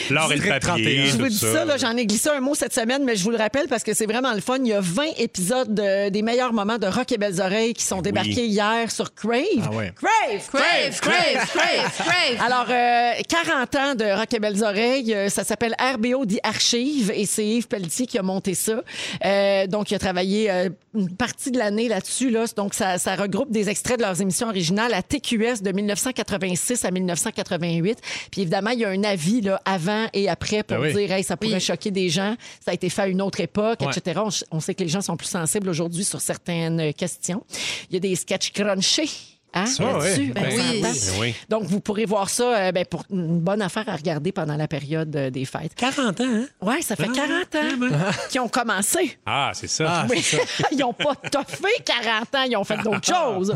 [0.11, 1.05] L'or et le papier, 31.
[1.07, 1.77] Je vous dis ça.
[1.77, 4.07] j'en ai glissé un mot cette semaine, mais je vous le rappelle parce que c'est
[4.07, 4.59] vraiment le fun.
[4.61, 7.85] Il y a 20 épisodes de- des meilleurs moments de Rock et Belles Oreilles qui
[7.85, 9.43] sont débarqués hier sur Crave.
[9.65, 9.93] Ah ouais.
[9.97, 10.49] Crave!
[10.53, 12.47] Crave, crave, crave, crave.
[12.47, 17.11] Alors, euh, 40 ans de Rock et Belles Oreilles, euh, ça s'appelle RBO The Archive
[17.15, 18.81] et c'est Yves Pelletier qui a monté ça.
[19.25, 22.31] Euh, donc, il a travaillé euh, une partie de l'année là-dessus.
[22.31, 22.47] Là.
[22.61, 26.91] Donc, ça, ça regroupe des extraits de leurs émissions originales à TQS de 1986 à
[26.91, 27.99] 1988.
[28.31, 30.93] Puis évidemment, il y a un avis là, avant et après pour Ah oui.
[30.93, 31.61] dire, hey, ça pourrait Oui.
[31.61, 32.37] choquer des gens.
[32.63, 33.87] Ça a été fait à une autre époque, Ouais.
[33.97, 34.21] etc.
[34.23, 37.43] On, on sait que les gens sont plus sensibles aujourd'hui sur certaines questions.
[37.89, 39.09] Il y a des sketchs crunchés.
[39.53, 39.83] Hein, Ça.
[39.85, 40.81] Ben, Ben oui.
[40.83, 41.35] Ben oui.
[41.49, 44.69] Donc, vous pourrez voir ça euh, ben, pour une bonne affaire à regarder pendant la
[44.69, 45.75] période euh, des fêtes.
[45.77, 46.47] 40 ans, hein?
[46.61, 47.89] Oui, ça fait 40 ans
[48.31, 49.19] qu'ils ont commencé.
[49.27, 49.85] Ah, c'est ça.
[49.89, 50.23] Ah, Oui.
[50.23, 50.69] c'est ça.
[50.73, 53.55] ils n'ont pas toffé 40 ans, ils ont fait d'autres choses.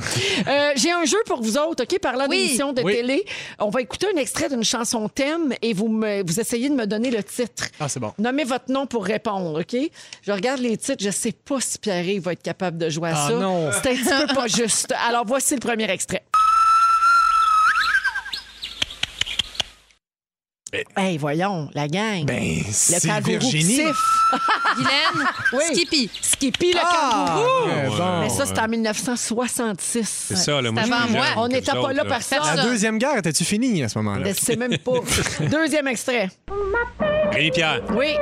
[0.48, 1.98] Euh, J'ai un jeu pour vous autres, OK?
[2.00, 2.44] Parlant Oui.
[2.44, 2.94] d'émissions de Oui.
[2.94, 3.24] télé,
[3.60, 6.86] on va écouter un extrait d'une chanson thème et vous, me, vous essayez de me
[6.86, 7.66] donner le titre.
[7.78, 8.12] Ah, c'est bon.
[8.18, 9.76] Nommez votre nom pour répondre, OK?
[10.22, 13.14] Je regarde les titres, je sais pas si Pierre va être capable de jouer à
[13.16, 13.34] Ah, ça.
[13.38, 13.70] non.
[13.72, 14.92] C'est un petit peu pas juste.
[15.08, 16.24] Alors, voici le premier extrait.
[20.96, 22.24] Hey, voyons, la gang.
[22.24, 23.76] Ben, le c'est kangourou Virginie.
[23.76, 23.94] siffle.
[24.76, 25.62] Guylaine, Oui.
[25.72, 26.10] Skippy.
[26.20, 27.70] Skippy le Ah, kangourou.
[27.70, 28.20] très bon.
[28.22, 30.08] Mais ça, c'était en 1966.
[30.28, 30.72] C'est ça, là.
[30.72, 31.26] Moi, C'est avant moi.
[31.36, 32.40] On n'était pas là par ça.
[32.56, 34.26] La deuxième guerre, étais-tu fini à ce moment-là?
[34.32, 34.92] Je sais même pas.
[35.48, 36.28] Deuxième extrait.
[37.30, 38.16] Rémi Pierre, Oui.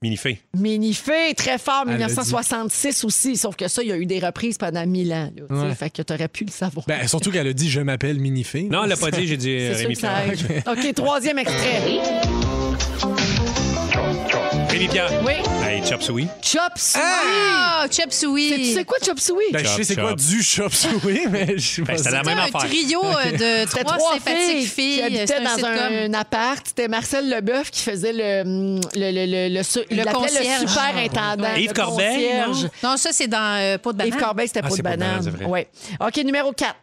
[0.00, 0.40] Minifé.
[0.56, 3.36] Minifé, très fort, Elle l'a 1966 aussi.
[3.36, 5.28] Sauf que ça, il y a eu des reprises pendant mille ans.
[5.50, 5.62] Là.
[5.68, 5.74] Ouais.
[5.74, 6.86] Fait que t'aurais pu le savoir.
[6.86, 8.62] Ben, surtout qu'elle a dit Je m'appelle Minifé.
[8.62, 10.32] Non, elle l'a pas dit, j'ai dit euh, Rémi Pierre.
[10.70, 11.82] OK, troisième extrait.
[14.68, 15.10] Rémi Pierre.
[15.26, 15.34] Oui.
[15.78, 16.26] Hey, Chop Suey.
[16.42, 17.00] Chop Suey.
[17.00, 18.50] Ah, Chop Suey.
[18.56, 19.36] Tu sais quoi, Chop Suey?
[19.52, 20.18] Ben, je sais Chop, c'est quoi chop.
[20.18, 21.92] du chop suey, mais je sais pas.
[21.92, 22.60] Ben, c'était la même un affaire.
[22.68, 23.24] trio euh,
[23.64, 25.72] de C'était trois, trois sympathiques filles, qui habitaient C'est un dans sitcom.
[25.72, 26.66] un, appart.
[26.66, 28.42] C'était Marcel Leboeuf qui faisait le
[28.96, 30.62] le le le, le, su- il Le l'appelait concierge.
[30.62, 31.54] le superintendant.
[31.56, 32.70] Yves le Corbeil, non?
[32.90, 34.14] Non, ça, c'est dans euh, Peau de banane.
[34.14, 35.24] Yves Corbeil, c'était Ah, pas de c'est pas de banane, banane.
[35.32, 35.44] c'est vrai.
[35.46, 35.68] Ouais.
[36.00, 36.74] OK, numéro 4.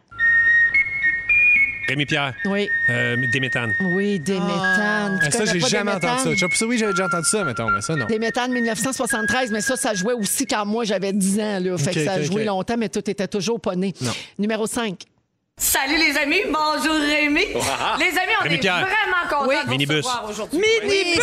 [1.88, 2.34] Rémi Pierre?
[2.46, 2.68] Oui.
[2.90, 3.72] Euh, des méthanes.
[3.80, 4.20] Oui.
[4.24, 6.10] Tu Ah, ça, connais j'ai jamais Déméthane?
[6.10, 6.46] entendu ça.
[6.48, 8.06] Je sais pas, oui, j'avais déjà entendu ça, mettons, mais ça, non.
[8.06, 11.58] Des méthanes 1973, mais ça, ça jouait aussi quand moi j'avais 10 ans.
[11.60, 11.78] Là.
[11.78, 12.46] Fait que ça a ok, joué ok.
[12.48, 13.92] longtemps, mais tout était toujours pas né.
[14.00, 14.12] Non.
[14.38, 14.98] Numéro 5.
[15.58, 17.40] Salut les amis, bonjour Rémi.
[17.98, 18.74] Les amis, on Rémi est Pierre.
[18.80, 19.54] vraiment contents Oui.
[19.56, 19.96] de vous Minibus.
[19.96, 20.58] recevoir aujourd'hui.
[20.60, 21.22] Minibus!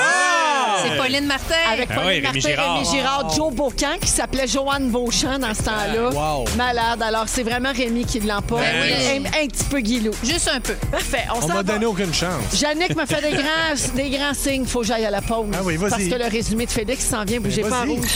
[0.83, 1.53] C'est Pauline Martin.
[1.71, 2.73] Avec Ah Pauline oui, Rémi Martin, Girard.
[2.79, 6.09] Rémi Girard, Joe Beaucamp, qui s'appelait Joanne Beauchamp dans ce temps-là.
[6.09, 6.45] Wow.
[6.57, 7.03] Malade.
[7.03, 8.63] Alors, c'est vraiment Rémi qui l'emporte.
[8.63, 9.23] Ben oui.
[9.27, 10.13] un, un petit peu guilou.
[10.23, 10.73] Juste un peu.
[10.91, 11.25] Parfait.
[11.31, 11.63] On, On s'en m'a va.
[11.63, 12.59] donné aucune chance.
[12.59, 14.65] Jannick me fait des grands, des grands signes.
[14.65, 15.45] Faut que j'aille à la pause.
[15.53, 15.89] Ah oui, vas-y.
[15.91, 17.39] Parce que le résumé de Félix s'en vient.
[17.39, 17.95] Bougez Ben, pas en vas-y.
[17.97, 18.09] rouge.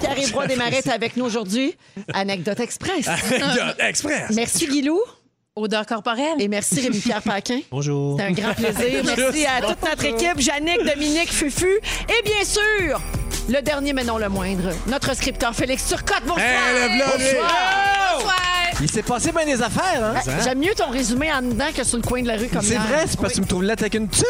[0.00, 1.74] Pierre-Yves Roy Desmarais est avec nous aujourd'hui.
[2.12, 3.06] Anecdote Express.
[3.78, 4.30] Express.
[4.34, 4.98] Merci, Guilou.
[5.56, 6.40] Odeur corporelle.
[6.40, 7.60] Et merci, Rémi-Pierre Paquin.
[7.70, 8.16] Bonjour.
[8.18, 9.02] C'est un grand plaisir.
[9.04, 11.66] Merci à toute notre équipe, Jannick, Dominique, Fufu.
[12.08, 13.00] Et bien sûr,
[13.48, 16.22] le dernier mais non le moindre, notre scripteur Félix Turcotte.
[16.24, 16.38] Bonsoir.
[16.46, 17.34] Hey, le blondet.
[17.34, 18.14] Bonsoir.
[18.14, 18.36] Bonsoir.
[18.82, 20.14] Il s'est passé bien des affaires, hein?
[20.16, 22.62] Ah, J'aime mieux ton résumé en dedans que sur le coin de la rue comme
[22.62, 22.82] C'est hier.
[22.86, 24.24] vrai, c'est parce que tu me trouves là avec une tuque.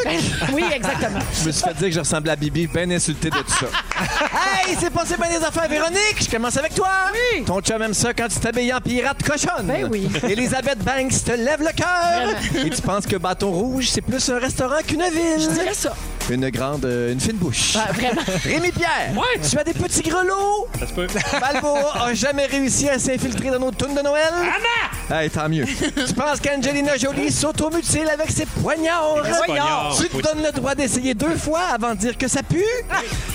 [0.53, 1.21] Oui, exactement.
[1.41, 3.66] Je me suis fait dire que je ressemblais à Bibi, bien insulté de tout ça.
[4.61, 6.17] hey, il s'est passé bien des affaires, Véronique.
[6.21, 6.89] Je commence avec toi.
[7.13, 7.45] Oui.
[7.45, 9.67] Ton chum aime ça quand tu t'habilles en pirate cochonne.
[9.67, 10.09] Ben oui.
[10.23, 12.65] Elisabeth Banks te lève le cœur.
[12.65, 15.39] Et tu penses que Bâton Rouge, c'est plus un restaurant qu'une ville?
[15.39, 15.95] Je dirais ça.
[16.31, 17.75] Une grande, euh, une fine bouche.
[17.77, 18.23] Ouais, vraiment.
[18.45, 19.13] Rémi Pierre,
[19.49, 20.69] tu as des petits grelots?
[20.79, 21.07] Ça se peut.
[21.41, 24.33] Balboa a jamais réussi à s'infiltrer dans nos tunes de Noël.
[24.33, 24.89] Anna!
[25.13, 25.65] Hey, tant mieux.
[25.65, 29.17] tu penses qu'Angelina Jolie s'automutile avec ses poignards?
[29.45, 32.63] poignards, Tu te donnes le droit d'essayer deux fois avant de dire que ça pue?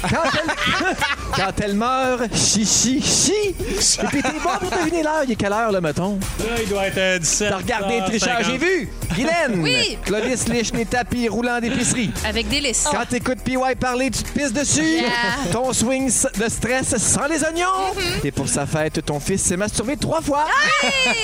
[0.03, 0.95] Quand elle,
[1.35, 3.33] quand elle meurt, chi, chi, chi.
[3.49, 5.23] Et puis t'es bon pour deviner l'heure.
[5.25, 6.17] Il est quelle heure, là, mettons?
[6.39, 7.49] Là, il doit être euh, 17.
[7.49, 8.45] T'as regardé Trichard, 50.
[8.45, 8.89] j'ai vu.
[9.13, 9.61] Guylaine.
[9.61, 9.97] Oui.
[10.05, 12.11] Clovis liche les tapis roulants d'épicerie.
[12.25, 12.85] Avec délice.
[12.89, 14.81] Quand t'écoutes PY parler, tu te pisses dessus.
[14.81, 15.09] Yeah.
[15.51, 16.07] Ton swing
[16.39, 17.93] de stress sans les oignons.
[18.23, 20.45] Et pour sa fête, ton fils s'est masturbé trois fois.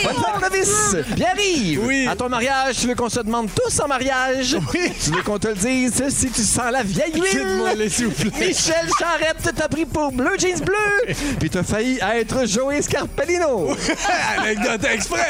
[0.03, 0.95] Bonne fête, Clovis.
[1.15, 2.07] Pierre-Yves, Oui.
[2.09, 4.57] à ton mariage, tu veux qu'on se demande tous en mariage?
[4.73, 4.91] Oui.
[5.03, 7.83] Tu veux qu'on te le dise si tu sens la vieille Dites-moi, huile?
[7.83, 8.47] là, s'il vous plaît.
[8.47, 11.13] Michel Charrette t'a pris pour bleu jeans bleu.
[11.39, 13.75] Puis t'as failli être Joey Scarpellino.
[14.39, 15.25] Anecdote express.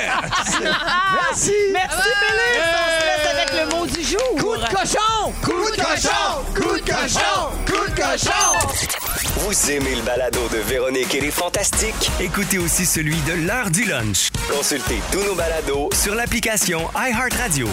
[0.61, 1.53] Merci.
[1.73, 2.67] Merci, Félix.
[2.73, 4.35] On se laisse avec le mot du jour.
[4.37, 5.33] Coup de cochon!
[5.43, 6.43] Coup de cochon!
[6.55, 7.49] Coup de cochon!
[7.65, 9.20] Coup de cochon!
[9.43, 12.11] Vous aimez le balado de Véronique et les Fantastiques?
[12.19, 17.67] Écoutez aussi celui de l'heure du lunch Consultez tous nos balados sur l'application iHeartRadio.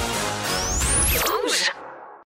[1.27, 1.78] Rouge.